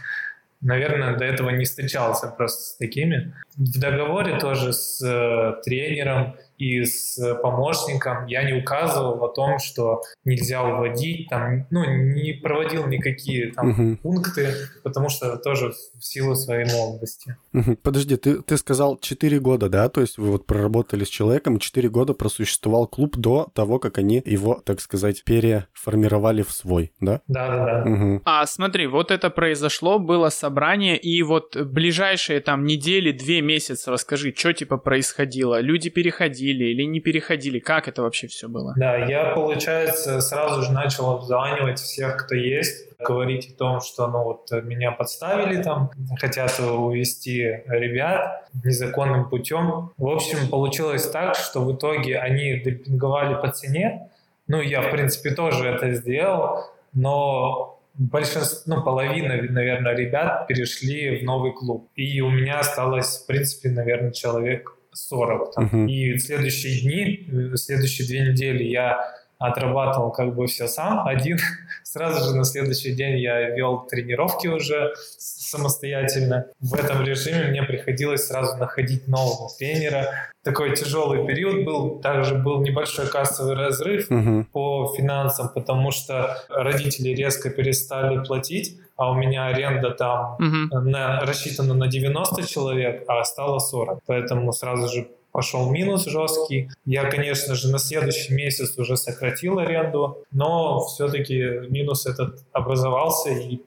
Наверное, 0.61 1.15
до 1.15 1.23
этого 1.23 1.51
не 1.51 1.65
встречался 1.65 2.27
просто 2.27 2.61
с 2.61 2.77
такими. 2.77 3.33
В 3.55 3.79
договоре 3.79 4.37
тоже 4.39 4.73
с 4.73 5.01
э, 5.01 5.61
тренером 5.63 6.35
и 6.59 6.83
с 6.83 7.17
помощником 7.41 8.25
я 8.27 8.43
не 8.43 8.53
указывал 8.53 9.23
о 9.23 9.29
том, 9.29 9.59
что 9.59 10.01
нельзя 10.25 10.61
уводить, 10.63 11.29
там, 11.29 11.65
ну, 11.71 11.85
не 11.85 12.33
проводил 12.33 12.85
никакие 12.87 13.53
там 13.53 13.69
угу. 13.69 13.97
пункты, 13.97 14.53
потому 14.83 15.09
что 15.09 15.37
тоже 15.37 15.71
в 15.71 16.05
силу 16.05 16.35
своей 16.35 16.69
молодости. 16.71 17.37
Угу. 17.53 17.77
Подожди, 17.81 18.17
ты, 18.17 18.41
ты 18.41 18.57
сказал 18.57 18.97
4 18.97 19.39
года, 19.39 19.69
да? 19.69 19.87
То 19.87 20.01
есть 20.01 20.17
вы 20.17 20.31
вот 20.31 20.45
проработали 20.45 21.05
с 21.05 21.09
человеком, 21.09 21.59
4 21.59 21.89
года 21.89 22.13
просуществовал 22.13 22.87
клуб 22.87 23.15
до 23.15 23.49
того, 23.55 23.79
как 23.79 23.97
они 23.97 24.21
его, 24.25 24.61
так 24.65 24.81
сказать, 24.81 25.23
переформировали 25.23 26.41
в 26.41 26.51
свой, 26.51 26.91
да? 26.99 27.21
Да, 27.27 27.47
да, 27.47 27.83
да. 27.83 27.89
Угу. 27.89 28.21
А 28.25 28.45
смотри, 28.45 28.87
вот 28.87 29.11
это 29.11 29.29
произошло, 29.29 29.97
было 29.97 30.27
собрание, 30.27 30.97
и 30.97 31.23
вот 31.23 31.55
ближайшие 31.55 32.41
там 32.41 32.65
недели, 32.65 33.13
две 33.13 33.41
месяца, 33.41 33.91
расскажи, 33.91 34.33
что 34.35 34.51
типа 34.51 34.77
происходило? 34.77 35.61
Люди 35.61 35.89
переходили, 35.89 36.48
переходили 36.49 36.65
или 36.65 36.83
не 36.83 36.99
переходили? 36.99 37.59
Как 37.59 37.87
это 37.87 38.01
вообще 38.01 38.27
все 38.27 38.47
было? 38.47 38.73
Да, 38.77 38.97
я, 38.97 39.33
получается, 39.33 40.21
сразу 40.21 40.61
же 40.63 40.71
начал 40.71 41.11
обзванивать 41.11 41.79
всех, 41.79 42.17
кто 42.17 42.35
есть, 42.35 42.87
говорить 42.99 43.53
о 43.53 43.57
том, 43.57 43.81
что 43.81 44.07
ну 44.07 44.23
вот 44.23 44.51
меня 44.63 44.91
подставили 44.91 45.61
там, 45.61 45.91
хотят 46.19 46.59
увести 46.59 47.61
ребят 47.67 48.49
незаконным 48.63 49.29
путем. 49.29 49.91
В 49.97 50.07
общем, 50.07 50.49
получилось 50.49 51.09
так, 51.09 51.35
что 51.35 51.61
в 51.61 51.75
итоге 51.75 52.17
они 52.17 52.59
демпинговали 52.59 53.35
по 53.41 53.51
цене. 53.51 54.09
Ну, 54.47 54.61
я, 54.61 54.81
в 54.81 54.91
принципе, 54.91 55.31
тоже 55.31 55.67
это 55.67 55.93
сделал, 55.93 56.65
но 56.93 57.79
большинство, 57.93 58.75
ну, 58.75 58.83
половина, 58.83 59.35
наверное, 59.35 59.95
ребят 59.95 60.47
перешли 60.47 61.19
в 61.19 61.23
новый 61.23 61.53
клуб. 61.53 61.87
И 61.95 62.19
у 62.21 62.31
меня 62.31 62.59
осталось, 62.59 63.19
в 63.19 63.27
принципе, 63.27 63.69
наверное, 63.69 64.11
человек 64.11 64.78
40. 65.07 65.53
Там. 65.53 65.65
Uh-huh. 65.65 65.89
И 65.89 66.17
следующие 66.17 66.81
дни, 66.81 67.27
в 67.29 67.57
следующие 67.57 68.07
две 68.07 68.31
недели 68.31 68.63
я 68.63 68.99
отрабатывал 69.39 70.11
как 70.11 70.35
бы 70.35 70.47
все 70.47 70.67
сам, 70.67 71.07
один. 71.07 71.37
Сразу 71.83 72.29
же 72.29 72.35
на 72.35 72.43
следующий 72.43 72.93
день 72.93 73.17
я 73.17 73.49
вел 73.49 73.87
тренировки 73.89 74.47
уже 74.47 74.93
самостоятельно. 75.17 76.45
В 76.59 76.75
этом 76.75 77.03
режиме 77.03 77.47
мне 77.47 77.63
приходилось 77.63 78.27
сразу 78.27 78.57
находить 78.57 79.07
нового 79.07 79.49
тренера. 79.57 80.07
Такой 80.43 80.75
тяжелый 80.75 81.25
период 81.25 81.65
был. 81.65 81.99
Также 81.99 82.35
был 82.35 82.61
небольшой 82.61 83.07
кассовый 83.07 83.55
разрыв 83.55 84.11
uh-huh. 84.11 84.43
по 84.51 84.93
финансам, 84.95 85.49
потому 85.55 85.91
что 85.91 86.37
родители 86.49 87.09
резко 87.09 87.49
перестали 87.49 88.23
платить 88.23 88.77
а 88.99 89.11
у 89.11 89.15
меня 89.15 89.47
аренда 89.47 89.91
там 89.91 90.35
угу. 90.35 90.81
на, 90.81 91.21
рассчитана 91.21 91.73
на 91.73 91.87
90 91.87 92.45
человек, 92.45 93.05
а 93.07 93.23
стало 93.23 93.59
40. 93.59 94.01
Поэтому 94.05 94.51
сразу 94.51 94.93
же 94.93 95.07
пошел 95.31 95.71
минус 95.71 96.05
жесткий. 96.05 96.69
Я, 96.85 97.09
конечно 97.09 97.55
же, 97.55 97.69
на 97.69 97.79
следующий 97.79 98.33
месяц 98.33 98.77
уже 98.77 98.97
сократил 98.97 99.59
аренду, 99.59 100.17
но 100.31 100.81
все-таки 100.81 101.61
минус 101.69 102.05
этот 102.05 102.43
образовался, 102.51 103.29
и 103.29 103.61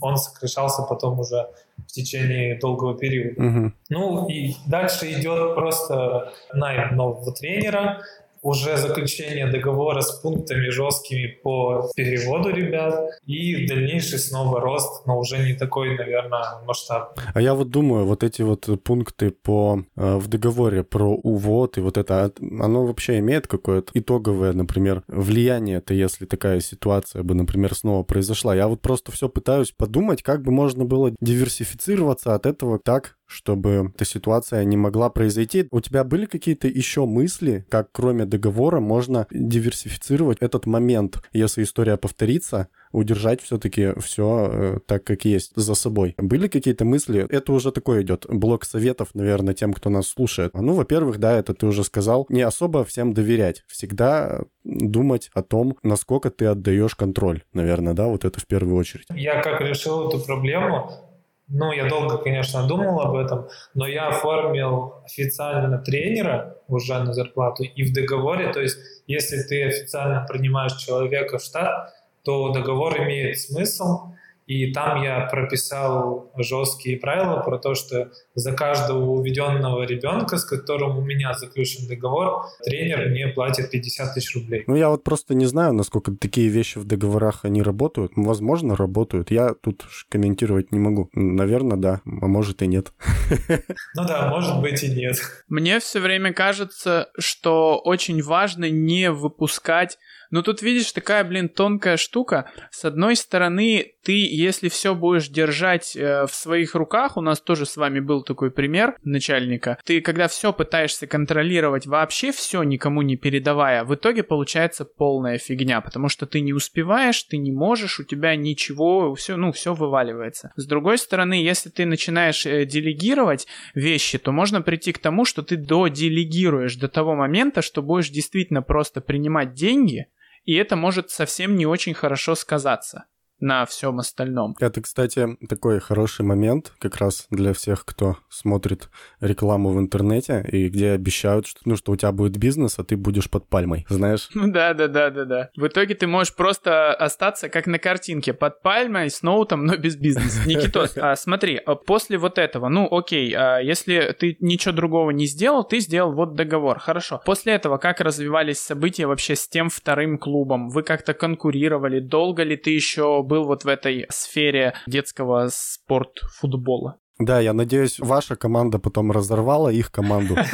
он 0.00 0.16
сокращался 0.16 0.82
потом 0.82 1.20
уже 1.20 1.48
в 1.76 1.92
течение 1.92 2.58
долгого 2.58 2.96
периода. 2.96 3.42
Угу. 3.42 3.72
Ну 3.90 4.28
и 4.28 4.54
дальше 4.66 5.12
идет 5.12 5.54
просто 5.54 6.32
найм 6.54 6.96
нового 6.96 7.32
тренера, 7.32 8.00
уже 8.42 8.76
заключение 8.76 9.50
договора 9.50 10.00
с 10.00 10.12
пунктами 10.20 10.68
жесткими 10.68 11.38
по 11.42 11.90
переводу 11.96 12.50
ребят 12.50 13.10
и 13.26 13.66
дальнейший 13.66 14.18
снова 14.18 14.60
рост, 14.60 15.06
но 15.06 15.18
уже 15.18 15.38
не 15.38 15.54
такой, 15.54 15.96
наверное, 15.96 16.60
масштаб. 16.66 17.18
А 17.34 17.40
я 17.40 17.54
вот 17.54 17.70
думаю, 17.70 18.04
вот 18.04 18.22
эти 18.22 18.42
вот 18.42 18.68
пункты 18.82 19.30
по 19.30 19.82
э, 19.96 20.16
в 20.16 20.28
договоре 20.28 20.84
про 20.84 21.14
увод 21.14 21.78
и 21.78 21.80
вот 21.80 21.96
это, 21.96 22.32
оно 22.40 22.86
вообще 22.86 23.18
имеет 23.18 23.46
какое-то 23.46 23.90
итоговое, 23.94 24.52
например, 24.52 25.02
влияние 25.08 25.78
это 25.78 25.94
если 25.94 26.26
такая 26.26 26.60
ситуация 26.60 27.22
бы, 27.22 27.34
например, 27.34 27.74
снова 27.74 28.02
произошла. 28.02 28.54
Я 28.54 28.68
вот 28.68 28.80
просто 28.80 29.12
все 29.12 29.28
пытаюсь 29.28 29.72
подумать, 29.72 30.22
как 30.22 30.42
бы 30.42 30.52
можно 30.52 30.84
было 30.84 31.12
диверсифицироваться 31.20 32.34
от 32.34 32.46
этого 32.46 32.78
так, 32.78 33.17
чтобы 33.28 33.92
эта 33.94 34.04
ситуация 34.04 34.64
не 34.64 34.76
могла 34.76 35.10
произойти. 35.10 35.68
У 35.70 35.80
тебя 35.80 36.02
были 36.02 36.26
какие-то 36.26 36.66
еще 36.66 37.06
мысли, 37.06 37.64
как 37.68 37.92
кроме 37.92 38.24
договора 38.24 38.80
можно 38.80 39.26
диверсифицировать 39.30 40.38
этот 40.40 40.66
момент, 40.66 41.22
если 41.32 41.62
история 41.62 41.96
повторится, 41.96 42.68
удержать 42.90 43.42
все-таки 43.42 43.92
все 44.00 44.50
э, 44.50 44.78
так, 44.86 45.04
как 45.04 45.24
есть 45.24 45.52
за 45.54 45.74
собой. 45.74 46.14
Были 46.16 46.48
какие-то 46.48 46.84
мысли? 46.84 47.26
Это 47.28 47.52
уже 47.52 47.70
такой 47.70 48.02
идет 48.02 48.26
блок 48.28 48.64
советов, 48.64 49.10
наверное, 49.14 49.54
тем, 49.54 49.74
кто 49.74 49.90
нас 49.90 50.08
слушает. 50.08 50.54
Ну, 50.54 50.72
во-первых, 50.72 51.18
да, 51.18 51.38
это 51.38 51.52
ты 51.52 51.66
уже 51.66 51.84
сказал, 51.84 52.26
не 52.30 52.40
особо 52.40 52.84
всем 52.84 53.12
доверять. 53.12 53.62
Всегда 53.66 54.40
думать 54.64 55.30
о 55.34 55.42
том, 55.42 55.76
насколько 55.82 56.30
ты 56.30 56.46
отдаешь 56.46 56.94
контроль, 56.94 57.42
наверное, 57.52 57.92
да, 57.92 58.06
вот 58.06 58.24
это 58.24 58.40
в 58.40 58.46
первую 58.46 58.76
очередь. 58.76 59.06
Я 59.10 59.42
как 59.42 59.60
решил 59.60 60.08
эту 60.08 60.18
проблему, 60.20 61.07
ну, 61.48 61.72
я 61.72 61.88
долго, 61.88 62.18
конечно, 62.18 62.66
думал 62.66 63.00
об 63.00 63.16
этом, 63.16 63.48
но 63.74 63.86
я 63.86 64.08
оформил 64.08 64.94
официально 65.04 65.78
тренера 65.78 66.56
уже 66.68 66.98
на 66.98 67.14
зарплату 67.14 67.64
и 67.64 67.82
в 67.84 67.92
договоре, 67.92 68.52
то 68.52 68.60
есть 68.60 68.78
если 69.06 69.42
ты 69.42 69.64
официально 69.64 70.26
принимаешь 70.28 70.74
человека 70.74 71.38
в 71.38 71.42
штат, 71.42 71.94
то 72.22 72.52
договор 72.52 72.98
имеет 72.98 73.38
смысл, 73.38 74.12
и 74.48 74.72
там 74.72 75.02
я 75.02 75.20
прописал 75.30 76.32
жесткие 76.38 76.96
правила 76.96 77.40
про 77.40 77.58
то, 77.58 77.74
что 77.74 78.10
за 78.34 78.52
каждого 78.52 79.10
уведенного 79.10 79.82
ребенка, 79.82 80.38
с 80.38 80.44
которым 80.44 80.96
у 80.96 81.02
меня 81.02 81.34
заключен 81.34 81.86
договор, 81.86 82.46
тренер 82.64 83.10
мне 83.10 83.28
платит 83.28 83.70
50 83.70 84.14
тысяч 84.14 84.34
рублей. 84.34 84.64
Ну, 84.66 84.74
я 84.74 84.88
вот 84.88 85.04
просто 85.04 85.34
не 85.34 85.44
знаю, 85.44 85.74
насколько 85.74 86.12
такие 86.12 86.48
вещи 86.48 86.78
в 86.78 86.86
договорах, 86.86 87.44
они 87.44 87.62
работают. 87.62 88.12
Возможно, 88.16 88.74
работают. 88.74 89.30
Я 89.30 89.52
тут 89.52 89.84
комментировать 90.08 90.72
не 90.72 90.78
могу. 90.78 91.10
Наверное, 91.12 91.76
да. 91.76 92.00
А 92.06 92.26
может 92.26 92.62
и 92.62 92.66
нет. 92.66 92.92
Ну 93.94 94.06
да, 94.06 94.28
может 94.28 94.60
быть 94.60 94.82
и 94.82 94.88
нет. 94.88 95.16
Мне 95.48 95.80
все 95.80 96.00
время 96.00 96.32
кажется, 96.32 97.10
что 97.18 97.80
очень 97.84 98.22
важно 98.22 98.70
не 98.70 99.10
выпускать 99.10 99.98
Но 100.30 100.42
тут 100.42 100.62
видишь 100.62 100.92
такая, 100.92 101.24
блин, 101.24 101.48
тонкая 101.48 101.96
штука. 101.96 102.50
С 102.70 102.84
одной 102.84 103.16
стороны, 103.16 103.94
ты, 104.08 104.26
если 104.26 104.70
все 104.70 104.94
будешь 104.94 105.28
держать 105.28 105.94
э, 105.94 106.24
в 106.24 106.34
своих 106.34 106.74
руках, 106.74 107.18
у 107.18 107.20
нас 107.20 107.42
тоже 107.42 107.66
с 107.66 107.76
вами 107.76 108.00
был 108.00 108.22
такой 108.22 108.50
пример 108.50 108.96
начальника, 109.04 109.76
ты 109.84 110.00
когда 110.00 110.28
все 110.28 110.54
пытаешься 110.54 111.06
контролировать 111.06 111.86
вообще 111.86 112.32
все, 112.32 112.62
никому 112.62 113.02
не 113.02 113.16
передавая, 113.16 113.84
в 113.84 113.94
итоге 113.94 114.22
получается 114.22 114.86
полная 114.86 115.36
фигня, 115.36 115.82
потому 115.82 116.08
что 116.08 116.24
ты 116.24 116.40
не 116.40 116.54
успеваешь, 116.54 117.22
ты 117.24 117.36
не 117.36 117.52
можешь, 117.52 118.00
у 118.00 118.02
тебя 118.02 118.34
ничего, 118.34 119.14
все, 119.14 119.36
ну, 119.36 119.52
все 119.52 119.74
вываливается. 119.74 120.52
С 120.56 120.64
другой 120.64 120.96
стороны, 120.96 121.34
если 121.34 121.68
ты 121.68 121.84
начинаешь 121.84 122.46
э, 122.46 122.64
делегировать 122.64 123.46
вещи, 123.74 124.16
то 124.16 124.32
можно 124.32 124.62
прийти 124.62 124.92
к 124.92 124.98
тому, 125.00 125.26
что 125.26 125.42
ты 125.42 125.58
доделегируешь 125.58 126.76
до 126.76 126.88
того 126.88 127.14
момента, 127.14 127.60
что 127.60 127.82
будешь 127.82 128.08
действительно 128.08 128.62
просто 128.62 129.02
принимать 129.02 129.52
деньги, 129.52 130.06
и 130.46 130.54
это 130.54 130.76
может 130.76 131.10
совсем 131.10 131.56
не 131.56 131.66
очень 131.66 131.92
хорошо 131.92 132.34
сказаться 132.34 133.04
на 133.40 133.64
всем 133.66 133.98
остальном. 133.98 134.56
Это, 134.60 134.80
кстати, 134.80 135.36
такой 135.48 135.80
хороший 135.80 136.24
момент 136.24 136.72
как 136.78 136.96
раз 136.96 137.26
для 137.30 137.52
всех, 137.52 137.84
кто 137.84 138.16
смотрит 138.28 138.90
рекламу 139.20 139.70
в 139.70 139.78
интернете 139.78 140.44
и 140.50 140.68
где 140.68 140.92
обещают, 140.92 141.46
что, 141.46 141.60
ну, 141.64 141.76
что 141.76 141.92
у 141.92 141.96
тебя 141.96 142.12
будет 142.12 142.36
бизнес, 142.36 142.78
а 142.78 142.84
ты 142.84 142.96
будешь 142.96 143.30
под 143.30 143.46
пальмой, 143.48 143.86
знаешь? 143.88 144.28
Ну 144.34 144.50
да, 144.50 144.74
да, 144.74 144.88
да, 144.88 145.10
да, 145.10 145.24
да. 145.24 145.50
В 145.56 145.66
итоге 145.66 145.94
ты 145.94 146.06
можешь 146.06 146.34
просто 146.34 146.94
остаться 146.94 147.48
как 147.48 147.66
на 147.66 147.78
картинке 147.78 148.32
под 148.32 148.62
пальмой 148.62 149.10
с 149.10 149.22
ноутом, 149.22 149.64
но 149.66 149.76
без 149.76 149.96
бизнеса. 149.96 150.40
Никитос, 150.46 150.96
а, 150.96 151.16
смотри, 151.16 151.56
а 151.56 151.74
после 151.74 152.18
вот 152.18 152.38
этого, 152.38 152.68
ну 152.68 152.88
окей, 152.90 153.34
а 153.34 153.58
если 153.58 154.14
ты 154.18 154.36
ничего 154.40 154.72
другого 154.72 155.10
не 155.10 155.26
сделал, 155.26 155.64
ты 155.64 155.80
сделал 155.80 156.12
вот 156.12 156.34
договор, 156.34 156.78
хорошо. 156.78 157.20
После 157.24 157.54
этого 157.54 157.78
как 157.78 158.00
развивались 158.00 158.60
события 158.60 159.06
вообще 159.06 159.36
с 159.36 159.48
тем 159.48 159.70
вторым 159.70 160.18
клубом? 160.18 160.68
Вы 160.68 160.82
как-то 160.82 161.14
конкурировали? 161.14 162.00
Долго 162.00 162.42
ли 162.42 162.56
ты 162.56 162.70
еще 162.70 163.22
был 163.28 163.44
вот 163.44 163.64
в 163.64 163.68
этой 163.68 164.06
сфере 164.10 164.74
детского 164.86 165.48
спорт-футбола. 165.50 166.98
Да, 167.18 167.40
я 167.40 167.52
надеюсь, 167.52 167.98
ваша 167.98 168.36
команда 168.36 168.78
потом 168.78 169.10
разорвала 169.10 169.70
их 169.70 169.90
команду. 169.90 170.36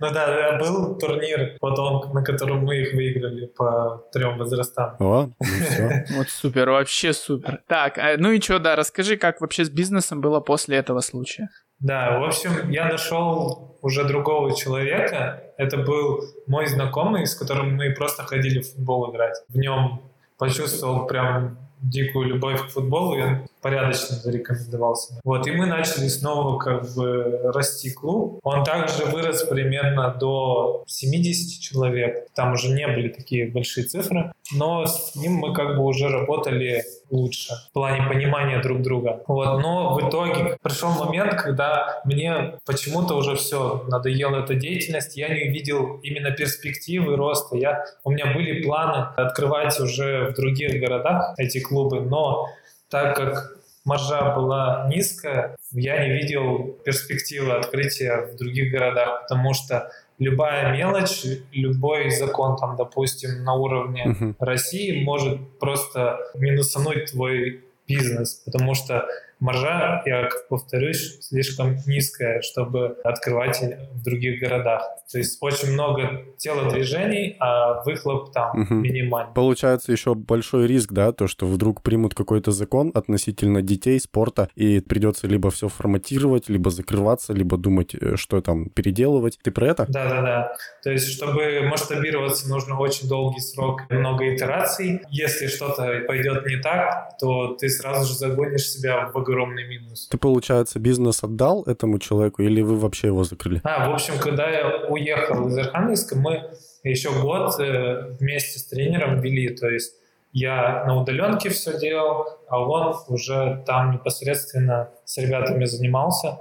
Ну 0.00 0.12
да, 0.12 0.58
был 0.58 0.98
турнир 0.98 1.56
потом, 1.60 2.12
на 2.12 2.24
котором 2.24 2.64
мы 2.64 2.78
их 2.78 2.92
выиграли 2.92 3.46
по 3.46 4.04
трем 4.12 4.36
возрастам. 4.36 4.96
О, 4.98 5.28
ну. 5.28 5.90
Вот 6.16 6.28
супер, 6.28 6.70
вообще 6.70 7.12
супер. 7.12 7.60
Так, 7.68 7.98
а, 7.98 8.16
ну 8.18 8.32
и 8.32 8.40
что, 8.40 8.58
да, 8.58 8.74
расскажи, 8.74 9.16
как 9.16 9.40
вообще 9.40 9.64
с 9.64 9.70
бизнесом 9.70 10.20
было 10.20 10.40
после 10.40 10.76
этого 10.78 11.00
случая. 11.00 11.50
Да, 11.78 12.18
в 12.18 12.24
общем, 12.24 12.70
я 12.70 12.86
нашел 12.86 13.78
уже 13.80 14.04
другого 14.04 14.56
человека. 14.56 15.44
Это 15.56 15.76
был 15.76 16.20
мой 16.48 16.66
знакомый, 16.66 17.26
с 17.26 17.36
которым 17.36 17.76
мы 17.76 17.90
просто 17.90 18.24
ходили 18.24 18.60
в 18.60 18.72
футбол 18.72 19.12
играть. 19.12 19.36
В 19.48 19.56
нем 19.56 20.02
почувствовал 20.36 21.06
прям 21.06 21.58
дикую 21.82 22.28
любовь 22.28 22.60
к 22.62 22.70
футболу, 22.70 23.16
и 23.16 23.20
он 23.20 23.48
порядочно 23.60 24.16
зарекомендовался. 24.16 25.20
Вот, 25.24 25.46
и 25.46 25.50
мы 25.50 25.66
начали 25.66 26.08
снова 26.08 26.58
как 26.58 26.94
бы 26.94 27.40
расти 27.52 27.90
клуб. 27.90 28.40
Он 28.42 28.64
также 28.64 29.04
вырос 29.04 29.44
примерно 29.44 30.14
до 30.18 30.84
70 30.86 31.60
человек. 31.60 32.28
Там 32.34 32.52
уже 32.52 32.68
не 32.70 32.86
были 32.86 33.08
такие 33.08 33.50
большие 33.50 33.84
цифры, 33.84 34.32
но 34.52 34.86
с 34.86 35.14
ним 35.16 35.34
мы 35.34 35.54
как 35.54 35.76
бы 35.76 35.84
уже 35.84 36.08
работали 36.08 36.84
лучше 37.12 37.52
в 37.68 37.72
плане 37.72 38.08
понимания 38.08 38.60
друг 38.60 38.82
друга. 38.82 39.22
Вот, 39.28 39.60
но 39.60 39.94
в 39.94 40.08
итоге 40.08 40.56
пришел 40.62 40.90
момент, 40.90 41.34
когда 41.34 42.00
мне 42.04 42.54
почему-то 42.64 43.14
уже 43.14 43.36
все 43.36 43.84
надоела 43.86 44.42
эта 44.42 44.54
деятельность, 44.54 45.16
я 45.16 45.28
не 45.28 45.50
увидел 45.50 46.00
именно 46.02 46.30
перспективы 46.30 47.16
роста. 47.16 47.56
Я, 47.56 47.84
у 48.02 48.10
меня 48.10 48.32
были 48.32 48.62
планы 48.62 49.08
открывать 49.16 49.78
уже 49.78 50.30
в 50.30 50.34
других 50.34 50.80
городах 50.80 51.34
эти 51.38 51.60
клубы, 51.60 52.00
но 52.00 52.48
так 52.88 53.16
как 53.16 53.56
маржа 53.84 54.34
была 54.34 54.86
низкая, 54.88 55.56
я 55.72 56.04
не 56.04 56.12
видел 56.12 56.78
перспективы 56.84 57.52
открытия 57.52 58.28
в 58.32 58.36
других 58.36 58.72
городах, 58.72 59.22
потому 59.22 59.54
что 59.54 59.90
любая 60.18 60.72
мелочь, 60.72 61.24
любой 61.52 62.10
закон, 62.10 62.56
там, 62.56 62.76
допустим, 62.76 63.44
на 63.44 63.54
уровне 63.54 64.04
uh-huh. 64.06 64.34
России 64.38 65.02
может 65.04 65.58
просто 65.58 66.18
минусануть 66.34 67.10
твой 67.12 67.64
бизнес, 67.88 68.42
потому 68.44 68.74
что 68.74 69.06
маржа, 69.42 70.02
я 70.06 70.28
повторюсь, 70.48 71.18
слишком 71.20 71.76
низкая, 71.86 72.40
чтобы 72.42 72.96
открывать 73.02 73.60
в 73.92 74.02
других 74.02 74.40
городах. 74.40 74.82
То 75.10 75.18
есть 75.18 75.38
очень 75.40 75.72
много 75.72 76.22
телодвижений, 76.38 77.36
а 77.40 77.82
выхлоп 77.82 78.32
там 78.32 78.62
угу. 78.62 78.74
минимальный. 78.74 79.34
Получается 79.34 79.92
еще 79.92 80.14
большой 80.14 80.66
риск, 80.66 80.92
да, 80.92 81.12
то, 81.12 81.26
что 81.26 81.46
вдруг 81.46 81.82
примут 81.82 82.14
какой-то 82.14 82.52
закон 82.52 82.92
относительно 82.94 83.62
детей, 83.62 83.98
спорта, 83.98 84.48
и 84.54 84.80
придется 84.80 85.26
либо 85.26 85.50
все 85.50 85.68
форматировать, 85.68 86.48
либо 86.48 86.70
закрываться, 86.70 87.32
либо 87.32 87.56
думать, 87.56 87.94
э, 87.94 88.16
что 88.16 88.40
там 88.40 88.70
переделывать. 88.70 89.38
Ты 89.42 89.50
про 89.50 89.66
это? 89.66 89.86
Да-да-да. 89.88 90.54
То 90.84 90.90
есть, 90.90 91.12
чтобы 91.12 91.62
масштабироваться, 91.68 92.48
нужно 92.48 92.78
очень 92.78 93.08
долгий 93.08 93.40
срок, 93.40 93.82
много 93.90 94.34
итераций. 94.34 95.02
Если 95.10 95.48
что-то 95.48 96.04
пойдет 96.06 96.46
не 96.46 96.56
так, 96.56 97.18
то 97.18 97.54
ты 97.54 97.68
сразу 97.68 98.06
же 98.06 98.14
загонишь 98.14 98.68
себя 98.68 99.10
в 99.12 99.12
огромный 99.32 99.66
минус. 99.66 100.08
Ты, 100.08 100.18
получается, 100.18 100.78
бизнес 100.78 101.24
отдал 101.24 101.62
этому 101.64 101.98
человеку 101.98 102.42
или 102.42 102.62
вы 102.62 102.76
вообще 102.76 103.08
его 103.08 103.24
закрыли? 103.24 103.60
А, 103.64 103.88
в 103.90 103.94
общем, 103.94 104.14
когда 104.20 104.48
я 104.50 104.86
уехал 104.88 105.48
из 105.48 105.58
Архангельска, 105.58 106.16
мы 106.16 106.50
еще 106.84 107.10
год 107.20 107.58
э, 107.60 108.16
вместе 108.20 108.58
с 108.58 108.66
тренером 108.66 109.20
вели, 109.20 109.48
то 109.54 109.68
есть 109.68 109.94
я 110.32 110.84
на 110.86 111.00
удаленке 111.00 111.50
все 111.50 111.78
делал, 111.78 112.26
а 112.48 112.60
он 112.60 112.96
уже 113.08 113.62
там 113.66 113.92
непосредственно 113.92 114.88
с 115.04 115.18
ребятами 115.18 115.64
занимался. 115.64 116.38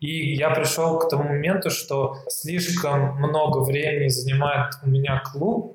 И 0.00 0.34
я 0.34 0.50
пришел 0.50 0.98
к 0.98 1.08
тому 1.08 1.24
моменту, 1.24 1.70
что 1.70 2.16
слишком 2.28 3.16
много 3.16 3.60
времени 3.60 4.08
занимает 4.08 4.74
у 4.84 4.88
меня 4.88 5.22
клуб 5.32 5.73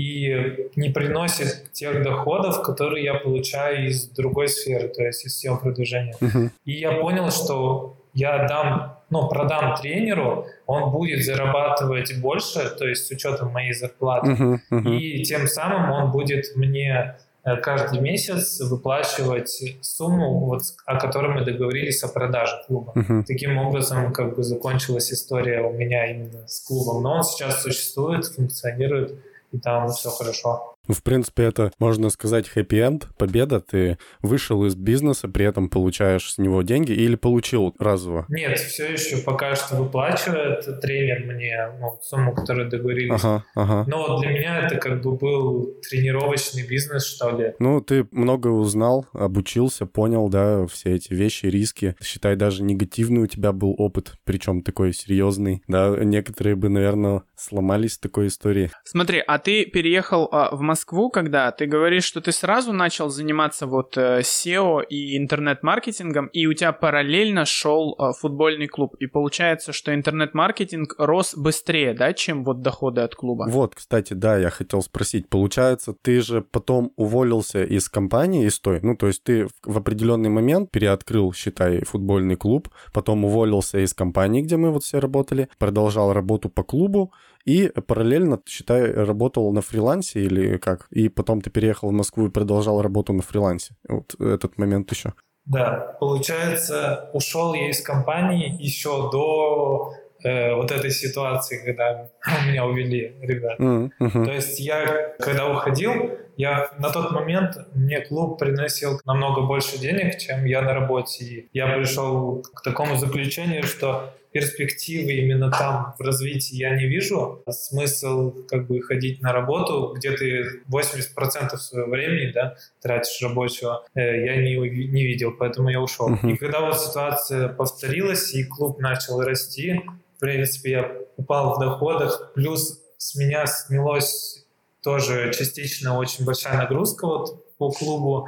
и 0.00 0.70
не 0.76 0.88
приносит 0.88 1.72
тех 1.72 2.02
доходов, 2.02 2.62
которые 2.62 3.04
я 3.04 3.14
получаю 3.14 3.86
из 3.86 4.08
другой 4.08 4.48
сферы, 4.48 4.88
то 4.88 5.02
есть 5.02 5.26
из 5.26 5.36
сел 5.36 5.58
продвижения. 5.58 6.14
Uh-huh. 6.20 6.50
И 6.64 6.72
я 6.72 6.92
понял, 6.92 7.30
что 7.30 7.96
я 8.14 8.46
дам, 8.46 8.98
ну, 9.10 9.28
продам 9.28 9.76
тренеру, 9.76 10.46
он 10.66 10.90
будет 10.90 11.24
зарабатывать 11.24 12.18
больше, 12.20 12.70
то 12.78 12.86
есть 12.86 13.06
с 13.06 13.10
учетом 13.10 13.52
моей 13.52 13.74
зарплаты, 13.74 14.30
uh-huh, 14.30 14.58
uh-huh. 14.72 14.96
и 14.96 15.22
тем 15.22 15.46
самым 15.46 15.90
он 15.90 16.12
будет 16.12 16.56
мне 16.56 17.16
э, 17.44 17.56
каждый 17.56 18.00
месяц 18.00 18.60
выплачивать 18.60 19.76
сумму, 19.82 20.46
вот, 20.46 20.62
о 20.86 20.98
которой 20.98 21.34
мы 21.34 21.44
договорились 21.44 22.02
о 22.04 22.08
продаже 22.08 22.56
клуба. 22.66 22.92
Uh-huh. 22.96 23.22
Таким 23.26 23.58
образом, 23.58 24.12
как 24.14 24.34
бы 24.34 24.42
закончилась 24.42 25.12
история 25.12 25.60
у 25.60 25.72
меня 25.72 26.10
именно 26.10 26.48
с 26.48 26.66
клубом. 26.66 27.02
Но 27.02 27.16
он 27.16 27.22
сейчас 27.22 27.62
существует, 27.62 28.24
функционирует, 28.24 29.14
и 29.52 29.58
там 29.58 29.88
все 29.90 30.10
хорошо. 30.10 30.69
Ну, 30.90 30.94
в 30.94 31.04
принципе, 31.04 31.44
это, 31.44 31.70
можно 31.78 32.10
сказать, 32.10 32.48
хэппи-энд, 32.48 33.16
победа. 33.16 33.60
Ты 33.60 33.96
вышел 34.22 34.64
из 34.64 34.74
бизнеса, 34.74 35.28
при 35.28 35.46
этом 35.46 35.68
получаешь 35.68 36.32
с 36.32 36.38
него 36.38 36.62
деньги 36.62 36.90
или 36.90 37.14
получил 37.14 37.76
разово? 37.78 38.26
Нет, 38.28 38.58
все 38.58 38.94
еще 38.94 39.18
пока 39.18 39.54
что 39.54 39.76
выплачивает 39.76 40.80
тренер 40.80 41.32
мне 41.32 41.56
ну, 41.78 41.96
сумму, 42.02 42.34
которую 42.34 42.68
договорились. 42.68 43.22
Ага, 43.22 43.44
ага. 43.54 43.84
Но 43.86 44.18
для 44.18 44.30
меня 44.30 44.66
это 44.66 44.78
как 44.78 45.00
бы 45.00 45.16
был 45.16 45.76
тренировочный 45.88 46.66
бизнес, 46.66 47.06
что 47.06 47.38
ли. 47.38 47.54
Ну, 47.60 47.80
ты 47.80 48.08
много 48.10 48.48
узнал, 48.48 49.06
обучился, 49.12 49.86
понял, 49.86 50.28
да, 50.28 50.66
все 50.66 50.96
эти 50.96 51.14
вещи, 51.14 51.46
риски. 51.46 51.94
Считай, 52.02 52.34
даже 52.34 52.64
негативный 52.64 53.22
у 53.22 53.26
тебя 53.28 53.52
был 53.52 53.76
опыт, 53.78 54.14
причем 54.24 54.62
такой 54.62 54.92
серьезный. 54.92 55.62
Да, 55.68 55.94
некоторые 56.02 56.56
бы, 56.56 56.68
наверное, 56.68 57.22
сломались 57.36 57.96
в 57.96 58.00
такой 58.00 58.26
истории. 58.26 58.72
Смотри, 58.82 59.22
а 59.24 59.38
ты 59.38 59.66
переехал 59.66 60.28
а, 60.32 60.52
в 60.52 60.60
Москву, 60.62 60.79
когда 61.10 61.50
ты 61.52 61.66
говоришь, 61.66 62.04
что 62.04 62.20
ты 62.20 62.32
сразу 62.32 62.72
начал 62.72 63.08
заниматься 63.08 63.66
вот 63.66 63.96
э, 63.96 64.20
SEO 64.20 64.84
и 64.84 65.16
интернет-маркетингом, 65.16 66.26
и 66.26 66.46
у 66.46 66.54
тебя 66.54 66.72
параллельно 66.72 67.44
шел 67.44 67.96
э, 67.98 68.12
футбольный 68.18 68.66
клуб. 68.66 68.94
И 69.00 69.06
получается, 69.06 69.72
что 69.72 69.94
интернет-маркетинг 69.94 70.94
рос 70.98 71.34
быстрее, 71.36 71.94
да, 71.94 72.12
чем 72.12 72.44
вот 72.44 72.62
доходы 72.62 73.00
от 73.02 73.14
клуба? 73.14 73.46
Вот, 73.48 73.74
кстати, 73.74 74.14
да, 74.14 74.36
я 74.38 74.50
хотел 74.50 74.82
спросить. 74.82 75.28
Получается, 75.28 75.94
ты 76.00 76.20
же 76.20 76.40
потом 76.40 76.92
уволился 76.96 77.64
из 77.64 77.88
компании, 77.88 78.46
из 78.46 78.58
той, 78.60 78.80
ну, 78.82 78.96
то 78.96 79.06
есть 79.06 79.22
ты 79.24 79.46
в 79.64 79.78
определенный 79.78 80.30
момент 80.30 80.70
переоткрыл, 80.70 81.32
считай, 81.32 81.84
футбольный 81.84 82.36
клуб, 82.36 82.68
потом 82.92 83.24
уволился 83.24 83.78
из 83.78 83.94
компании, 83.94 84.42
где 84.42 84.56
мы 84.56 84.70
вот 84.70 84.84
все 84.84 85.00
работали, 85.00 85.48
продолжал 85.58 86.12
работу 86.12 86.48
по 86.48 86.62
клубу, 86.62 87.12
и 87.44 87.68
параллельно, 87.68 88.40
считай, 88.46 88.92
работал 88.92 89.52
на 89.52 89.62
фрилансе 89.62 90.20
или 90.20 90.58
как? 90.58 90.86
И 90.90 91.08
потом 91.08 91.40
ты 91.40 91.50
переехал 91.50 91.88
в 91.88 91.92
Москву 91.92 92.26
и 92.26 92.30
продолжал 92.30 92.82
работу 92.82 93.12
на 93.12 93.22
фрилансе. 93.22 93.74
Вот 93.88 94.14
этот 94.20 94.58
момент 94.58 94.90
еще. 94.90 95.14
Да, 95.46 95.96
получается, 95.98 97.10
ушел 97.12 97.54
я 97.54 97.70
из 97.70 97.82
компании 97.82 98.54
еще 98.60 99.10
до 99.10 99.92
э, 100.22 100.54
вот 100.54 100.70
этой 100.70 100.90
ситуации, 100.90 101.64
когда 101.64 102.10
меня 102.46 102.66
увели 102.66 103.16
ребят. 103.20 103.58
Mm-hmm. 103.58 104.24
То 104.24 104.32
есть 104.32 104.60
я, 104.60 105.14
когда 105.18 105.50
уходил, 105.50 106.10
я 106.36 106.70
на 106.78 106.90
тот 106.90 107.10
момент, 107.10 107.56
мне 107.74 108.00
клуб 108.00 108.38
приносил 108.38 109.00
намного 109.04 109.42
больше 109.42 109.78
денег, 109.78 110.18
чем 110.18 110.44
я 110.44 110.62
на 110.62 110.74
работе. 110.74 111.24
И 111.24 111.48
я 111.52 111.66
пришел 111.74 112.42
к 112.42 112.62
такому 112.62 112.96
заключению, 112.96 113.64
что 113.64 114.14
перспективы 114.32 115.12
именно 115.12 115.50
там 115.50 115.94
в 115.98 116.02
развитии 116.02 116.56
я 116.56 116.76
не 116.76 116.86
вижу. 116.86 117.42
Смысл 117.48 118.32
как 118.48 118.66
бы 118.66 118.80
ходить 118.82 119.20
на 119.20 119.32
работу, 119.32 119.94
где 119.96 120.12
ты 120.12 120.62
80% 120.70 121.56
своего 121.56 121.90
времени 121.90 122.32
да, 122.32 122.56
тратишь 122.80 123.20
рабочего, 123.22 123.84
э, 123.94 124.24
я 124.24 124.36
не, 124.36 124.54
не 124.56 125.04
видел, 125.04 125.32
поэтому 125.32 125.68
я 125.68 125.80
ушел. 125.80 126.10
Uh-huh. 126.10 126.32
И 126.32 126.36
когда 126.36 126.60
вот 126.60 126.80
ситуация 126.80 127.48
повторилась, 127.48 128.34
и 128.34 128.44
клуб 128.44 128.78
начал 128.78 129.20
расти, 129.20 129.82
в 130.16 130.20
принципе, 130.20 130.70
я 130.70 130.92
упал 131.16 131.56
в 131.56 131.60
доходах, 131.60 132.32
плюс 132.34 132.80
с 132.98 133.14
меня 133.16 133.46
смелось 133.46 134.44
тоже 134.82 135.32
частично 135.36 135.98
очень 135.98 136.24
большая 136.24 136.56
нагрузка 136.56 137.06
вот 137.06 137.56
по 137.56 137.70
клубу. 137.70 138.26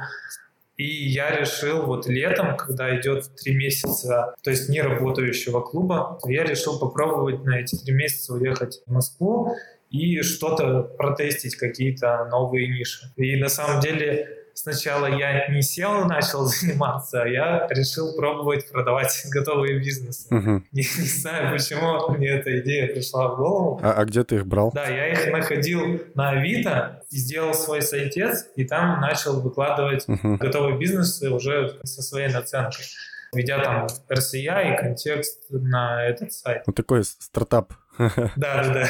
И 0.77 0.85
я 0.85 1.35
решил 1.39 1.83
вот 1.83 2.07
летом, 2.07 2.57
когда 2.57 2.99
идет 2.99 3.35
три 3.35 3.55
месяца, 3.55 4.35
то 4.41 4.49
есть 4.49 4.69
не 4.69 4.81
работающего 4.81 5.61
клуба, 5.61 6.19
я 6.25 6.43
решил 6.43 6.79
попробовать 6.79 7.43
на 7.43 7.59
эти 7.59 7.75
три 7.75 7.93
месяца 7.93 8.33
уехать 8.33 8.81
в 8.85 8.91
Москву 8.91 9.55
и 9.91 10.21
что-то 10.21 10.81
протестить, 10.81 11.55
какие-то 11.55 12.27
новые 12.31 12.67
ниши. 12.67 13.13
И 13.15 13.35
на 13.35 13.49
самом 13.49 13.81
деле 13.81 14.42
сначала 14.53 15.07
я 15.07 15.47
не 15.47 15.61
сел 15.61 16.01
и 16.01 16.07
начал 16.07 16.45
заниматься, 16.45 17.23
а 17.23 17.27
я 17.27 17.67
решил 17.69 18.15
пробовать 18.15 18.69
продавать 18.71 19.25
готовые 19.31 19.79
бизнесы. 19.79 20.33
Угу. 20.33 20.63
Не, 20.71 20.81
не 20.81 21.07
знаю, 21.07 21.53
почему 21.53 22.09
мне 22.09 22.29
эта 22.29 22.59
идея 22.59 22.93
пришла 22.93 23.29
в 23.29 23.37
голову. 23.37 23.79
А, 23.83 23.93
а 23.93 24.05
где 24.05 24.23
ты 24.23 24.35
их 24.35 24.47
брал? 24.47 24.71
Да, 24.73 24.87
я 24.87 25.11
их 25.11 25.31
находил 25.31 26.01
на 26.15 26.31
Авито, 26.31 27.03
сделал 27.09 27.53
свой 27.53 27.81
сайтец, 27.81 28.47
и 28.55 28.65
там 28.65 29.01
начал 29.01 29.41
выкладывать 29.41 30.07
угу. 30.07 30.37
готовые 30.37 30.77
бизнесы 30.77 31.29
уже 31.29 31.79
со 31.83 32.01
своей 32.01 32.31
наценкой 32.31 32.85
ведя 33.33 33.61
там 33.63 33.87
RCI 34.09 34.73
и 34.73 34.77
контекст 34.77 35.45
на 35.49 36.05
этот 36.05 36.31
сайт. 36.33 36.63
Вот 36.65 36.75
такой 36.75 37.03
стартап 37.03 37.73
да, 38.35 38.63
да, 38.63 38.73
да. 38.73 38.87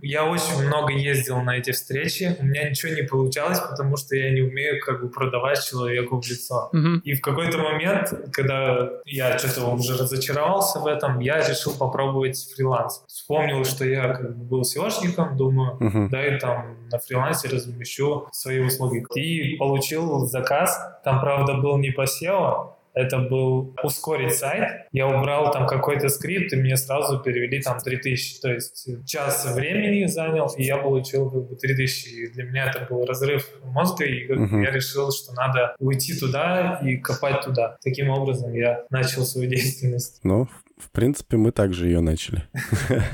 Я 0.00 0.24
очень 0.24 0.64
много 0.64 0.92
ездил 0.92 1.40
на 1.42 1.56
эти 1.56 1.72
встречи. 1.72 2.36
У 2.38 2.44
меня 2.44 2.68
ничего 2.70 2.92
не 2.92 3.02
получалось, 3.02 3.60
потому 3.60 3.96
что 3.96 4.14
я 4.16 4.30
не 4.30 4.42
умею 4.42 4.80
как 4.80 5.02
бы 5.02 5.08
продавать 5.08 5.64
человеку 5.64 6.20
в 6.20 6.26
лицо. 6.26 6.70
И 7.04 7.14
в 7.14 7.20
какой-то 7.20 7.58
момент, 7.58 8.12
когда 8.32 8.90
я 9.04 9.38
что-то 9.38 9.66
уже 9.66 9.96
разочаровался 9.96 10.78
в 10.78 10.86
этом, 10.86 11.18
я 11.20 11.38
решил 11.38 11.76
попробовать 11.76 12.38
фриланс. 12.54 13.02
Вспомнил, 13.08 13.64
что 13.64 13.84
я 13.84 14.14
как 14.14 14.36
бы 14.36 14.44
был 14.44 14.62
SEOшником, 14.62 15.36
думаю, 15.36 15.78
да, 16.10 16.26
и 16.26 16.38
там 16.38 16.88
на 16.90 16.98
фрилансе 16.98 17.48
размещу 17.48 18.28
свои 18.32 18.60
услуги. 18.60 19.04
И 19.14 19.56
получил 19.56 20.26
заказ. 20.26 20.78
Там, 21.04 21.20
правда, 21.20 21.54
был 21.54 21.78
не 21.78 21.90
по 21.90 22.04
SEO, 22.04 22.74
это 22.94 23.18
был 23.18 23.74
ускорить 23.82 24.34
сайт. 24.34 24.86
Я 24.92 25.06
убрал 25.08 25.50
там 25.52 25.66
какой-то 25.66 26.08
скрипт, 26.08 26.52
и 26.52 26.56
мне 26.56 26.76
сразу 26.76 27.18
перевели 27.20 27.60
там 27.60 27.78
3000. 27.78 28.40
То 28.40 28.52
есть 28.52 28.88
час 29.06 29.44
времени 29.54 30.06
занял, 30.06 30.46
и 30.56 30.62
я 30.62 30.78
получил 30.78 31.30
как 31.30 31.48
бы 31.48 31.56
3000. 31.56 32.08
И 32.08 32.28
для 32.32 32.44
меня 32.44 32.70
это 32.70 32.86
был 32.88 33.04
разрыв 33.04 33.48
мозга, 33.64 34.04
и 34.04 34.26
как 34.26 34.38
Мгм. 34.38 34.62
я 34.62 34.70
решил, 34.70 35.10
что 35.12 35.32
надо 35.34 35.74
уйти 35.78 36.18
туда 36.18 36.80
и 36.84 36.96
копать 36.96 37.42
туда. 37.44 37.76
Таким 37.82 38.10
образом 38.10 38.52
я 38.54 38.84
начал 38.90 39.24
свою 39.24 39.48
деятельность. 39.50 40.20
Ну, 40.22 40.46
в 40.78 40.90
принципе, 40.90 41.36
мы 41.36 41.50
также 41.52 41.86
ее 41.86 42.00
начали. 42.00 42.44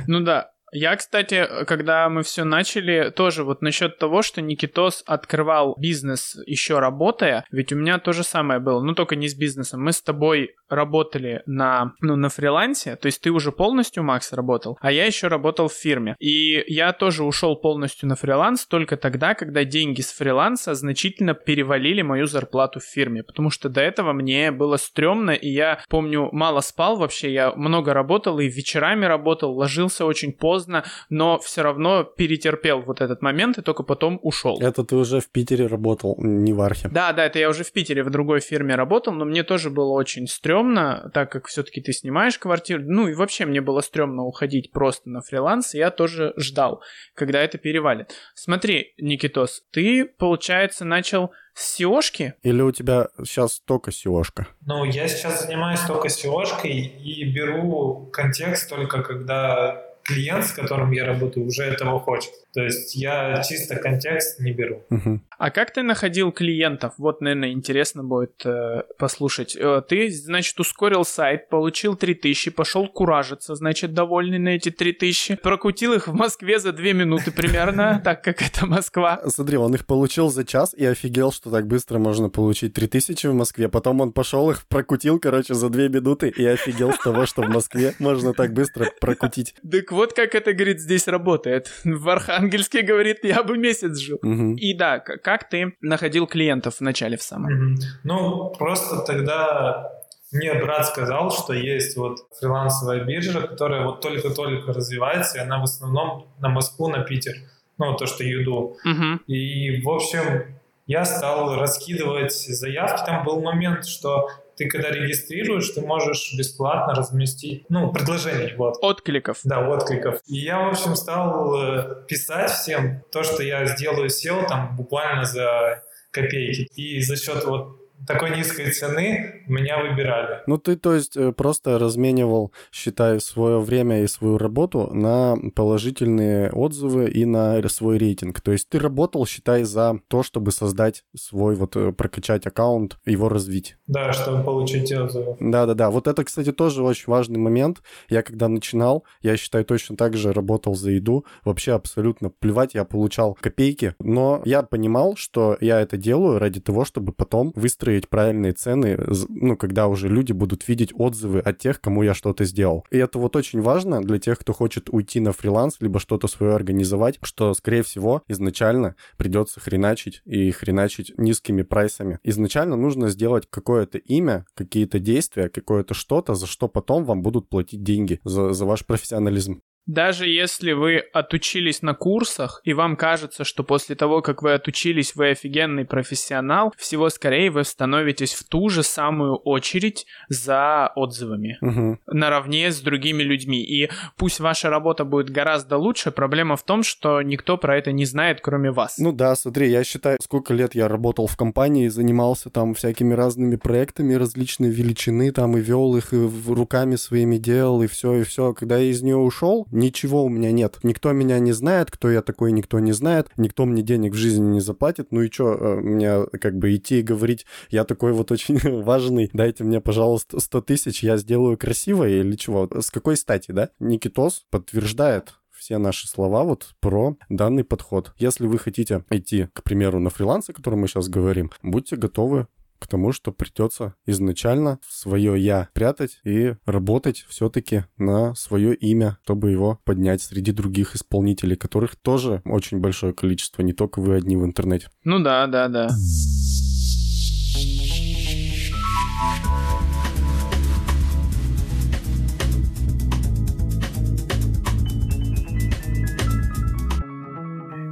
Ну 0.07 0.21
да. 0.21 0.51
Я, 0.73 0.97
кстати, 0.97 1.47
когда 1.67 2.09
мы 2.09 2.23
все 2.23 2.45
начали, 2.45 3.11
тоже 3.11 3.45
вот 3.45 3.63
насчет 3.63 3.99
того, 3.99 4.23
что 4.23 4.41
Никитос 4.41 5.03
открывал 5.07 5.75
бизнес 5.79 6.37
еще 6.47 6.79
работая, 6.79 7.45
ведь 7.51 7.73
у 7.73 7.77
меня 7.77 7.99
то 7.99 8.13
же 8.13 8.23
самое 8.23 8.61
было, 8.61 8.83
ну 8.83 8.95
только 8.95 9.17
не 9.17 9.29
с 9.29 9.35
бизнесом. 9.35 9.83
Мы 9.83 9.93
с 9.93 10.03
тобой 10.03 10.55
работали 10.69 11.43
на, 11.47 11.93
ну, 12.01 12.17
на 12.17 12.29
фрилансе, 12.29 12.97
то 12.97 13.07
есть 13.07 13.21
ты 13.21 13.31
уже 13.31 13.53
полностью, 13.53 14.05
Макс, 14.05 14.33
работал, 14.33 14.79
а 14.81 14.93
я 14.93 15.05
еще 15.05 15.27
работал 15.27 15.69
в 15.69 15.73
фирме. 15.73 16.15
И 16.21 16.63
я 16.69 16.93
тоже 16.93 17.25
ушел 17.25 17.57
полностью 17.57 18.09
на 18.09 18.15
фриланс 18.15 18.67
только 18.67 18.97
тогда, 18.97 19.35
когда 19.35 19.65
деньги 19.65 20.01
с 20.01 20.13
фриланса 20.13 20.75
значительно 20.75 21.35
перевалили 21.35 22.03
мою 22.03 22.27
зарплату 22.27 22.81
в 22.81 22.85
фирме, 22.85 23.23
потому 23.23 23.51
что 23.51 23.69
до 23.69 23.81
этого 23.81 24.13
мне 24.13 24.53
было 24.53 24.77
стрёмно, 24.77 25.33
и 25.33 25.49
я 25.49 25.83
помню, 25.89 26.29
мало 26.33 26.61
спал 26.61 26.97
вообще, 26.97 27.33
я 27.33 27.53
много 27.55 27.93
работал 27.93 28.39
и 28.39 28.49
вечерами 28.49 29.07
работал, 29.07 29.53
ложился 29.57 30.05
очень 30.05 30.33
поздно, 30.33 30.60
но 31.09 31.39
все 31.39 31.63
равно 31.63 32.05
перетерпел 32.05 32.83
вот 32.83 33.01
этот 33.01 33.23
момент 33.23 33.59
и 33.59 33.63
только 33.63 33.83
потом 33.83 34.19
ушел. 34.23 34.61
Это 34.61 34.85
ты 34.85 34.97
уже 34.97 35.21
в 35.21 35.29
Питере 35.31 35.67
работал, 35.67 36.17
не 36.19 36.53
в 36.53 36.61
Архе. 36.61 36.89
Да, 36.89 37.13
да, 37.13 37.27
это 37.27 37.39
я 37.39 37.49
уже 37.49 37.65
в 37.65 37.73
Питере 37.73 38.03
в 38.03 38.11
другой 38.11 38.41
фирме 38.41 38.75
работал, 38.75 39.13
но 39.13 39.25
мне 39.25 39.43
тоже 39.43 39.71
было 39.71 39.93
очень 39.93 40.27
стрёмно, 40.27 41.11
так 41.15 41.31
как 41.31 41.47
все-таки 41.47 41.81
ты 41.81 41.93
снимаешь 41.93 42.39
квартиру. 42.39 42.83
Ну 42.85 43.09
и 43.09 43.15
вообще 43.15 43.47
мне 43.47 43.61
было 43.61 43.81
стрёмно 43.81 44.25
уходить 44.25 44.73
просто 44.73 45.11
на 45.11 45.21
фриланс, 45.21 45.75
и 45.75 45.79
я 45.79 45.91
тоже 45.91 46.33
ждал, 46.37 46.83
когда 47.15 47.41
это 47.41 47.59
перевалит. 47.59 48.15
Смотри, 48.35 48.95
Никитос, 48.99 49.63
ты, 49.71 50.05
получается, 50.05 50.85
начал 50.85 51.33
с 51.55 51.81
SEOшки? 51.81 52.33
Или 52.43 52.63
у 52.63 52.73
тебя 52.73 53.09
сейчас 53.25 53.61
только 53.61 53.91
SEOшка? 53.91 54.47
Ну, 54.67 54.85
я 54.85 55.09
сейчас 55.09 55.45
занимаюсь 55.45 55.81
только 55.81 56.09
SEOшкой 56.09 56.71
и 56.71 57.25
беру 57.33 58.09
контекст 58.13 58.69
только 58.71 59.03
когда 59.03 59.90
клиент, 60.05 60.47
с 60.47 60.53
которым 60.53 60.91
я 60.93 61.07
работаю, 61.07 61.47
уже 61.47 61.65
этого 61.65 61.99
хочет. 62.01 62.31
То 62.53 62.63
есть 62.63 62.97
я 62.97 63.43
чисто 63.49 63.77
контекст 63.77 64.41
не 64.41 64.53
беру. 64.53 64.83
Мгм. 64.91 65.23
А 65.39 65.51
как 65.51 65.73
ты 65.73 65.83
находил 65.83 66.33
клиентов? 66.33 66.95
Вот, 66.99 67.21
наверное, 67.21 67.53
интересно 67.53 68.03
будет 68.03 68.45
э, 68.45 68.83
послушать. 68.99 69.57
Э, 69.57 69.83
ты, 69.89 70.11
значит, 70.11 70.59
ускорил 70.59 71.05
сайт, 71.05 71.49
получил 71.49 71.95
3000, 71.95 72.51
пошел 72.51 72.89
куражиться, 72.89 73.55
значит, 73.55 73.95
довольный 73.95 74.39
на 74.39 74.49
эти 74.51 74.71
3000. 74.71 75.37
Прокутил 75.37 75.93
их 75.93 76.09
в 76.09 76.13
Москве 76.13 76.59
за 76.59 76.73
2 76.73 76.93
минуты 76.93 77.31
примерно, 77.31 78.01
так 78.05 78.25
как 78.25 78.43
это 78.43 78.67
Москва. 78.67 79.21
Смотри, 79.29 79.57
он 79.57 79.75
их 79.75 79.87
получил 79.87 80.29
за 80.29 80.45
час 80.45 80.75
и 80.75 80.85
офигел, 80.85 81.31
что 81.31 81.51
так 81.51 81.69
быстро 81.69 81.99
можно 81.99 82.31
получить 82.31 82.75
3000 82.75 83.29
в 83.29 83.35
Москве. 83.35 83.69
Потом 83.69 84.01
он 84.01 84.13
пошел 84.13 84.51
их 84.51 84.67
прокутил, 84.67 85.21
короче, 85.21 85.55
за 85.55 85.69
две 85.69 85.89
минуты 85.89 86.29
и 86.29 86.45
офигел 86.45 86.93
с 86.93 86.99
того, 86.99 87.27
что 87.27 87.43
в 87.43 87.49
Москве 87.49 87.95
можно 88.01 88.35
так 88.35 88.53
быстро 88.53 88.87
прокутить. 89.01 89.55
Так 89.71 89.93
вот 89.93 90.00
как 90.09 90.35
это, 90.35 90.53
говорит, 90.53 90.81
здесь 90.81 91.07
работает. 91.09 91.71
В 91.85 92.09
Архангельске, 92.09 92.83
говорит, 92.83 93.19
я 93.23 93.43
бы 93.43 93.57
месяц 93.57 93.99
жил. 93.99 94.19
Мгм. 94.23 94.55
И 94.55 94.75
да, 94.75 94.99
как 94.99 95.49
ты 95.49 95.75
находил 95.81 96.27
клиентов 96.27 96.77
в 96.77 96.81
начале 96.81 97.17
в 97.17 97.23
самом? 97.23 97.53
Мгм. 97.53 97.79
Ну, 98.05 98.51
просто 98.59 99.01
тогда 99.01 99.93
мне 100.33 100.55
брат 100.55 100.87
сказал, 100.87 101.31
что 101.31 101.53
есть 101.53 101.97
вот 101.97 102.19
фрилансовая 102.39 103.05
биржа, 103.05 103.41
которая 103.41 103.85
вот 103.85 104.01
только-только 104.01 104.73
развивается, 104.73 105.39
и 105.39 105.41
она 105.41 105.59
в 105.59 105.65
основном 105.65 106.27
на 106.39 106.49
Москву, 106.49 106.89
на 106.89 107.01
Питер. 107.01 107.35
Ну, 107.79 107.97
то, 107.97 108.07
что 108.07 108.23
Юду. 108.23 108.77
Мгм. 108.85 109.23
И, 109.27 109.83
в 109.83 109.89
общем, 109.89 110.55
я 110.87 111.05
стал 111.05 111.57
раскидывать 111.57 112.33
заявки. 112.33 113.07
Там 113.07 113.25
был 113.25 113.41
момент, 113.41 113.87
что 113.87 114.29
ты 114.61 114.69
когда 114.69 114.91
регистрируешь, 114.91 115.71
ты 115.71 115.81
можешь 115.81 116.35
бесплатно 116.37 116.95
разместить, 116.95 117.65
ну, 117.71 117.91
предложение, 117.93 118.55
вот. 118.59 118.77
Откликов. 118.83 119.41
Да, 119.43 119.67
откликов. 119.67 120.21
И 120.27 120.37
я, 120.37 120.67
в 120.67 120.73
общем, 120.73 120.97
стал 120.97 121.55
э, 121.59 122.05
писать 122.07 122.51
всем 122.51 123.03
то, 123.11 123.23
что 123.23 123.43
я 123.43 123.65
сделаю 123.65 124.09
SEO 124.09 124.47
там 124.47 124.77
буквально 124.77 125.25
за 125.25 125.83
копейки. 126.11 126.69
И 126.77 127.01
за 127.01 127.17
счет 127.17 127.43
вот 127.47 127.80
такой 128.07 128.37
низкой 128.37 128.71
цены 128.71 129.43
меня 129.47 129.79
выбирали. 129.83 130.43
Ну, 130.47 130.59
ты, 130.59 130.77
то 130.77 130.95
есть, 130.95 131.17
э, 131.17 131.33
просто 131.33 131.79
разменивал, 131.79 132.53
считай, 132.73 133.21
свое 133.21 133.61
время 133.61 134.03
и 134.03 134.07
свою 134.07 134.39
работу 134.39 134.91
на 134.93 135.37
положительные 135.55 136.51
отзывы 136.51 137.11
и 137.11 137.25
на 137.25 137.67
свой 137.69 137.99
рейтинг. 137.99 138.41
То 138.41 138.53
есть 138.53 138.69
ты 138.69 138.79
работал, 138.79 139.27
считай, 139.27 139.65
за 139.65 140.01
то, 140.09 140.23
чтобы 140.23 140.53
создать 140.53 141.05
свой, 141.17 141.55
вот, 141.55 141.77
э, 141.77 141.93
прокачать 141.93 142.47
аккаунт, 142.47 142.99
его 143.05 143.29
развить. 143.29 143.77
Да, 143.87 144.13
чтобы 144.13 144.43
получить 144.45 144.93
отзывы. 144.93 145.37
Да-да-да. 145.41 145.91
Вот 145.91 146.07
это, 146.07 146.25
кстати, 146.25 146.53
тоже 146.53 146.83
очень 146.83 147.05
важный 147.07 147.39
момент. 147.39 147.83
Я 148.09 148.23
когда 148.23 148.49
начинал, 148.49 149.05
я 149.23 149.37
считаю, 149.37 149.65
точно 149.65 149.97
так 149.97 150.17
же 150.17 150.33
работал 150.33 150.75
за 150.75 150.91
еду. 150.91 151.25
Вообще 151.45 151.73
абсолютно 151.73 152.31
плевать, 152.31 152.75
я 152.75 152.85
получал 152.85 153.37
копейки. 153.41 153.95
Но 153.99 154.43
я 154.45 154.63
понимал, 154.63 155.17
что 155.17 155.57
я 155.61 155.81
это 155.81 155.97
делаю 155.97 156.39
ради 156.39 156.61
того, 156.61 156.85
чтобы 156.85 157.13
потом 157.13 157.53
выстроить 157.55 157.90
выстроить 157.91 158.09
правильные 158.09 158.53
цены, 158.53 158.99
ну, 159.29 159.57
когда 159.57 159.89
уже 159.89 160.09
люди 160.09 160.33
будут 160.33 160.69
видеть 160.69 160.93
отзывы 160.95 161.41
от 161.41 161.59
тех, 161.59 161.81
кому 161.81 162.03
я 162.03 162.15
что-то 162.15 162.45
сделал. 162.45 162.85
И 162.91 162.99
это 162.99 163.19
вот 163.19 163.37
очень 163.37 163.61
важно 163.61 164.01
для 164.03 164.19
тех, 164.19 164.39
кто 164.39 164.53
хочет 164.53 164.89
уйти 164.91 165.21
на 165.21 165.33
фриланс, 165.33 165.77
либо 165.81 165.99
что-то 165.99 166.29
свое 166.29 166.55
организовать, 166.55 167.19
что, 167.23 167.55
скорее 167.55 167.83
всего, 167.83 168.23
изначально 168.29 168.95
придется 169.17 169.61
хреначить 169.61 170.23
и 170.25 170.51
хреначить 170.53 171.13
низкими 171.19 171.63
прайсами. 171.63 172.19
Изначально 172.25 172.77
нужно 172.77 173.09
сделать 173.09 173.47
какое-то 173.51 173.99
имя, 173.99 174.45
какие-то 174.55 174.99
действия, 174.99 175.49
какое-то 175.49 175.95
что-то, 175.95 176.35
за 176.35 176.47
что 176.47 176.69
потом 176.69 177.05
вам 177.05 177.23
будут 177.23 177.49
платить 177.49 177.83
деньги 177.83 178.21
за, 178.25 178.53
за 178.53 178.65
ваш 178.65 178.85
профессионализм. 178.87 179.63
Даже 179.91 180.29
если 180.29 180.71
вы 180.71 180.99
отучились 181.13 181.83
на 181.83 181.95
курсах, 181.95 182.61
и 182.63 182.75
вам 182.75 182.95
кажется, 182.95 183.43
что 183.43 183.65
после 183.65 183.97
того, 183.97 184.23
как 184.23 184.41
вы 184.41 184.53
отучились, 184.53 185.17
вы 185.17 185.31
офигенный 185.31 185.85
профессионал, 185.85 186.73
всего 186.77 187.09
скорее 187.09 187.51
вы 187.51 187.65
становитесь 187.65 188.35
в 188.35 188.45
ту 188.45 188.69
же 188.69 188.85
самую 188.85 189.35
очередь 189.35 190.07
за 190.29 190.93
отзывами. 190.95 191.59
Угу. 191.61 191.99
Наравне 192.07 192.71
с 192.71 192.81
другими 192.81 193.25
людьми. 193.25 193.65
И 193.65 193.91
пусть 194.17 194.39
ваша 194.39 194.71
работа 194.71 195.05
будет 195.05 195.31
гораздо 195.31 195.77
лучше, 195.77 196.13
проблема 196.13 196.55
в 196.55 196.63
том, 196.63 196.85
что 196.85 197.21
никто 197.23 197.59
про 197.59 197.77
это 197.77 197.91
не 197.91 198.05
знает, 198.05 198.41
кроме 198.41 198.71
вас. 198.71 198.97
Ну 198.99 199.11
да, 199.11 199.35
смотри, 199.35 199.71
я 199.71 199.83
считаю, 199.83 200.19
сколько 200.23 200.55
лет 200.55 200.77
я 200.77 200.87
работал 200.87 201.27
в 201.27 201.37
компании, 201.37 201.89
занимался 201.89 202.49
там 202.49 202.75
всякими 202.75 203.13
разными 203.15 203.57
проектами 203.57 204.15
различной 204.15 204.71
величины, 204.71 205.33
там 205.33 205.57
и 205.57 205.61
вел 205.61 205.97
их, 205.97 206.13
и 206.13 206.31
руками 206.47 206.95
своими 206.95 207.39
делал, 207.39 207.83
и 207.83 207.89
все, 207.89 208.21
и 208.21 208.23
все. 208.23 208.55
Когда 208.55 208.79
я 208.79 208.89
из 208.89 209.03
нее 209.03 209.17
ушел, 209.17 209.67
ничего 209.81 210.25
у 210.25 210.29
меня 210.29 210.53
нет. 210.53 210.79
Никто 210.83 211.13
меня 211.13 211.39
не 211.39 211.53
знает, 211.53 211.91
кто 211.91 212.11
я 212.11 212.23
такой, 212.23 212.53
никто 212.53 212.79
не 212.79 212.93
знает, 212.93 213.29
никто 213.37 213.65
мне 213.65 213.83
денег 213.83 214.13
в 214.13 214.17
жизни 214.17 214.47
не 214.47 214.61
заплатит. 214.61 215.09
Ну 215.11 215.23
и 215.23 215.31
что, 215.31 215.55
э, 215.55 215.81
мне 215.81 216.27
как 216.41 216.57
бы 216.57 216.75
идти 216.75 217.01
и 217.01 217.03
говорить, 217.03 217.47
я 217.71 217.85
такой 217.85 218.13
вот 218.13 218.31
очень 218.31 218.59
важный, 218.83 219.31
дайте 219.33 219.65
мне, 219.65 219.81
пожалуйста, 219.81 220.41
100 220.41 220.61
тысяч, 220.63 221.03
я 221.03 221.17
сделаю 221.17 221.57
красиво 221.57 222.09
или 222.09 222.37
чего? 222.37 222.69
С 222.73 222.91
какой 222.91 223.17
стати, 223.17 223.53
да? 223.53 223.71
Никитос 223.81 224.45
подтверждает 224.51 225.35
все 225.61 225.77
наши 225.77 226.09
слова 226.09 226.43
вот 226.43 226.75
про 226.81 227.17
данный 227.29 227.65
подход. 227.65 228.15
Если 228.17 228.47
вы 228.47 228.59
хотите 228.59 229.05
идти, 229.11 229.49
к 229.53 229.63
примеру, 229.63 230.01
на 230.01 230.09
фриланс, 230.09 230.49
о 230.49 230.55
котором 230.55 230.81
мы 230.81 230.89
сейчас 230.89 231.09
говорим, 231.09 231.51
будьте 231.63 231.97
готовы 231.97 232.47
к 232.81 232.89
тому, 232.89 233.13
что 233.13 233.31
придется 233.31 233.95
изначально 234.07 234.81
свое 234.89 235.41
я 235.41 235.69
прятать 235.75 236.19
и 236.25 236.55
работать 236.65 237.25
все-таки 237.29 237.85
на 237.97 238.35
свое 238.35 238.75
имя, 238.75 239.19
чтобы 239.23 239.51
его 239.51 239.79
поднять 239.85 240.23
среди 240.23 240.51
других 240.53 240.97
исполнителей, 240.97 241.57
которых 241.57 241.95
тоже 241.97 242.43
очень 242.45 242.79
большое 242.79 243.13
количество, 243.13 243.63
не 243.63 243.73
только 243.73 244.01
вы 244.01 244.17
одни 244.17 244.37
в 244.37 244.45
интернете. 244.45 244.89
Ну 245.05 245.21
да, 245.21 245.47
да, 245.47 245.69
да. 245.69 245.89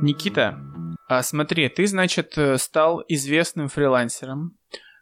Никита, 0.01 0.57
а 1.09 1.23
смотри, 1.23 1.69
ты, 1.69 1.87
значит, 1.87 2.37
э, 2.37 2.59
стал 2.59 3.03
известным 3.09 3.69
фрилансером, 3.69 4.57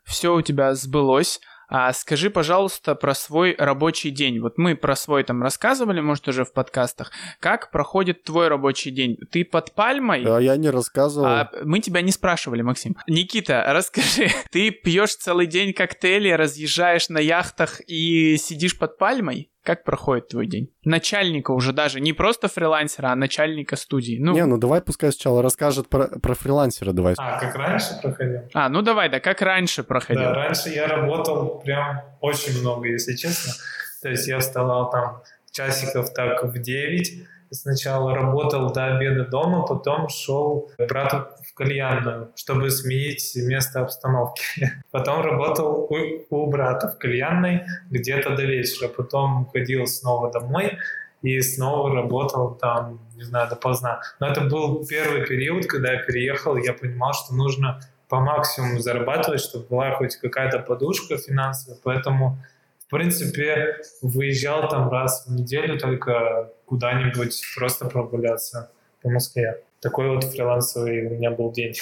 все 0.05 0.35
у 0.35 0.41
тебя 0.41 0.75
сбылось. 0.75 1.41
А 1.69 1.93
скажи, 1.93 2.31
пожалуйста, 2.31 2.95
про 2.95 3.13
свой 3.13 3.57
рабочий 3.59 4.11
день. 4.11 4.39
Вот 4.39 4.57
мы 4.57 4.77
про 4.77 4.95
свой 4.95 5.25
там 5.25 5.43
рассказывали, 5.43 6.01
может, 6.01 6.29
уже 6.29 6.45
в 6.45 6.53
подкастах. 6.53 7.11
Как 7.41 7.73
проходит 7.73 8.23
твой 8.23 8.47
рабочий 8.47 8.93
день? 8.93 9.17
Ты 9.33 9.45
под 9.45 9.75
пальмой? 9.75 10.23
Да, 10.23 10.39
я 10.39 10.57
не 10.57 10.71
рассказывал. 10.71 11.27
А 11.27 11.51
мы 11.65 11.81
тебя 11.81 12.03
не 12.03 12.13
спрашивали, 12.13 12.63
Максим. 12.63 12.97
Никита, 13.09 13.65
расскажи, 13.67 14.31
ты 14.53 14.71
пьешь 14.71 15.17
целый 15.17 15.49
день 15.49 15.73
коктейли, 15.73 16.31
разъезжаешь 16.31 17.09
на 17.09 17.19
яхтах 17.19 17.81
и 17.89 18.37
сидишь 18.37 18.79
под 18.79 18.97
пальмой? 18.97 19.51
Как 19.67 19.83
проходит 19.83 20.29
твой 20.29 20.47
день? 20.47 20.71
Начальника 20.85 21.51
уже 21.51 21.73
даже, 21.73 21.99
не 22.01 22.13
просто 22.13 22.47
фрилансера, 22.47 23.09
а 23.09 23.17
начальника 23.17 23.75
студии. 23.75 24.17
Ну... 24.21 24.33
Не, 24.33 24.47
ну 24.47 24.59
давай 24.59 24.81
пускай 24.81 25.11
сначала 25.11 25.43
расскажет 25.43 25.89
про, 25.89 26.07
про 26.07 26.35
фрилансера, 26.35 26.93
давай. 26.93 27.15
А, 27.19 27.41
как 27.41 27.57
раньше 27.57 27.99
проходил? 28.01 28.43
А, 28.55 28.69
ну 28.69 28.83
давай, 28.83 29.09
да, 29.09 29.19
как 29.19 29.43
раньше 29.43 29.83
проходил. 29.83 30.23
Да, 30.23 30.35
раньше 30.35 30.69
я 30.69 30.87
работал 30.87 31.59
прям 31.59 32.01
очень 32.21 32.61
много, 32.61 32.87
если 32.87 33.17
честно. 33.17 33.55
То 34.03 34.11
есть 34.11 34.29
я 34.29 34.39
вставал 34.39 34.89
там 34.89 35.23
часиков 35.51 36.13
так 36.15 36.45
в 36.45 36.57
9, 36.57 37.27
сначала 37.51 38.15
работал 38.15 38.73
до 38.73 38.97
обеда 38.97 39.25
дома, 39.25 39.67
потом 39.67 40.09
шел 40.09 40.71
брату 40.89 41.27
в 41.45 41.55
кальянную, 41.55 42.33
чтобы 42.35 42.71
сменить 42.71 43.33
место 43.37 43.81
обстановки. 43.81 44.43
Потом 44.91 45.23
работал 45.23 45.89
у, 45.91 45.97
у 46.31 46.47
брата 46.51 46.89
в 46.89 46.99
кальянной 46.99 47.65
где-то 47.91 48.37
до 48.37 48.45
вечера, 48.45 48.89
потом 48.89 49.49
ходил 49.53 49.87
снова 49.87 50.31
домой 50.31 50.79
и 51.23 51.41
снова 51.41 51.95
работал 51.95 52.55
там, 52.55 53.01
не 53.15 53.23
знаю, 53.23 53.49
допоздна. 53.49 54.01
Но 54.21 54.29
это 54.29 54.43
был 54.43 54.85
первый 54.87 55.27
период, 55.27 55.67
когда 55.67 55.93
я 55.93 55.99
переехал, 56.03 56.57
я 56.57 56.73
понимал, 56.73 57.13
что 57.15 57.35
нужно 57.35 57.81
по 58.09 58.21
максимуму 58.21 58.79
зарабатывать, 58.79 59.41
чтобы 59.41 59.67
была 59.67 59.91
хоть 59.93 60.17
какая-то 60.17 60.61
подушка 60.61 61.19
финансовая, 61.19 61.79
поэтому 61.83 62.39
в 62.87 62.91
принципе, 62.91 63.79
выезжал 64.01 64.69
там 64.69 64.89
раз 64.89 65.27
в 65.27 65.33
неделю 65.33 65.79
только 65.79 66.53
куда-нибудь 66.67 67.43
просто 67.57 67.87
прогуляться 67.87 68.71
по 69.03 69.11
Москве. 69.11 69.63
Такой 69.81 70.09
вот 70.09 70.25
фрилансовый 70.25 71.07
у 71.07 71.11
меня 71.11 71.31
был 71.31 71.53
день. 71.53 71.75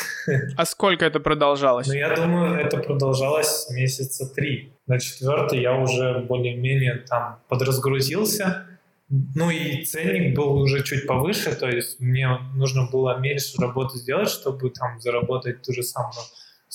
А 0.57 0.65
сколько 0.65 1.05
это 1.05 1.21
продолжалось? 1.21 1.87
Ну, 1.87 1.95
я 1.95 2.15
думаю, 2.15 2.59
это 2.59 2.79
продолжалось 2.79 3.69
месяца 3.71 4.27
три. 4.35 4.73
На 4.87 4.99
четвертый 4.99 5.61
я 5.61 5.77
уже 5.77 6.21
более-менее 6.21 7.05
там 7.09 7.39
подразгрузился. 7.49 8.67
Ну 9.09 9.51
и 9.51 9.85
ценник 9.85 10.35
был 10.35 10.57
уже 10.57 10.83
чуть 10.83 11.07
повыше, 11.07 11.55
то 11.55 11.69
есть 11.69 12.01
мне 12.01 12.29
нужно 12.55 12.89
было 12.91 13.19
меньше 13.19 13.61
работы 13.61 13.99
сделать, 13.99 14.31
чтобы 14.31 14.71
там 14.71 14.99
заработать 15.01 15.63
ту 15.63 15.73
же 15.73 15.83
самую 15.83 16.25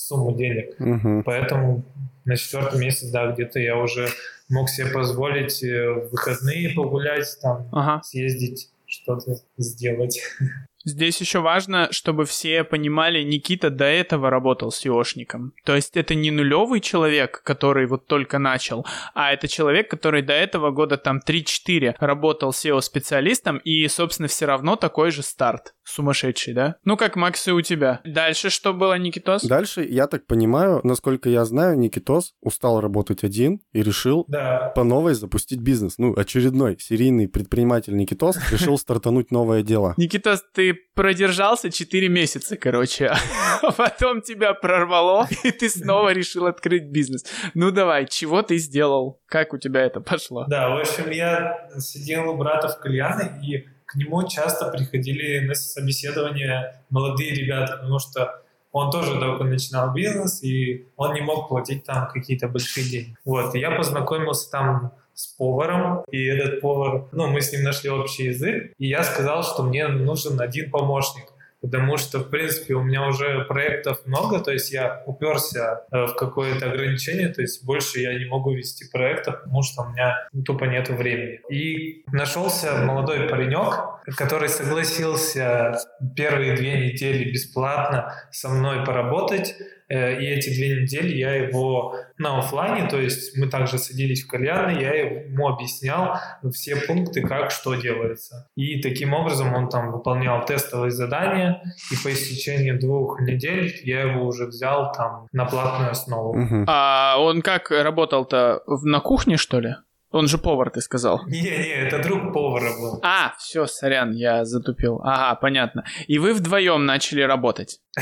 сумму 0.06 0.36
денег. 0.36 0.74
Угу. 0.78 1.22
Поэтому 1.24 1.84
на 2.24 2.36
четвертый 2.36 2.80
месяц, 2.80 3.10
да, 3.10 3.32
где-то 3.32 3.58
я 3.58 3.76
уже 3.76 4.08
мог 4.48 4.68
себе 4.68 4.90
позволить 4.90 5.62
э, 5.62 5.90
в 5.90 6.10
выходные 6.10 6.70
погулять, 6.70 7.38
там, 7.40 7.68
ага. 7.72 8.02
съездить, 8.02 8.70
что-то 8.86 9.36
сделать. 9.56 10.20
Здесь 10.82 11.20
еще 11.20 11.40
важно, 11.40 11.88
чтобы 11.90 12.24
все 12.24 12.64
понимали, 12.64 13.22
Никита 13.22 13.68
до 13.68 13.84
этого 13.84 14.30
работал 14.30 14.70
SEOшником. 14.70 15.50
То 15.64 15.76
есть 15.76 15.94
это 15.94 16.14
не 16.14 16.30
нулевый 16.30 16.80
человек, 16.80 17.42
который 17.42 17.86
вот 17.86 18.06
только 18.06 18.38
начал, 18.38 18.86
а 19.14 19.30
это 19.30 19.46
человек, 19.46 19.90
который 19.90 20.22
до 20.22 20.32
этого 20.32 20.70
года 20.70 20.96
там 20.96 21.20
3-4 21.26 21.96
работал 21.98 22.50
SEO-специалистом 22.50 23.58
и, 23.58 23.86
собственно, 23.88 24.28
все 24.28 24.46
равно 24.46 24.76
такой 24.76 25.10
же 25.10 25.22
старт. 25.22 25.74
Сумасшедший, 25.90 26.54
да? 26.54 26.76
Ну, 26.84 26.96
как 26.96 27.16
Макс 27.16 27.46
и 27.48 27.52
у 27.52 27.60
тебя. 27.60 28.00
Дальше 28.04 28.50
что 28.50 28.72
было, 28.72 28.98
Никитос? 28.98 29.42
Дальше, 29.42 29.84
я 29.84 30.06
так 30.06 30.26
понимаю, 30.26 30.80
насколько 30.84 31.28
я 31.28 31.44
знаю, 31.44 31.78
Никитос 31.78 32.34
устал 32.40 32.80
работать 32.80 33.24
один 33.24 33.60
и 33.72 33.82
решил 33.82 34.24
да. 34.28 34.72
по 34.74 34.84
новой 34.84 35.14
запустить 35.14 35.60
бизнес. 35.60 35.98
Ну, 35.98 36.14
очередной 36.16 36.76
серийный 36.78 37.28
предприниматель 37.28 37.96
Никитос 37.96 38.36
решил 38.52 38.78
стартануть 38.78 39.30
новое 39.30 39.62
дело. 39.62 39.94
Никитос, 39.96 40.42
ты 40.54 40.74
продержался 40.94 41.70
4 41.70 42.08
месяца, 42.08 42.56
короче, 42.56 43.06
а 43.06 43.72
потом 43.76 44.22
тебя 44.22 44.54
прорвало, 44.54 45.28
и 45.44 45.50
ты 45.50 45.68
снова 45.68 46.12
решил 46.12 46.46
открыть 46.46 46.84
бизнес. 46.84 47.24
Ну 47.54 47.70
давай, 47.70 48.06
чего 48.06 48.42
ты 48.42 48.58
сделал? 48.58 49.20
Как 49.26 49.52
у 49.52 49.58
тебя 49.58 49.82
это 49.82 50.00
пошло? 50.00 50.44
Да, 50.48 50.68
в 50.68 50.80
общем, 50.80 51.10
я 51.10 51.68
сидел 51.78 52.30
у 52.30 52.36
брата 52.36 52.68
в 52.68 52.78
кальяне, 52.78 53.40
и 53.42 53.66
к 53.90 53.96
нему 53.96 54.26
часто 54.28 54.70
приходили 54.70 55.40
на 55.40 55.54
собеседование 55.54 56.80
молодые 56.90 57.34
ребята, 57.34 57.76
потому 57.78 57.98
что 57.98 58.40
он 58.70 58.92
тоже 58.92 59.18
только 59.18 59.42
начинал 59.42 59.92
бизнес, 59.92 60.44
и 60.44 60.86
он 60.96 61.14
не 61.14 61.22
мог 61.22 61.48
платить 61.48 61.84
там 61.84 62.08
какие-то 62.08 62.46
большие 62.46 62.88
деньги. 62.88 63.16
Вот, 63.24 63.52
и 63.56 63.58
я 63.58 63.72
познакомился 63.72 64.48
там 64.48 64.92
с 65.12 65.26
поваром, 65.26 66.04
и 66.08 66.24
этот 66.24 66.60
повар, 66.60 67.08
ну, 67.10 67.26
мы 67.26 67.40
с 67.40 67.52
ним 67.52 67.64
нашли 67.64 67.90
общий 67.90 68.26
язык, 68.26 68.72
и 68.78 68.86
я 68.86 69.02
сказал, 69.02 69.42
что 69.42 69.64
мне 69.64 69.88
нужен 69.88 70.40
один 70.40 70.70
помощник 70.70 71.24
потому 71.60 71.96
что, 71.96 72.18
в 72.20 72.30
принципе, 72.30 72.74
у 72.74 72.82
меня 72.82 73.06
уже 73.06 73.44
проектов 73.44 74.06
много, 74.06 74.40
то 74.40 74.50
есть 74.50 74.72
я 74.72 75.02
уперся 75.06 75.84
э, 75.90 76.06
в 76.06 76.14
какое-то 76.14 76.70
ограничение, 76.70 77.28
то 77.28 77.42
есть 77.42 77.64
больше 77.64 78.00
я 78.00 78.18
не 78.18 78.24
могу 78.24 78.54
вести 78.54 78.86
проектов, 78.90 79.42
потому 79.42 79.62
что 79.62 79.82
у 79.82 79.90
меня 79.90 80.16
тупо 80.44 80.64
нет 80.64 80.88
времени. 80.88 81.40
И 81.50 82.04
нашелся 82.12 82.84
молодой 82.84 83.28
паренек, 83.28 84.00
который 84.16 84.48
согласился 84.48 85.78
первые 86.16 86.54
две 86.56 86.90
недели 86.90 87.30
бесплатно 87.30 88.14
со 88.30 88.48
мной 88.48 88.84
поработать, 88.84 89.54
и 89.90 90.24
эти 90.24 90.50
две 90.50 90.82
недели 90.82 91.16
я 91.16 91.34
его 91.34 91.96
на 92.16 92.38
офлайне, 92.38 92.88
то 92.88 93.00
есть 93.00 93.36
мы 93.36 93.48
также 93.48 93.78
садились 93.78 94.24
в 94.24 94.28
кальянной, 94.28 94.80
я 94.80 94.92
ему 94.92 95.48
объяснял 95.48 96.16
все 96.52 96.76
пункты, 96.76 97.22
как 97.22 97.50
что 97.50 97.74
делается. 97.74 98.46
И 98.56 98.80
таким 98.80 99.14
образом 99.14 99.52
он 99.54 99.68
там 99.68 99.90
выполнял 99.90 100.44
тестовые 100.44 100.90
задания, 100.90 101.62
и 101.90 101.96
по 102.04 102.12
истечении 102.12 102.72
двух 102.72 103.20
недель 103.20 103.74
я 103.82 104.02
его 104.02 104.26
уже 104.26 104.46
взял 104.46 104.92
там 104.92 105.26
на 105.32 105.44
платную 105.44 105.90
основу. 105.90 106.38
Угу. 106.40 106.64
А 106.68 107.16
он 107.18 107.42
как 107.42 107.70
работал-то 107.70 108.62
на 108.66 109.00
кухне, 109.00 109.36
что 109.36 109.60
ли? 109.60 109.74
Он 110.12 110.26
же 110.26 110.38
повар, 110.38 110.70
ты 110.70 110.80
сказал. 110.80 111.20
Не-не, 111.26 111.86
это 111.86 112.02
друг 112.02 112.32
повара 112.32 112.70
был. 112.80 113.00
А, 113.02 113.34
все, 113.38 113.66
сорян, 113.66 114.10
я 114.10 114.44
затупил. 114.44 115.00
Ага, 115.04 115.36
понятно. 115.36 115.84
И 116.08 116.18
вы 116.18 116.34
вдвоем 116.34 116.84
начали 116.84 117.22
работать. 117.22 117.80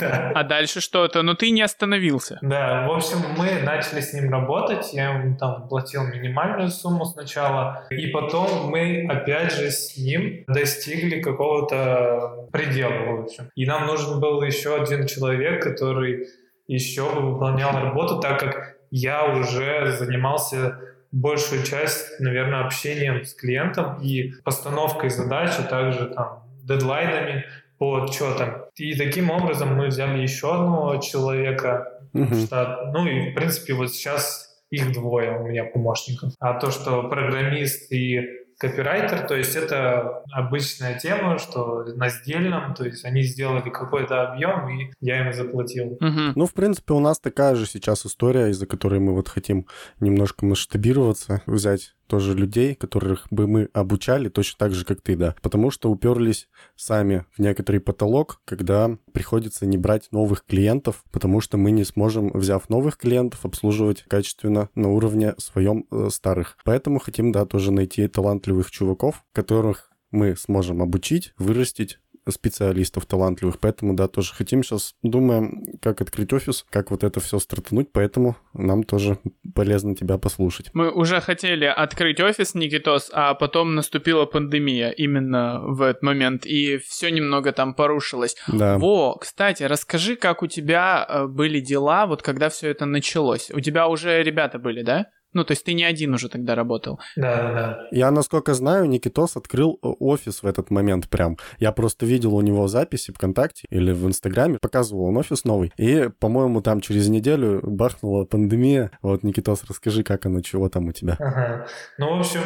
Да. 0.00 0.32
А 0.34 0.44
дальше 0.44 0.80
что-то? 0.80 1.22
Но 1.22 1.34
ты 1.34 1.50
не 1.50 1.62
остановился. 1.62 2.38
Да, 2.42 2.86
в 2.86 2.92
общем, 2.92 3.18
мы 3.36 3.62
начали 3.62 4.00
с 4.00 4.12
ним 4.12 4.30
работать. 4.30 4.92
Я 4.92 5.14
ему 5.14 5.36
там 5.36 5.68
платил 5.68 6.04
минимальную 6.04 6.68
сумму 6.68 7.04
сначала. 7.04 7.86
И 7.90 8.08
потом 8.08 8.70
мы 8.70 9.06
опять 9.08 9.52
же 9.52 9.70
с 9.70 9.96
ним 9.96 10.44
достигли 10.46 11.20
какого-то 11.20 12.48
предела, 12.52 13.16
в 13.16 13.24
общем. 13.24 13.50
И 13.54 13.66
нам 13.66 13.86
нужен 13.86 14.20
был 14.20 14.42
еще 14.42 14.80
один 14.80 15.06
человек, 15.06 15.62
который 15.62 16.28
еще 16.66 17.02
выполнял 17.02 17.72
работу, 17.72 18.20
так 18.20 18.38
как 18.38 18.76
я 18.90 19.24
уже 19.24 19.92
занимался 19.98 20.78
большую 21.12 21.62
часть, 21.62 22.20
наверное, 22.20 22.64
общением 22.64 23.24
с 23.24 23.34
клиентом 23.34 24.00
и 24.02 24.32
постановкой 24.44 25.10
задач, 25.10 25.50
а 25.58 25.62
также 25.62 26.06
там 26.06 26.44
дедлайнами 26.64 27.44
по 27.78 28.02
отчетам. 28.02 28.64
И 28.76 28.96
таким 28.96 29.30
образом 29.30 29.76
мы 29.76 29.86
взяли 29.86 30.20
еще 30.20 30.54
одного 30.54 30.96
человека 31.00 32.00
в 32.12 32.44
штат. 32.44 32.92
Ну 32.92 33.06
и, 33.06 33.30
в 33.30 33.34
принципе, 33.34 33.74
вот 33.74 33.92
сейчас 33.92 34.48
их 34.70 34.92
двое 34.92 35.38
у 35.38 35.46
меня 35.46 35.64
помощников. 35.64 36.32
А 36.40 36.54
то, 36.54 36.70
что 36.70 37.04
программист 37.04 37.90
и 37.92 38.22
копирайтер, 38.58 39.26
то 39.26 39.36
есть 39.36 39.54
это 39.54 40.22
обычная 40.32 40.98
тема, 40.98 41.38
что 41.38 41.84
на 41.94 42.08
сдельном, 42.08 42.74
то 42.74 42.84
есть 42.84 43.04
они 43.04 43.22
сделали 43.22 43.70
какой-то 43.70 44.22
объем, 44.22 44.68
и 44.68 44.92
я 45.00 45.26
им 45.26 45.32
заплатил. 45.32 45.92
Угу. 46.00 46.32
Ну, 46.34 46.46
в 46.46 46.52
принципе, 46.52 46.94
у 46.94 47.00
нас 47.00 47.20
такая 47.20 47.54
же 47.54 47.66
сейчас 47.66 48.04
история, 48.04 48.50
из-за 48.50 48.66
которой 48.66 48.98
мы 48.98 49.14
вот 49.14 49.28
хотим 49.28 49.66
немножко 50.00 50.44
масштабироваться, 50.44 51.42
взять 51.46 51.94
тоже 52.08 52.34
людей, 52.34 52.74
которых 52.74 53.26
бы 53.30 53.46
мы 53.46 53.68
обучали 53.72 54.28
точно 54.28 54.56
так 54.58 54.74
же, 54.74 54.84
как 54.84 55.00
ты, 55.00 55.16
да. 55.16 55.34
Потому 55.42 55.70
что 55.70 55.90
уперлись 55.90 56.48
сами 56.74 57.24
в 57.36 57.38
некоторый 57.38 57.78
потолок, 57.78 58.40
когда 58.44 58.96
приходится 59.12 59.66
не 59.66 59.78
брать 59.78 60.08
новых 60.10 60.44
клиентов, 60.44 61.04
потому 61.12 61.40
что 61.40 61.56
мы 61.56 61.70
не 61.70 61.84
сможем, 61.84 62.30
взяв 62.32 62.68
новых 62.68 62.96
клиентов, 62.96 63.44
обслуживать 63.44 64.04
качественно 64.08 64.70
на 64.74 64.88
уровне 64.88 65.34
своем 65.38 65.86
э, 65.90 66.08
старых. 66.10 66.56
Поэтому 66.64 66.98
хотим, 66.98 67.30
да, 67.30 67.44
тоже 67.44 67.70
найти 67.70 68.08
талантливых 68.08 68.70
чуваков, 68.70 69.24
которых 69.32 69.90
мы 70.10 70.36
сможем 70.36 70.82
обучить, 70.82 71.34
вырастить, 71.38 71.98
специалистов 72.32 73.06
талантливых. 73.06 73.58
Поэтому, 73.58 73.94
да, 73.94 74.08
тоже 74.08 74.34
хотим 74.34 74.62
сейчас, 74.62 74.94
думаем, 75.02 75.64
как 75.80 76.00
открыть 76.00 76.32
офис, 76.32 76.64
как 76.70 76.90
вот 76.90 77.04
это 77.04 77.20
все 77.20 77.38
стартануть, 77.38 77.92
поэтому 77.92 78.36
нам 78.52 78.82
тоже 78.82 79.18
полезно 79.54 79.94
тебя 79.94 80.18
послушать. 80.18 80.70
Мы 80.72 80.90
уже 80.90 81.20
хотели 81.20 81.64
открыть 81.64 82.20
офис, 82.20 82.54
Никитос, 82.54 83.10
а 83.12 83.34
потом 83.34 83.74
наступила 83.74 84.26
пандемия 84.26 84.90
именно 84.90 85.60
в 85.64 85.82
этот 85.82 86.02
момент, 86.02 86.46
и 86.46 86.78
все 86.78 87.10
немного 87.10 87.52
там 87.52 87.74
порушилось. 87.74 88.36
Да. 88.48 88.78
Во, 88.78 89.16
кстати, 89.16 89.62
расскажи, 89.62 90.16
как 90.16 90.42
у 90.42 90.46
тебя 90.46 91.06
э, 91.08 91.26
были 91.26 91.60
дела, 91.60 92.06
вот 92.06 92.22
когда 92.22 92.48
все 92.48 92.68
это 92.68 92.86
началось. 92.86 93.50
У 93.50 93.60
тебя 93.60 93.88
уже 93.88 94.22
ребята 94.22 94.58
были, 94.58 94.82
да? 94.82 95.06
Ну, 95.34 95.44
то 95.44 95.52
есть 95.52 95.64
ты 95.64 95.74
не 95.74 95.84
один 95.84 96.14
уже 96.14 96.28
тогда 96.28 96.54
работал. 96.54 96.98
Да, 97.16 97.36
да, 97.36 97.52
да. 97.52 97.88
Я, 97.90 98.10
насколько 98.10 98.54
знаю, 98.54 98.86
Никитос 98.86 99.36
открыл 99.36 99.78
э, 99.82 99.86
офис 99.86 100.42
в 100.42 100.46
этот 100.46 100.70
момент 100.70 101.08
прям. 101.08 101.36
Я 101.58 101.72
просто 101.72 102.06
видел 102.06 102.34
у 102.34 102.40
него 102.40 102.66
записи 102.66 103.12
ВКонтакте 103.12 103.66
или 103.70 103.92
в 103.92 104.06
Инстаграме, 104.06 104.58
показывал 104.60 105.04
он 105.04 105.16
офис 105.18 105.44
новый. 105.44 105.72
И, 105.76 106.08
по-моему, 106.18 106.62
там 106.62 106.80
через 106.80 107.08
неделю 107.08 107.60
бахнула 107.62 108.24
пандемия. 108.24 108.90
Вот, 109.02 109.22
Никитос, 109.22 109.64
расскажи, 109.68 110.02
как 110.02 110.24
оно, 110.24 110.40
чего 110.40 110.68
там 110.70 110.88
у 110.88 110.92
тебя? 110.92 111.16
Ага. 111.18 111.66
Ну, 111.98 112.16
в 112.16 112.20
общем, 112.20 112.40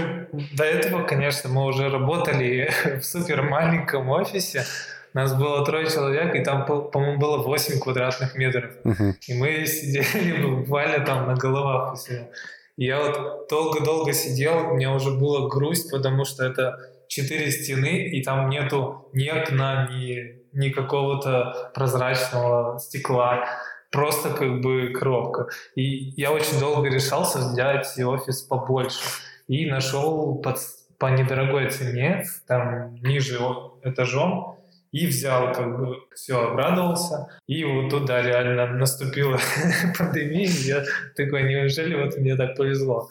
до 0.56 0.64
этого, 0.64 1.04
конечно, 1.04 1.50
мы 1.50 1.66
уже 1.66 1.88
работали 1.88 2.70
в 3.00 3.04
супер 3.04 3.42
маленьком 3.42 4.08
офисе. 4.08 4.64
Нас 5.14 5.34
было 5.34 5.64
трое 5.64 5.88
человек, 5.88 6.34
и 6.34 6.42
там, 6.42 6.64
по-моему, 6.64 7.18
было 7.18 7.36
8 7.36 7.78
квадратных 7.78 8.34
метров. 8.34 8.72
Uh-huh. 8.82 9.12
И 9.28 9.34
мы 9.34 9.66
сидели 9.66 10.42
буквально 10.56 11.04
там 11.04 11.26
на 11.26 11.34
головах 11.34 11.92
у 11.92 11.96
себя 11.96 12.28
я 12.76 13.00
вот 13.00 13.48
долго-долго 13.48 14.12
сидел, 14.12 14.70
у 14.70 14.74
меня 14.74 14.94
уже 14.94 15.10
была 15.10 15.48
грусть, 15.48 15.90
потому 15.90 16.24
что 16.24 16.44
это 16.44 16.78
четыре 17.06 17.50
стены, 17.50 18.08
и 18.08 18.22
там 18.22 18.48
нету 18.48 19.08
ни 19.12 19.28
окна, 19.28 19.88
ни, 19.90 20.40
ни 20.52 20.70
какого-то 20.70 21.70
прозрачного 21.74 22.78
стекла, 22.78 23.44
просто 23.90 24.30
как 24.30 24.60
бы 24.60 24.88
коробка. 24.88 25.48
И 25.74 25.82
я 26.20 26.32
очень 26.32 26.58
долго 26.58 26.88
решался 26.88 27.38
взять 27.38 27.98
офис 27.98 28.42
побольше. 28.42 29.00
И 29.48 29.66
нашел 29.66 30.40
под, 30.40 30.56
по 30.98 31.06
недорогой 31.06 31.68
цене, 31.68 32.24
там 32.46 32.94
ниже 33.02 33.38
этажом, 33.82 34.56
и 34.92 35.06
взял, 35.06 35.52
как 35.52 35.78
бы, 35.78 35.96
все, 36.14 36.50
обрадовался. 36.50 37.28
И 37.46 37.64
вот 37.64 37.88
туда 37.90 38.22
реально 38.22 38.66
наступила 38.66 39.38
пандемия, 39.98 40.48
я 40.48 40.84
такой, 41.16 41.42
неужели 41.44 41.94
вот 41.94 42.16
мне 42.18 42.36
так 42.36 42.56
повезло? 42.56 43.08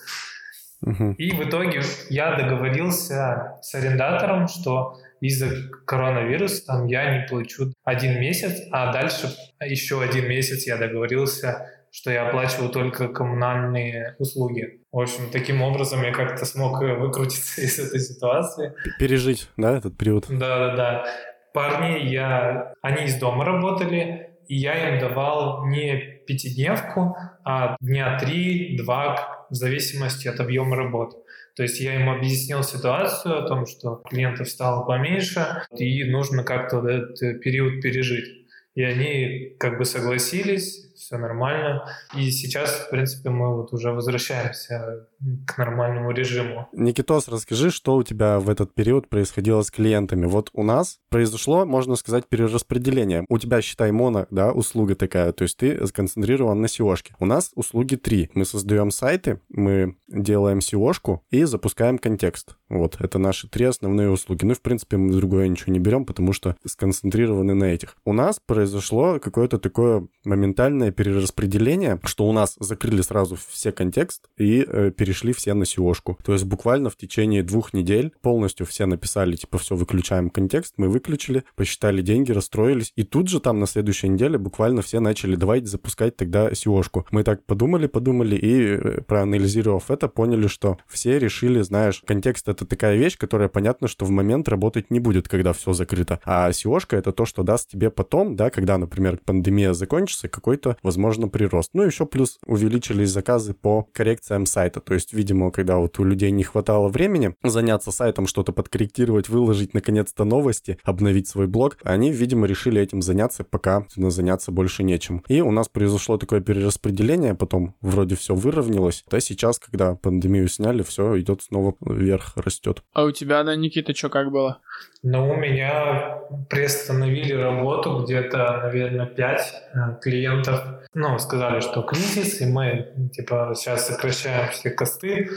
И 1.17 1.31
в 1.31 1.43
итоге 1.43 1.81
я 2.09 2.35
договорился 2.35 3.57
с 3.61 3.75
арендатором, 3.75 4.47
что 4.47 4.97
из-за 5.19 5.69
коронавируса 5.85 6.65
там 6.65 6.87
я 6.87 7.17
не 7.19 7.27
плачу 7.27 7.71
один 7.83 8.19
месяц, 8.19 8.67
а 8.71 8.91
дальше 8.91 9.31
еще 9.63 10.01
один 10.01 10.27
месяц 10.27 10.65
я 10.65 10.77
договорился, 10.77 11.67
что 11.91 12.09
я 12.09 12.27
оплачиваю 12.27 12.69
только 12.69 13.09
коммунальные 13.09 14.15
услуги. 14.17 14.81
В 14.91 14.99
общем, 14.99 15.29
таким 15.31 15.61
образом 15.61 16.01
я 16.01 16.11
как-то 16.11 16.45
смог 16.45 16.81
выкрутиться 16.81 17.61
из 17.61 17.77
этой 17.77 17.99
ситуации. 17.99 18.73
Пережить, 18.97 19.49
да, 19.57 19.77
этот 19.77 19.95
период? 19.95 20.25
Да-да-да 20.29 21.05
парней 21.53 22.07
я, 22.07 22.73
они 22.81 23.05
из 23.05 23.19
дома 23.19 23.45
работали, 23.45 24.31
и 24.47 24.55
я 24.55 24.89
им 24.89 24.99
давал 24.99 25.65
не 25.67 26.21
пятидневку, 26.27 27.15
а 27.45 27.75
дня 27.79 28.17
три-два, 28.19 29.45
в 29.49 29.55
зависимости 29.55 30.27
от 30.27 30.39
объема 30.39 30.75
работы. 30.75 31.17
То 31.55 31.63
есть 31.63 31.79
я 31.79 31.95
им 31.95 32.09
объяснил 32.09 32.63
ситуацию 32.63 33.37
о 33.37 33.47
том, 33.47 33.65
что 33.65 34.01
клиентов 34.09 34.49
стало 34.49 34.85
поменьше, 34.85 35.45
и 35.77 36.03
нужно 36.05 36.43
как-то 36.43 36.87
этот 36.87 37.41
период 37.41 37.81
пережить. 37.81 38.47
И 38.75 38.83
они 38.83 39.55
как 39.59 39.77
бы 39.77 39.85
согласились, 39.85 40.90
все 41.01 41.17
нормально. 41.17 41.83
И 42.15 42.29
сейчас, 42.29 42.69
в 42.69 42.89
принципе, 42.91 43.31
мы 43.31 43.55
вот 43.55 43.73
уже 43.73 43.91
возвращаемся 43.91 45.07
к 45.47 45.57
нормальному 45.57 46.11
режиму. 46.11 46.69
Никитос, 46.73 47.27
расскажи, 47.27 47.71
что 47.71 47.95
у 47.95 48.03
тебя 48.03 48.39
в 48.39 48.49
этот 48.49 48.73
период 48.75 49.09
происходило 49.09 49.63
с 49.63 49.71
клиентами. 49.71 50.27
Вот 50.27 50.51
у 50.53 50.63
нас 50.63 50.99
произошло, 51.09 51.65
можно 51.65 51.95
сказать, 51.95 52.27
перераспределение. 52.27 53.25
У 53.29 53.39
тебя, 53.39 53.61
считай, 53.61 53.91
моно, 53.91 54.27
да, 54.29 54.51
услуга 54.51 54.95
такая, 54.95 55.31
то 55.31 55.43
есть 55.43 55.57
ты 55.57 55.85
сконцентрирован 55.87 56.61
на 56.61 56.67
seo 56.67 56.93
-шке. 56.93 57.13
У 57.19 57.25
нас 57.25 57.51
услуги 57.55 57.95
три. 57.95 58.29
Мы 58.35 58.45
создаем 58.45 58.91
сайты, 58.91 59.39
мы 59.49 59.95
делаем 60.07 60.59
seo 60.59 61.19
и 61.31 61.43
запускаем 61.45 61.97
контекст. 61.97 62.55
Вот, 62.69 62.97
это 62.99 63.19
наши 63.19 63.49
три 63.49 63.65
основные 63.65 64.09
услуги. 64.09 64.45
Ну, 64.45 64.53
в 64.53 64.61
принципе, 64.61 64.97
мы 64.97 65.11
другое 65.11 65.47
ничего 65.47 65.73
не 65.73 65.79
берем, 65.79 66.05
потому 66.05 66.31
что 66.31 66.55
сконцентрированы 66.65 67.53
на 67.53 67.65
этих. 67.65 67.95
У 68.05 68.13
нас 68.13 68.39
произошло 68.39 69.19
какое-то 69.19 69.57
такое 69.57 70.07
моментальное 70.23 70.90
перераспределение, 70.91 71.99
что 72.03 72.27
у 72.27 72.31
нас 72.31 72.55
закрыли 72.59 73.01
сразу 73.01 73.37
все 73.49 73.71
контекст 73.71 74.27
и 74.37 74.65
э, 74.67 74.91
перешли 74.91 75.33
все 75.33 75.53
на 75.53 75.63
seo 75.63 75.91
-шку. 75.91 76.17
То 76.23 76.33
есть 76.33 76.45
буквально 76.45 76.89
в 76.89 76.95
течение 76.95 77.43
двух 77.43 77.73
недель 77.73 78.11
полностью 78.21 78.65
все 78.65 78.85
написали, 78.85 79.35
типа, 79.35 79.57
все, 79.57 79.75
выключаем 79.75 80.29
контекст, 80.29 80.75
мы 80.77 80.89
выключили, 80.89 81.43
посчитали 81.55 82.01
деньги, 82.01 82.31
расстроились, 82.31 82.91
и 82.95 83.03
тут 83.03 83.27
же 83.29 83.39
там 83.39 83.59
на 83.59 83.67
следующей 83.67 84.09
неделе 84.09 84.37
буквально 84.37 84.81
все 84.81 84.99
начали, 84.99 85.35
давайте 85.35 85.67
запускать 85.67 86.15
тогда 86.15 86.49
seo 86.51 86.81
-шку. 86.81 87.05
Мы 87.11 87.23
так 87.23 87.45
подумали, 87.45 87.87
подумали, 87.87 88.35
и 88.35 88.61
э, 88.61 89.01
проанализировав 89.01 89.91
это, 89.91 90.07
поняли, 90.07 90.47
что 90.47 90.77
все 90.87 91.19
решили, 91.19 91.61
знаешь, 91.61 92.03
контекст— 92.05 92.47
это 92.49 92.65
такая 92.65 92.95
вещь, 92.95 93.17
которая 93.17 93.49
понятно, 93.49 93.87
что 93.87 94.05
в 94.05 94.09
момент 94.09 94.49
работать 94.49 94.91
не 94.91 94.99
будет, 94.99 95.27
когда 95.27 95.53
все 95.53 95.73
закрыто. 95.73 96.19
А 96.25 96.49
seo 96.49 96.79
это 96.89 97.11
то, 97.11 97.25
что 97.25 97.43
даст 97.43 97.69
тебе 97.69 97.89
потом, 97.89 98.35
да, 98.35 98.49
когда, 98.49 98.77
например, 98.77 99.19
пандемия 99.23 99.73
закончится, 99.73 100.27
какой-то 100.27 100.77
возможно, 100.83 101.27
прирост. 101.27 101.71
Ну, 101.73 101.83
еще 101.83 102.05
плюс 102.05 102.39
увеличились 102.45 103.09
заказы 103.09 103.53
по 103.53 103.83
коррекциям 103.93 104.45
сайта. 104.45 104.79
То 104.81 104.93
есть, 104.93 105.13
видимо, 105.13 105.51
когда 105.51 105.77
вот 105.77 105.99
у 105.99 106.03
людей 106.03 106.31
не 106.31 106.43
хватало 106.43 106.87
времени 106.89 107.35
заняться 107.43 107.91
сайтом, 107.91 108.27
что-то 108.27 108.51
подкорректировать, 108.51 109.29
выложить 109.29 109.73
наконец-то 109.73 110.23
новости, 110.23 110.77
обновить 110.83 111.27
свой 111.27 111.47
блог, 111.47 111.77
они, 111.83 112.11
видимо, 112.11 112.47
решили 112.47 112.81
этим 112.81 113.01
заняться, 113.01 113.43
пока 113.43 113.85
заняться 113.95 114.51
больше 114.51 114.83
нечем. 114.83 115.23
И 115.27 115.41
у 115.41 115.51
нас 115.51 115.69
произошло 115.69 116.17
такое 116.17 116.41
перераспределение, 116.41 117.35
потом 117.35 117.75
вроде 117.81 118.15
все 118.15 118.35
выровнялось. 118.35 119.03
Да 119.09 119.19
сейчас, 119.19 119.59
когда 119.59 119.95
пандемию 119.95 120.47
сняли, 120.47 120.83
все 120.83 121.19
идет 121.19 121.41
снова 121.41 121.75
вверх, 121.81 122.33
растет. 122.35 122.83
А 122.93 123.03
у 123.03 123.11
тебя, 123.11 123.43
да, 123.43 123.55
Никита, 123.55 123.93
что 123.95 124.09
как 124.09 124.31
было? 124.31 124.59
Ну, 125.03 125.31
у 125.31 125.35
меня 125.35 126.19
приостановили 126.49 127.33
работу 127.33 128.03
где-то, 128.03 128.61
наверное, 128.63 129.07
5 129.07 129.41
э, 129.73 129.77
клиентов. 130.01 130.63
Ну, 130.93 131.19
сказали, 131.19 131.59
что 131.59 131.81
кризис, 131.83 132.41
и 132.41 132.45
мы, 132.45 133.09
типа, 133.13 133.53
сейчас 133.55 133.87
сокращаем 133.87 134.49
все 134.51 134.69
косты. 134.69 135.29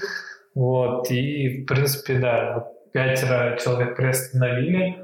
Вот, 0.54 1.10
и, 1.10 1.62
в 1.62 1.66
принципе, 1.66 2.18
да, 2.18 2.68
пятеро 2.92 3.58
человек 3.58 3.96
приостановили. 3.96 4.98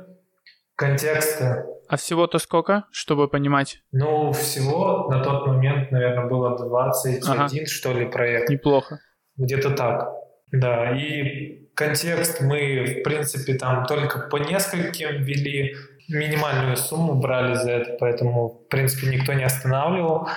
Контекст 0.76 1.42
а 1.90 1.96
всего-то 1.96 2.38
сколько, 2.38 2.84
чтобы 2.92 3.26
понимать? 3.26 3.82
Ну, 3.90 4.30
всего 4.30 5.08
на 5.10 5.24
тот 5.24 5.48
момент, 5.48 5.90
наверное, 5.90 6.28
было 6.28 6.56
21, 6.56 7.20
ага. 7.28 7.66
что 7.66 7.92
ли, 7.92 8.06
проект. 8.06 8.48
Неплохо. 8.48 9.00
Где-то 9.36 9.70
так. 9.70 10.08
Да, 10.52 10.96
и 10.96 11.68
контекст 11.74 12.42
мы, 12.42 12.84
в 12.84 13.02
принципе, 13.02 13.54
там 13.54 13.86
только 13.86 14.28
по 14.28 14.36
нескольким 14.36 15.20
ввели, 15.24 15.74
минимальную 16.10 16.76
сумму 16.76 17.14
брали 17.14 17.54
за 17.54 17.70
это, 17.72 17.96
поэтому, 17.98 18.48
в 18.48 18.68
принципе, 18.68 19.06
никто 19.08 19.32
не 19.32 19.44
останавливал. 19.44 20.28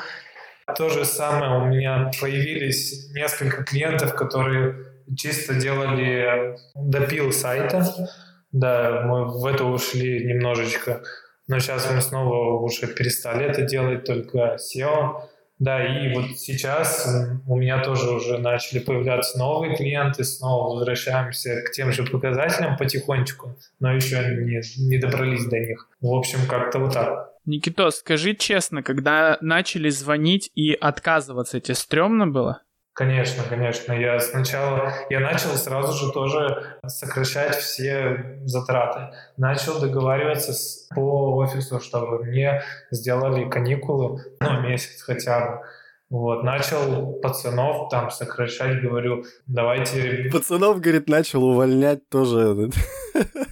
То 0.77 0.89
же 0.89 1.05
самое 1.05 1.61
у 1.61 1.65
меня 1.65 2.11
появились 2.21 3.11
несколько 3.13 3.63
клиентов, 3.63 4.15
которые 4.15 4.75
чисто 5.17 5.55
делали 5.55 6.57
допил 6.75 7.31
сайта. 7.31 7.85
Да, 8.51 9.01
мы 9.05 9.25
в 9.25 9.45
это 9.45 9.65
ушли 9.65 10.25
немножечко. 10.25 11.01
Но 11.47 11.59
сейчас 11.59 11.89
мы 11.91 12.01
снова 12.01 12.61
уже 12.61 12.87
перестали 12.87 13.45
это 13.45 13.63
делать, 13.63 14.05
только 14.05 14.57
SEO. 14.57 15.23
Да, 15.63 15.81
и 15.81 16.13
вот 16.13 16.37
сейчас 16.37 17.07
у 17.47 17.55
меня 17.55 17.81
тоже 17.81 18.11
уже 18.11 18.37
начали 18.37 18.79
появляться 18.79 19.39
новые 19.39 19.77
клиенты, 19.77 20.25
снова 20.25 20.75
возвращаемся 20.75 21.61
к 21.61 21.71
тем 21.71 21.93
же 21.93 22.03
показателям 22.03 22.75
потихонечку, 22.75 23.55
но 23.79 23.93
еще 23.93 24.17
не, 24.41 24.61
не 24.89 24.97
добрались 24.97 25.45
до 25.45 25.59
них. 25.59 25.87
В 26.01 26.13
общем, 26.13 26.39
как-то 26.49 26.79
вот 26.79 26.93
так. 26.93 27.31
Никитос, 27.45 27.99
скажи 27.99 28.35
честно, 28.35 28.83
когда 28.83 29.37
начали 29.39 29.87
звонить 29.87 30.51
и 30.53 30.73
отказываться, 30.73 31.61
тебе 31.61 31.75
стрёмно 31.75 32.27
было? 32.27 32.61
Конечно, 32.93 33.43
конечно. 33.49 33.91
Я 33.93 34.19
сначала, 34.19 34.93
я 35.09 35.19
начал 35.19 35.49
сразу 35.51 35.93
же 35.93 36.11
тоже 36.11 36.77
сокращать 36.85 37.55
все 37.55 38.39
затраты. 38.45 39.15
Начал 39.35 39.79
договариваться 39.79 40.53
с, 40.53 40.87
по 40.93 41.35
офису, 41.37 41.79
чтобы 41.79 42.23
мне 42.23 42.61
сделали 42.91 43.49
каникулы, 43.49 44.21
ну, 44.39 44.61
месяц 44.61 45.01
хотя 45.01 45.39
бы. 45.39 45.61
Вот, 46.11 46.43
начал 46.43 47.13
пацанов 47.13 47.89
там 47.89 48.11
сокращать, 48.11 48.83
говорю, 48.83 49.23
давайте... 49.47 50.29
Пацанов, 50.31 50.79
говорит, 50.79 51.09
начал 51.09 51.43
увольнять 51.43 52.07
тоже. 52.09 52.69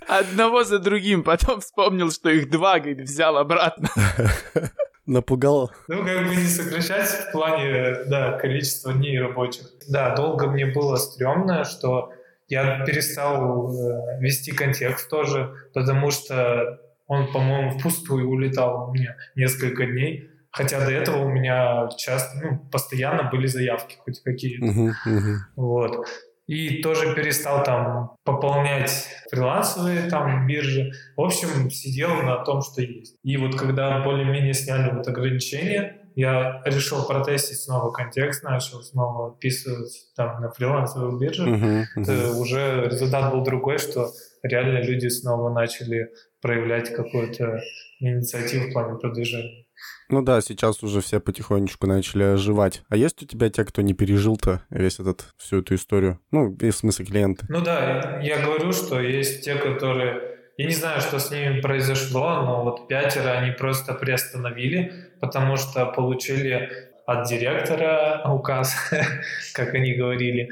Одного 0.08 0.64
за 0.64 0.78
другим, 0.78 1.24
потом 1.24 1.62
вспомнил, 1.62 2.12
что 2.12 2.30
их 2.30 2.52
два, 2.52 2.78
говорит, 2.78 3.02
взял 3.02 3.36
обратно. 3.38 3.89
Напугал. 5.06 5.72
Ну, 5.88 6.06
как 6.06 6.28
бы 6.28 6.36
не 6.36 6.45
сокращать 6.45 7.08
в 7.08 7.32
плане, 7.32 8.04
да, 8.06 8.38
количества 8.38 8.93
дней 8.93 9.20
рабочих. 9.20 9.68
Да, 9.89 10.16
долго 10.16 10.47
мне 10.47 10.68
было 10.68 10.95
стрёмно, 10.95 11.64
что 11.64 12.12
я 12.47 12.86
перестал 12.86 13.74
э, 13.74 14.20
вести 14.20 14.52
контекст 14.52 15.10
тоже, 15.10 15.54
потому 15.74 16.12
что 16.12 16.80
он, 17.08 17.32
по-моему, 17.32 17.78
впустую 17.78 18.30
улетал 18.30 18.89
у 18.89 18.93
меня 18.93 19.16
несколько 19.36 19.86
дней. 19.86 20.30
Хотя 20.52 20.86
до 20.86 20.91
этого 20.91 21.24
у 21.24 21.30
меня 21.30 21.89
часто, 21.97 22.38
ну, 22.41 22.60
постоянно 22.72 23.30
были 23.32 23.47
заявки 23.47 23.95
хоть 24.04 24.22
какие-то. 24.22 24.66
Uh-huh, 24.66 24.91
uh-huh. 25.08 25.36
Вот. 25.56 26.08
И 26.48 26.82
тоже 26.82 27.16
перестал 27.16 27.64
там 27.64 28.16
пополнять 28.24 29.08
фрилансовые 29.30 30.10
там 30.10 30.48
биржи. 30.48 30.92
В 31.16 31.22
общем, 31.22 31.70
сидел 31.72 32.10
на 32.24 32.44
том, 32.44 32.62
что 32.62 32.82
есть. 32.82 33.16
И 33.24 33.38
вот 33.38 33.56
когда 33.56 34.02
более-менее 34.02 34.54
сняли 34.54 34.92
вот 34.94 35.08
ограничения, 35.08 36.02
я 36.16 36.62
решил 36.66 37.06
протестить 37.06 37.62
снова 37.62 37.92
контекст, 37.92 38.44
начал 38.44 38.82
снова 38.82 39.30
описывать 39.30 40.08
там 40.16 40.42
на 40.42 40.52
фрилансовых 40.52 41.20
биржах. 41.20 41.48
Uh-huh, 41.48 41.86
uh-huh. 41.98 42.36
уже 42.36 42.88
результат 42.92 43.34
был 43.34 43.44
другой, 43.44 43.78
что 43.78 44.10
реально 44.44 44.82
люди 44.82 45.08
снова 45.08 45.54
начали 45.54 46.12
проявлять 46.42 46.94
какую-то 46.94 47.60
инициативу 48.00 48.70
в 48.70 48.74
плане 48.74 49.00
продвижения. 49.00 49.61
Ну 50.10 50.22
да, 50.22 50.42
сейчас 50.42 50.84
уже 50.84 51.00
все 51.00 51.20
потихонечку 51.22 51.88
начали 51.88 52.24
оживать. 52.24 52.82
А 52.90 52.98
есть 52.98 53.24
у 53.24 53.26
тебя 53.26 53.50
те, 53.50 53.64
кто 53.64 53.82
не 53.82 53.94
пережил-то 53.94 54.62
весь 54.70 55.00
этот, 55.00 55.26
всю 55.38 55.60
эту 55.60 55.76
историю? 55.76 56.20
Ну, 56.32 56.50
в 56.60 56.72
смысле 56.72 57.06
клиенты. 57.06 57.46
Ну 57.48 57.62
да, 57.62 58.20
я 58.22 58.44
говорю, 58.44 58.74
что 58.74 59.00
есть 59.00 59.46
те, 59.46 59.56
которые... 59.56 60.38
Я 60.58 60.66
не 60.66 60.74
знаю, 60.74 61.00
что 61.00 61.18
с 61.18 61.32
ними 61.32 61.62
произошло, 61.62 62.42
но 62.42 62.64
вот 62.64 62.90
пятеро 62.90 63.32
они 63.32 63.52
просто 63.52 63.94
приостановили, 63.94 64.94
потому 65.22 65.56
что 65.56 65.86
получили 65.86 66.70
от 67.06 67.28
директора 67.28 68.22
указ, 68.26 68.76
как 69.54 69.74
они 69.74 69.94
говорили, 69.94 70.50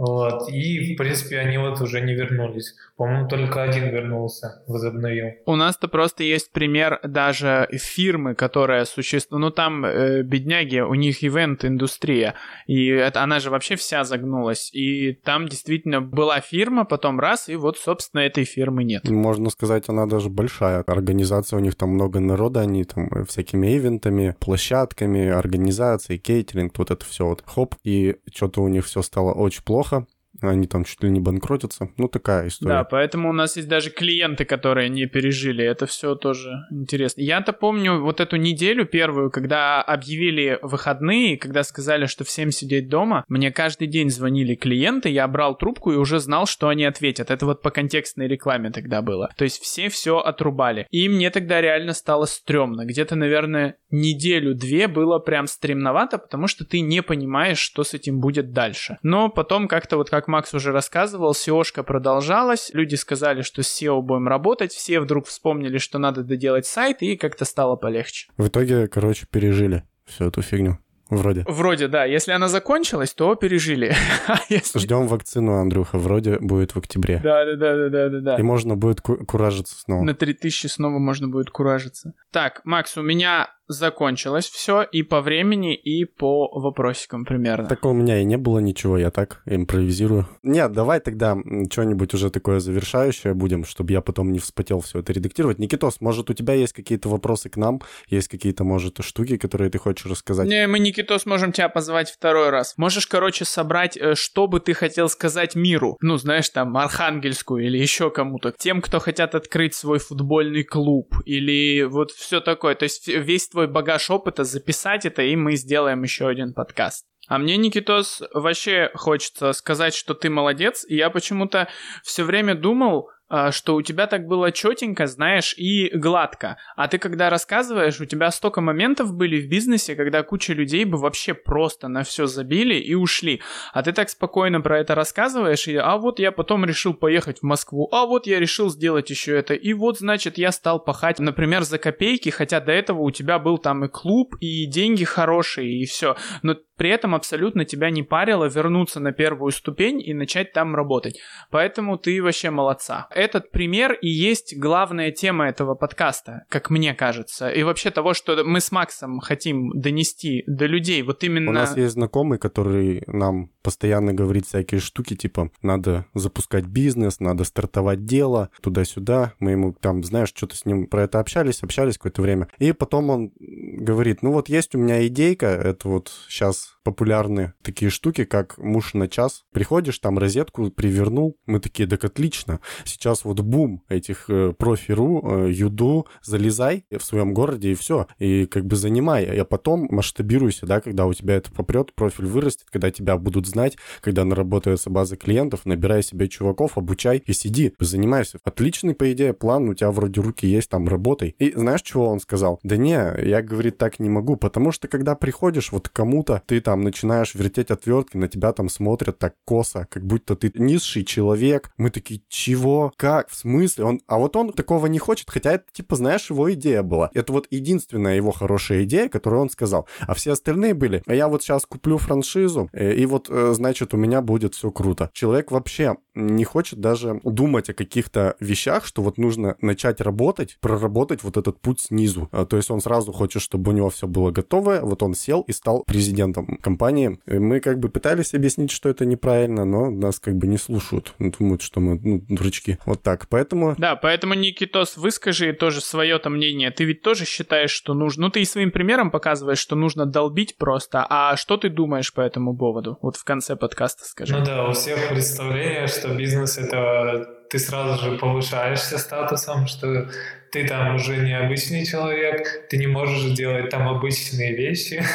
вот. 0.00 0.48
И, 0.48 0.94
в 0.94 0.96
принципе, 0.96 1.38
они 1.38 1.58
вот 1.58 1.78
уже 1.82 2.00
не 2.00 2.14
вернулись. 2.14 2.74
По-моему, 2.96 3.28
только 3.28 3.62
один 3.62 3.90
вернулся, 3.90 4.62
возобновил. 4.66 5.32
У 5.44 5.56
нас-то 5.56 5.88
просто 5.88 6.22
есть 6.24 6.52
пример 6.52 7.00
даже 7.02 7.68
фирмы, 7.70 8.34
которая 8.34 8.86
существует. 8.86 9.42
Ну, 9.42 9.50
там 9.50 9.84
э, 9.84 10.22
бедняги, 10.22 10.78
у 10.78 10.94
них 10.94 11.22
ивент-индустрия. 11.22 12.34
И 12.66 12.86
это, 12.86 13.22
она 13.22 13.40
же 13.40 13.50
вообще 13.50 13.76
вся 13.76 14.04
загнулась. 14.04 14.70
И 14.72 15.12
там 15.22 15.48
действительно 15.48 16.00
была 16.00 16.40
фирма, 16.40 16.86
потом 16.86 17.20
раз, 17.20 17.50
и 17.50 17.56
вот, 17.56 17.76
собственно, 17.76 18.22
этой 18.22 18.44
фирмы 18.44 18.84
нет. 18.84 19.06
Можно 19.06 19.50
сказать, 19.50 19.90
она 19.90 20.06
даже 20.06 20.30
большая. 20.30 20.82
Организация, 20.86 21.58
у 21.58 21.60
них 21.60 21.74
там 21.74 21.90
много 21.90 22.20
народа, 22.20 22.60
они 22.60 22.84
там 22.84 23.08
э, 23.08 23.24
всякими 23.24 23.76
ивентами, 23.76 24.34
площадками, 24.40 25.28
организацией, 25.28 26.18
кейтеринг, 26.18 26.78
вот 26.78 26.90
это 26.90 27.04
все 27.04 27.26
вот 27.26 27.42
хоп. 27.44 27.74
И 27.84 28.16
что-то 28.34 28.62
у 28.62 28.68
них 28.68 28.86
все 28.86 29.02
стало 29.02 29.34
очень 29.34 29.62
плохо 29.62 29.89
плохо, 29.90 30.06
они 30.42 30.66
там 30.66 30.84
чуть 30.84 31.02
ли 31.02 31.10
не 31.10 31.20
банкротятся. 31.20 31.90
Ну, 31.96 32.08
такая 32.08 32.48
история. 32.48 32.74
Да, 32.74 32.84
поэтому 32.84 33.28
у 33.28 33.32
нас 33.32 33.56
есть 33.56 33.68
даже 33.68 33.90
клиенты, 33.90 34.44
которые 34.44 34.88
не 34.88 35.06
пережили. 35.06 35.64
Это 35.64 35.86
все 35.86 36.14
тоже 36.14 36.66
интересно. 36.70 37.20
Я-то 37.20 37.52
помню 37.52 38.00
вот 38.00 38.20
эту 38.20 38.36
неделю 38.36 38.86
первую, 38.86 39.30
когда 39.30 39.82
объявили 39.82 40.58
выходные, 40.62 41.36
когда 41.36 41.62
сказали, 41.62 42.06
что 42.06 42.24
всем 42.24 42.52
сидеть 42.52 42.88
дома, 42.88 43.24
мне 43.28 43.50
каждый 43.50 43.88
день 43.88 44.08
звонили 44.08 44.54
клиенты, 44.54 45.10
я 45.10 45.26
брал 45.28 45.58
трубку 45.58 45.92
и 45.92 45.96
уже 45.96 46.20
знал, 46.20 46.46
что 46.46 46.68
они 46.68 46.84
ответят. 46.84 47.30
Это 47.30 47.44
вот 47.44 47.60
по 47.60 47.70
контекстной 47.70 48.28
рекламе 48.28 48.70
тогда 48.70 49.02
было. 49.02 49.30
То 49.36 49.44
есть 49.44 49.60
все 49.60 49.88
все 49.88 50.18
отрубали. 50.18 50.86
И 50.90 51.08
мне 51.08 51.30
тогда 51.30 51.60
реально 51.60 51.92
стало 51.92 52.24
стрёмно. 52.24 52.86
Где-то, 52.86 53.16
наверное, 53.16 53.76
неделю-две 53.90 54.88
было 54.88 55.18
прям 55.18 55.46
стремновато, 55.46 56.18
потому 56.18 56.46
что 56.46 56.64
ты 56.64 56.80
не 56.80 57.02
понимаешь, 57.02 57.58
что 57.58 57.84
с 57.84 57.94
этим 57.94 58.20
будет 58.20 58.52
дальше. 58.52 58.98
Но 59.02 59.28
потом 59.28 59.68
как-то 59.68 59.96
вот 59.96 60.10
как 60.10 60.28
Макс 60.28 60.52
уже 60.54 60.72
рассказывал, 60.72 61.32
SEO-шка 61.32 61.82
продолжалась, 61.82 62.70
люди 62.72 62.94
сказали, 62.94 63.42
что 63.42 63.62
с 63.62 63.82
SEO 63.82 64.00
будем 64.02 64.28
работать, 64.28 64.72
все 64.72 65.00
вдруг 65.00 65.26
вспомнили, 65.26 65.78
что 65.78 65.98
надо 65.98 66.22
доделать 66.22 66.66
сайт, 66.66 67.02
и 67.02 67.16
как-то 67.16 67.44
стало 67.44 67.76
полегче. 67.76 68.28
В 68.36 68.48
итоге, 68.48 68.88
короче, 68.88 69.26
пережили 69.30 69.84
всю 70.06 70.26
эту 70.26 70.42
фигню. 70.42 70.78
Вроде. 71.10 71.44
Вроде, 71.48 71.88
да. 71.88 72.04
Если 72.04 72.30
она 72.30 72.46
закончилась, 72.46 73.12
то 73.12 73.34
пережили. 73.34 73.92
А 74.28 74.36
если... 74.48 74.78
Ждем 74.78 75.08
вакцину, 75.08 75.54
Андрюха. 75.54 75.98
Вроде 75.98 76.38
будет 76.38 76.72
в 76.72 76.78
октябре. 76.78 77.20
Да, 77.22 77.44
да, 77.44 77.56
да, 77.56 77.88
да, 77.88 78.08
да, 78.08 78.20
да. 78.20 78.36
И 78.36 78.42
можно 78.42 78.76
будет 78.76 79.00
ку- 79.00 79.26
куражиться 79.26 79.76
снова. 79.76 80.04
На 80.04 80.14
3000 80.14 80.68
снова 80.68 81.00
можно 81.00 81.26
будет 81.26 81.50
куражиться. 81.50 82.12
Так, 82.30 82.60
Макс, 82.64 82.96
у 82.96 83.02
меня 83.02 83.48
закончилось 83.70 84.48
все 84.48 84.82
и 84.82 85.02
по 85.02 85.20
времени, 85.20 85.74
и 85.74 86.04
по 86.04 86.48
вопросикам 86.48 87.24
примерно. 87.24 87.68
Так 87.68 87.84
у 87.84 87.92
меня 87.92 88.20
и 88.20 88.24
не 88.24 88.36
было 88.36 88.58
ничего, 88.58 88.98
я 88.98 89.10
так 89.10 89.42
импровизирую. 89.46 90.26
Нет, 90.42 90.72
давай 90.72 91.00
тогда 91.00 91.36
что-нибудь 91.70 92.12
уже 92.14 92.30
такое 92.30 92.60
завершающее 92.60 93.34
будем, 93.34 93.64
чтобы 93.64 93.92
я 93.92 94.00
потом 94.00 94.32
не 94.32 94.38
вспотел 94.38 94.80
все 94.80 94.98
это 94.98 95.12
редактировать. 95.12 95.58
Никитос, 95.58 96.00
может, 96.00 96.30
у 96.30 96.34
тебя 96.34 96.54
есть 96.54 96.72
какие-то 96.72 97.08
вопросы 97.08 97.48
к 97.48 97.56
нам? 97.56 97.80
Есть 98.08 98.28
какие-то, 98.28 98.64
может, 98.64 99.02
штуки, 99.04 99.36
которые 99.36 99.70
ты 99.70 99.78
хочешь 99.78 100.06
рассказать? 100.06 100.48
Не, 100.48 100.66
мы, 100.66 100.78
Никитос, 100.78 101.26
можем 101.26 101.52
тебя 101.52 101.68
позвать 101.68 102.10
второй 102.10 102.50
раз. 102.50 102.74
Можешь, 102.76 103.06
короче, 103.06 103.44
собрать, 103.44 103.96
э, 103.96 104.14
что 104.14 104.46
бы 104.46 104.60
ты 104.60 104.74
хотел 104.74 105.08
сказать 105.08 105.54
миру. 105.54 105.96
Ну, 106.00 106.16
знаешь, 106.16 106.48
там, 106.48 106.76
Архангельску 106.76 107.58
или 107.58 107.78
еще 107.78 108.10
кому-то. 108.10 108.52
Тем, 108.58 108.80
кто 108.80 108.98
хотят 108.98 109.34
открыть 109.34 109.74
свой 109.74 109.98
футбольный 109.98 110.64
клуб 110.64 111.14
или 111.24 111.84
вот 111.84 112.10
все 112.10 112.40
такое. 112.40 112.74
То 112.74 112.84
есть 112.84 113.08
весь 113.08 113.48
твой 113.48 113.59
свой 113.60 113.68
багаж 113.68 114.08
опыта, 114.10 114.44
записать 114.44 115.04
это, 115.04 115.20
и 115.20 115.36
мы 115.36 115.54
сделаем 115.54 116.02
еще 116.02 116.28
один 116.28 116.54
подкаст. 116.54 117.04
А 117.28 117.36
мне, 117.36 117.58
Никитос, 117.58 118.22
вообще 118.32 118.90
хочется 118.94 119.52
сказать, 119.52 119.94
что 119.94 120.14
ты 120.14 120.30
молодец. 120.30 120.86
И 120.88 120.96
я 120.96 121.10
почему-то 121.10 121.68
все 122.02 122.24
время 122.24 122.54
думал, 122.54 123.10
что 123.50 123.76
у 123.76 123.82
тебя 123.82 124.06
так 124.06 124.26
было 124.26 124.52
четенько, 124.52 125.06
знаешь, 125.06 125.54
и 125.56 125.90
гладко. 125.94 126.56
А 126.76 126.88
ты 126.88 126.98
когда 126.98 127.30
рассказываешь, 127.30 128.00
у 128.00 128.04
тебя 128.04 128.30
столько 128.30 128.60
моментов 128.60 129.14
были 129.14 129.40
в 129.40 129.48
бизнесе, 129.48 129.94
когда 129.94 130.22
куча 130.22 130.52
людей 130.52 130.84
бы 130.84 130.98
вообще 130.98 131.34
просто 131.34 131.88
на 131.88 132.02
все 132.02 132.26
забили 132.26 132.74
и 132.74 132.94
ушли. 132.94 133.40
А 133.72 133.82
ты 133.82 133.92
так 133.92 134.10
спокойно 134.10 134.60
про 134.60 134.80
это 134.80 134.94
рассказываешь, 134.94 135.68
и 135.68 135.76
а 135.76 135.96
вот 135.96 136.18
я 136.18 136.32
потом 136.32 136.64
решил 136.64 136.94
поехать 136.94 137.38
в 137.38 137.42
Москву, 137.44 137.88
а 137.92 138.06
вот 138.06 138.26
я 138.26 138.40
решил 138.40 138.70
сделать 138.70 139.10
еще 139.10 139.36
это, 139.36 139.54
и 139.54 139.72
вот, 139.72 139.98
значит, 139.98 140.38
я 140.38 140.52
стал 140.52 140.82
пахать, 140.82 141.18
например, 141.18 141.62
за 141.62 141.78
копейки, 141.78 142.30
хотя 142.30 142.60
до 142.60 142.72
этого 142.72 143.00
у 143.02 143.10
тебя 143.10 143.38
был 143.38 143.58
там 143.58 143.84
и 143.84 143.88
клуб, 143.88 144.34
и 144.40 144.66
деньги 144.66 145.04
хорошие, 145.04 145.82
и 145.82 145.84
все. 145.86 146.16
Но 146.42 146.56
при 146.80 146.88
этом 146.88 147.14
абсолютно 147.14 147.66
тебя 147.66 147.90
не 147.90 148.02
парило 148.02 148.46
вернуться 148.46 149.00
на 149.00 149.12
первую 149.12 149.52
ступень 149.52 150.00
и 150.00 150.14
начать 150.14 150.54
там 150.54 150.74
работать. 150.74 151.20
Поэтому 151.50 151.98
ты 151.98 152.22
вообще 152.22 152.48
молодца. 152.48 153.06
Этот 153.10 153.50
пример 153.50 153.92
и 153.92 154.08
есть 154.08 154.58
главная 154.58 155.10
тема 155.10 155.46
этого 155.46 155.74
подкаста, 155.74 156.46
как 156.48 156.70
мне 156.70 156.94
кажется. 156.94 157.50
И 157.50 157.62
вообще 157.64 157.90
того, 157.90 158.14
что 158.14 158.44
мы 158.44 158.60
с 158.60 158.72
Максом 158.72 159.20
хотим 159.20 159.78
донести 159.78 160.42
до 160.46 160.64
людей. 160.64 161.02
Вот 161.02 161.22
именно... 161.22 161.50
У 161.50 161.52
нас 161.52 161.76
есть 161.76 161.92
знакомый, 161.92 162.38
который 162.38 163.02
нам 163.06 163.50
постоянно 163.62 164.12
говорит 164.12 164.46
всякие 164.46 164.80
штуки, 164.80 165.14
типа, 165.14 165.50
надо 165.62 166.06
запускать 166.14 166.66
бизнес, 166.66 167.20
надо 167.20 167.44
стартовать 167.44 168.04
дело, 168.04 168.50
туда-сюда. 168.60 169.34
Мы 169.38 169.52
ему 169.52 169.72
там, 169.72 170.04
знаешь, 170.04 170.28
что-то 170.28 170.56
с 170.56 170.64
ним 170.64 170.86
про 170.86 171.04
это 171.04 171.20
общались, 171.20 171.62
общались 171.62 171.98
какое-то 171.98 172.22
время. 172.22 172.48
И 172.58 172.72
потом 172.72 173.10
он 173.10 173.32
говорит, 173.38 174.22
ну 174.22 174.32
вот 174.32 174.48
есть 174.48 174.74
у 174.74 174.78
меня 174.78 175.06
идейка, 175.06 175.46
это 175.46 175.88
вот 175.88 176.10
сейчас 176.28 176.76
популярны 176.82 177.52
такие 177.62 177.90
штуки, 177.90 178.24
как 178.24 178.58
муж 178.58 178.94
на 178.94 179.08
час. 179.08 179.44
Приходишь, 179.52 179.98
там 179.98 180.18
розетку 180.18 180.70
привернул, 180.70 181.36
мы 181.46 181.60
такие, 181.60 181.88
так 181.88 182.04
отлично. 182.04 182.60
Сейчас 182.84 183.24
вот 183.24 183.40
бум 183.40 183.82
этих 183.88 184.24
э, 184.28 184.52
профи.ру, 184.56 185.46
э, 185.46 185.52
юду, 185.52 186.06
залезай 186.22 186.84
в 186.90 187.02
своем 187.02 187.34
городе 187.34 187.72
и 187.72 187.74
все. 187.74 188.06
И 188.18 188.46
как 188.46 188.64
бы 188.64 188.76
занимай. 188.76 189.24
А 189.24 189.44
потом 189.44 189.88
масштабируйся, 189.90 190.66
да, 190.66 190.80
когда 190.80 191.06
у 191.06 191.14
тебя 191.14 191.36
это 191.36 191.50
попрет, 191.50 191.92
профиль 191.94 192.26
вырастет, 192.26 192.66
когда 192.70 192.90
тебя 192.90 193.16
будут 193.16 193.46
знать, 193.50 193.76
когда 194.00 194.24
наработается 194.24 194.90
база 194.90 195.16
клиентов, 195.16 195.66
набирай 195.66 196.02
себе 196.02 196.28
чуваков, 196.28 196.78
обучай 196.78 197.22
и 197.24 197.32
сиди, 197.32 197.74
занимайся. 197.78 198.38
Отличный, 198.44 198.94
по 198.94 199.12
идее, 199.12 199.32
план, 199.32 199.68
у 199.68 199.74
тебя 199.74 199.90
вроде 199.90 200.20
руки 200.20 200.46
есть, 200.46 200.70
там 200.70 200.88
работай. 200.88 201.34
И 201.38 201.52
знаешь, 201.52 201.82
чего 201.82 202.08
он 202.08 202.20
сказал? 202.20 202.58
Да 202.62 202.76
не, 202.76 202.92
я, 203.22 203.42
говорит, 203.42 203.78
так 203.78 203.98
не 203.98 204.08
могу, 204.08 204.36
потому 204.36 204.72
что 204.72 204.88
когда 204.88 205.14
приходишь 205.14 205.72
вот 205.72 205.88
к 205.88 205.92
кому-то, 205.92 206.42
ты 206.46 206.60
там 206.60 206.82
начинаешь 206.82 207.34
вертеть 207.34 207.70
отвертки, 207.70 208.16
на 208.16 208.28
тебя 208.28 208.52
там 208.52 208.68
смотрят 208.68 209.18
так 209.18 209.34
косо, 209.44 209.86
как 209.90 210.04
будто 210.04 210.36
ты 210.36 210.52
низший 210.54 211.04
человек. 211.04 211.70
Мы 211.76 211.90
такие, 211.90 212.22
чего? 212.28 212.92
Как? 212.96 213.28
В 213.28 213.36
смысле? 213.36 213.84
Он... 213.84 214.00
А 214.06 214.18
вот 214.18 214.36
он 214.36 214.52
такого 214.52 214.86
не 214.86 214.98
хочет, 214.98 215.30
хотя 215.30 215.52
это, 215.52 215.64
типа, 215.72 215.96
знаешь, 215.96 216.30
его 216.30 216.52
идея 216.52 216.82
была. 216.82 217.10
Это 217.14 217.32
вот 217.32 217.46
единственная 217.50 218.16
его 218.16 218.30
хорошая 218.30 218.84
идея, 218.84 219.08
которую 219.08 219.42
он 219.42 219.50
сказал. 219.50 219.86
А 220.00 220.14
все 220.14 220.32
остальные 220.32 220.74
были, 220.74 221.02
а 221.06 221.14
я 221.14 221.28
вот 221.28 221.42
сейчас 221.42 221.66
куплю 221.66 221.98
франшизу, 221.98 222.68
э, 222.72 222.94
и 222.94 223.06
вот, 223.06 223.28
э, 223.28 223.39
значит, 223.52 223.94
у 223.94 223.96
меня 223.96 224.22
будет 224.22 224.54
все 224.54 224.70
круто. 224.70 225.10
Человек 225.12 225.50
вообще 225.50 225.96
не 226.14 226.44
хочет 226.44 226.80
даже 226.80 227.20
думать 227.24 227.70
о 227.70 227.74
каких-то 227.74 228.36
вещах, 228.40 228.84
что 228.84 229.02
вот 229.02 229.18
нужно 229.18 229.56
начать 229.60 230.00
работать, 230.00 230.58
проработать 230.60 231.22
вот 231.22 231.36
этот 231.36 231.60
путь 231.60 231.80
снизу. 231.80 232.28
А, 232.32 232.44
то 232.44 232.56
есть 232.56 232.70
он 232.70 232.80
сразу 232.80 233.12
хочет, 233.12 233.42
чтобы 233.42 233.70
у 233.70 233.74
него 233.74 233.90
все 233.90 234.06
было 234.06 234.30
готово, 234.30 234.80
вот 234.82 235.02
он 235.02 235.14
сел 235.14 235.42
и 235.42 235.52
стал 235.52 235.84
президентом 235.84 236.58
компании. 236.60 237.18
И 237.26 237.38
мы 237.38 237.60
как 237.60 237.78
бы 237.78 237.88
пытались 237.88 238.34
объяснить, 238.34 238.70
что 238.70 238.88
это 238.88 239.04
неправильно, 239.04 239.64
но 239.64 239.90
нас 239.90 240.18
как 240.18 240.36
бы 240.36 240.46
не 240.46 240.58
слушают. 240.58 241.14
Думают, 241.18 241.62
что 241.62 241.80
мы 241.80 242.00
ну, 242.02 242.22
дурачки. 242.28 242.78
Вот 242.86 243.02
так. 243.02 243.28
Поэтому... 243.28 243.74
Да, 243.78 243.96
поэтому, 243.96 244.34
Никитос, 244.34 244.96
выскажи 244.96 245.52
тоже 245.52 245.80
свое-то 245.80 246.30
мнение. 246.30 246.70
Ты 246.70 246.84
ведь 246.84 247.02
тоже 247.02 247.24
считаешь, 247.24 247.70
что 247.70 247.94
нужно... 247.94 248.24
Ну, 248.24 248.30
ты 248.30 248.42
и 248.42 248.44
своим 248.44 248.70
примером 248.70 249.10
показываешь, 249.10 249.58
что 249.58 249.76
нужно 249.76 250.06
долбить 250.06 250.56
просто. 250.56 251.06
А 251.08 251.36
что 251.36 251.56
ты 251.56 251.68
думаешь 251.68 252.12
по 252.12 252.20
этому 252.20 252.56
поводу? 252.56 252.98
Вот 253.00 253.16
в 253.16 253.24
конце 253.30 253.54
подкаста 253.54 254.04
скажи. 254.04 254.36
Ну 254.36 254.44
да, 254.44 254.66
у 254.66 254.72
всех 254.72 255.08
представление, 255.08 255.86
что 255.86 256.08
бизнес 256.08 256.58
это 256.58 257.28
ты 257.48 257.60
сразу 257.60 258.04
же 258.04 258.18
повышаешься 258.18 258.98
статусом, 258.98 259.68
что 259.68 260.08
ты 260.50 260.66
там 260.66 260.96
уже 260.96 261.16
не 261.16 261.38
обычный 261.38 261.86
человек, 261.86 262.68
ты 262.68 262.76
не 262.76 262.88
можешь 262.88 263.36
делать 263.36 263.70
там 263.70 263.88
обычные 263.88 264.56
вещи. 264.56 265.02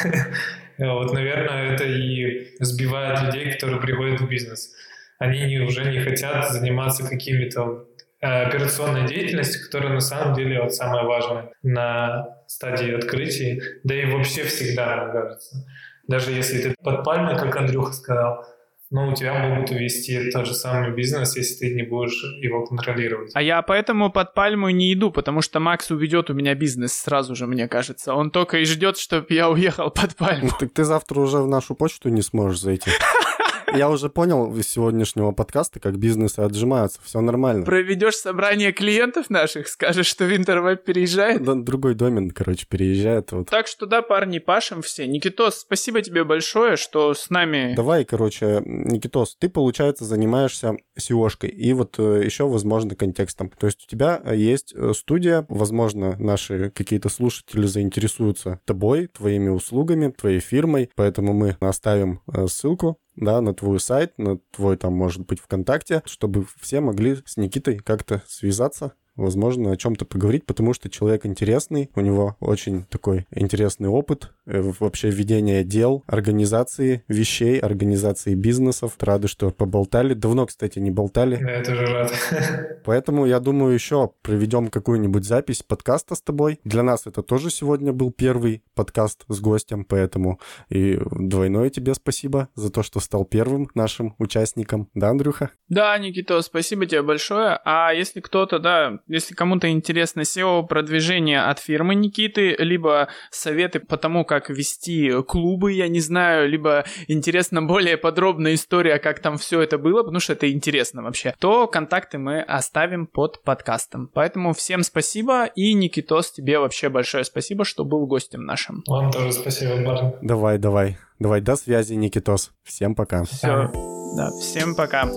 Вот, 0.78 1.14
наверное, 1.14 1.72
это 1.72 1.84
и 1.84 2.54
сбивает 2.60 3.22
людей, 3.22 3.50
которые 3.50 3.80
приходят 3.80 4.20
в 4.20 4.28
бизнес. 4.28 4.74
Они 5.18 5.40
не, 5.46 5.60
уже 5.60 5.90
не 5.90 6.00
хотят 6.00 6.50
заниматься 6.52 7.02
какими-то 7.08 7.86
э, 8.20 8.26
операционной 8.26 9.06
деятельностью, 9.08 9.64
которая 9.64 9.94
на 9.94 10.00
самом 10.00 10.34
деле 10.34 10.60
вот 10.60 10.74
самое 10.74 11.06
важное 11.06 11.48
на 11.62 12.28
стадии 12.46 12.94
открытия, 12.94 13.58
да 13.84 13.94
и 13.94 14.04
вообще 14.04 14.42
всегда, 14.42 14.96
мне 14.96 15.12
кажется. 15.12 15.64
Даже 16.08 16.32
если 16.32 16.62
ты 16.62 16.74
под 16.82 17.04
пальмой, 17.04 17.36
как 17.36 17.56
Андрюха 17.56 17.92
сказал, 17.92 18.46
но 18.90 19.08
у 19.10 19.14
тебя 19.14 19.34
могут 19.34 19.70
увести 19.70 20.30
тот 20.30 20.46
же 20.46 20.54
самый 20.54 20.92
бизнес, 20.92 21.36
если 21.36 21.54
ты 21.66 21.74
не 21.74 21.82
будешь 21.82 22.22
его 22.40 22.64
контролировать. 22.64 23.32
А 23.34 23.42
я 23.42 23.60
поэтому 23.62 24.10
под 24.12 24.32
пальму 24.34 24.70
не 24.70 24.92
иду, 24.92 25.10
потому 25.10 25.42
что 25.42 25.58
Макс 25.58 25.90
уведет 25.90 26.30
у 26.30 26.34
меня 26.34 26.54
бизнес 26.54 26.92
сразу 26.92 27.34
же, 27.34 27.46
мне 27.46 27.66
кажется. 27.66 28.14
Он 28.14 28.30
только 28.30 28.58
и 28.58 28.64
ждет, 28.64 28.96
чтобы 28.96 29.26
я 29.30 29.50
уехал 29.50 29.90
под 29.90 30.14
пальму. 30.14 30.50
Ну, 30.50 30.50
так 30.58 30.72
ты 30.72 30.84
завтра 30.84 31.20
уже 31.20 31.38
в 31.38 31.48
нашу 31.48 31.74
почту 31.74 32.10
не 32.10 32.22
сможешь 32.22 32.60
зайти. 32.60 32.90
Я 33.74 33.90
уже 33.90 34.08
понял 34.08 34.54
из 34.56 34.68
сегодняшнего 34.68 35.32
подкаста, 35.32 35.80
как 35.80 35.98
бизнесы 35.98 36.40
отжимаются. 36.40 37.00
Все 37.02 37.20
нормально. 37.20 37.64
Проведешь 37.64 38.16
собрание 38.16 38.72
клиентов 38.72 39.30
наших, 39.30 39.68
скажешь, 39.68 40.06
что 40.06 40.24
Винтервеб 40.24 40.84
переезжает? 40.84 41.42
Да, 41.42 41.54
другой 41.54 41.94
домен, 41.94 42.30
короче, 42.30 42.66
переезжает. 42.68 43.32
Вот. 43.32 43.50
Так 43.50 43.66
что 43.66 43.86
да, 43.86 44.02
парни, 44.02 44.38
пашем 44.38 44.82
все. 44.82 45.06
Никитос, 45.06 45.60
спасибо 45.60 46.02
тебе 46.02 46.24
большое, 46.24 46.76
что 46.76 47.14
с 47.14 47.30
нами... 47.30 47.74
Давай, 47.74 48.04
короче, 48.04 48.62
Никитос, 48.64 49.36
ты, 49.36 49.48
получается, 49.48 50.04
занимаешься 50.04 50.76
SEO-шкой 50.98 51.50
и 51.50 51.72
вот 51.72 51.98
э, 51.98 52.22
еще, 52.24 52.48
возможно, 52.48 52.94
контекстом. 52.94 53.50
То 53.50 53.66
есть 53.66 53.84
у 53.84 53.86
тебя 53.88 54.22
есть 54.32 54.74
э, 54.74 54.92
студия, 54.94 55.46
возможно, 55.48 56.16
наши 56.18 56.70
какие-то 56.70 57.08
слушатели 57.08 57.66
заинтересуются 57.66 58.60
тобой, 58.64 59.08
твоими 59.08 59.48
услугами, 59.48 60.10
твоей 60.10 60.40
фирмой, 60.40 60.90
поэтому 60.94 61.32
мы 61.32 61.56
оставим 61.60 62.20
э, 62.32 62.46
ссылку 62.46 62.98
да, 63.16 63.40
на 63.40 63.54
твой 63.54 63.80
сайт, 63.80 64.18
на 64.18 64.38
твой 64.50 64.76
там, 64.76 64.94
может 64.94 65.26
быть, 65.26 65.40
ВКонтакте, 65.40 66.02
чтобы 66.04 66.46
все 66.60 66.80
могли 66.80 67.16
с 67.24 67.36
Никитой 67.36 67.78
как-то 67.78 68.22
связаться, 68.26 68.92
возможно, 69.16 69.72
о 69.72 69.76
чем-то 69.76 70.04
поговорить, 70.04 70.46
потому 70.46 70.74
что 70.74 70.90
человек 70.90 71.26
интересный, 71.26 71.90
у 71.94 72.00
него 72.00 72.36
очень 72.40 72.84
такой 72.84 73.26
интересный 73.30 73.88
опыт 73.88 74.32
вообще 74.46 75.10
ведения 75.10 75.64
дел, 75.64 76.04
организации 76.06 77.04
вещей, 77.08 77.58
организации 77.58 78.34
бизнесов. 78.34 78.94
Рады, 79.00 79.28
что 79.28 79.50
поболтали. 79.50 80.14
Давно, 80.14 80.46
кстати, 80.46 80.78
не 80.78 80.90
болтали. 80.90 81.36
Да, 81.36 81.50
я 81.50 81.64
тоже 81.64 81.86
рад. 81.86 82.12
Поэтому, 82.84 83.26
я 83.26 83.40
думаю, 83.40 83.74
еще 83.74 84.10
проведем 84.22 84.68
какую-нибудь 84.68 85.24
запись 85.24 85.62
подкаста 85.62 86.14
с 86.14 86.22
тобой. 86.22 86.60
Для 86.64 86.82
нас 86.82 87.06
это 87.06 87.22
тоже 87.22 87.50
сегодня 87.50 87.92
был 87.92 88.12
первый 88.12 88.62
подкаст 88.74 89.24
с 89.28 89.40
гостем, 89.40 89.84
поэтому 89.84 90.40
и 90.68 90.98
двойное 91.10 91.70
тебе 91.70 91.94
спасибо 91.94 92.48
за 92.54 92.70
то, 92.70 92.82
что 92.82 93.00
стал 93.00 93.24
первым 93.24 93.68
нашим 93.74 94.14
участником. 94.18 94.88
Да, 94.94 95.10
Андрюха? 95.10 95.50
Да, 95.68 95.96
Никита, 95.98 96.40
спасибо 96.42 96.86
тебе 96.86 97.02
большое. 97.02 97.58
А 97.64 97.92
если 97.92 98.20
кто-то, 98.20 98.58
да, 98.58 99.00
если 99.08 99.34
кому-то 99.34 99.68
интересно 99.70 100.20
SEO 100.20 100.66
продвижение 100.66 101.42
от 101.42 101.58
фирмы 101.58 101.94
Никиты, 101.94 102.54
либо 102.58 103.08
советы 103.30 103.80
по 103.80 103.96
тому, 103.96 104.24
как 104.40 104.50
вести 104.50 105.22
клубы, 105.22 105.72
я 105.72 105.88
не 105.88 106.00
знаю, 106.00 106.48
либо 106.48 106.84
интересна 107.08 107.62
более 107.62 107.96
подробная 107.96 108.54
история, 108.54 108.98
как 108.98 109.20
там 109.20 109.38
все 109.38 109.60
это 109.60 109.78
было, 109.78 110.02
потому 110.02 110.20
что 110.20 110.32
это 110.32 110.50
интересно 110.50 111.02
вообще, 111.02 111.34
то 111.38 111.66
контакты 111.66 112.18
мы 112.18 112.40
оставим 112.40 113.06
под 113.06 113.42
подкастом. 113.42 114.10
Поэтому 114.12 114.52
всем 114.52 114.82
спасибо, 114.82 115.44
и 115.44 115.72
Никитос, 115.74 116.32
тебе 116.32 116.58
вообще 116.58 116.88
большое 116.88 117.24
спасибо, 117.24 117.64
что 117.64 117.84
был 117.84 118.06
гостем 118.06 118.44
нашим. 118.44 118.82
Вам 118.86 119.10
тоже 119.10 119.32
спасибо, 119.32 119.76
Барн. 119.84 120.14
Давай, 120.22 120.58
давай. 120.58 120.98
Давай, 121.18 121.40
до 121.40 121.56
связи, 121.56 121.94
Никитос. 121.94 122.52
Всем 122.62 122.94
пока. 122.94 123.24
Все. 123.24 123.70
Да, 124.16 124.30
всем 124.38 124.74
пока. 124.74 125.08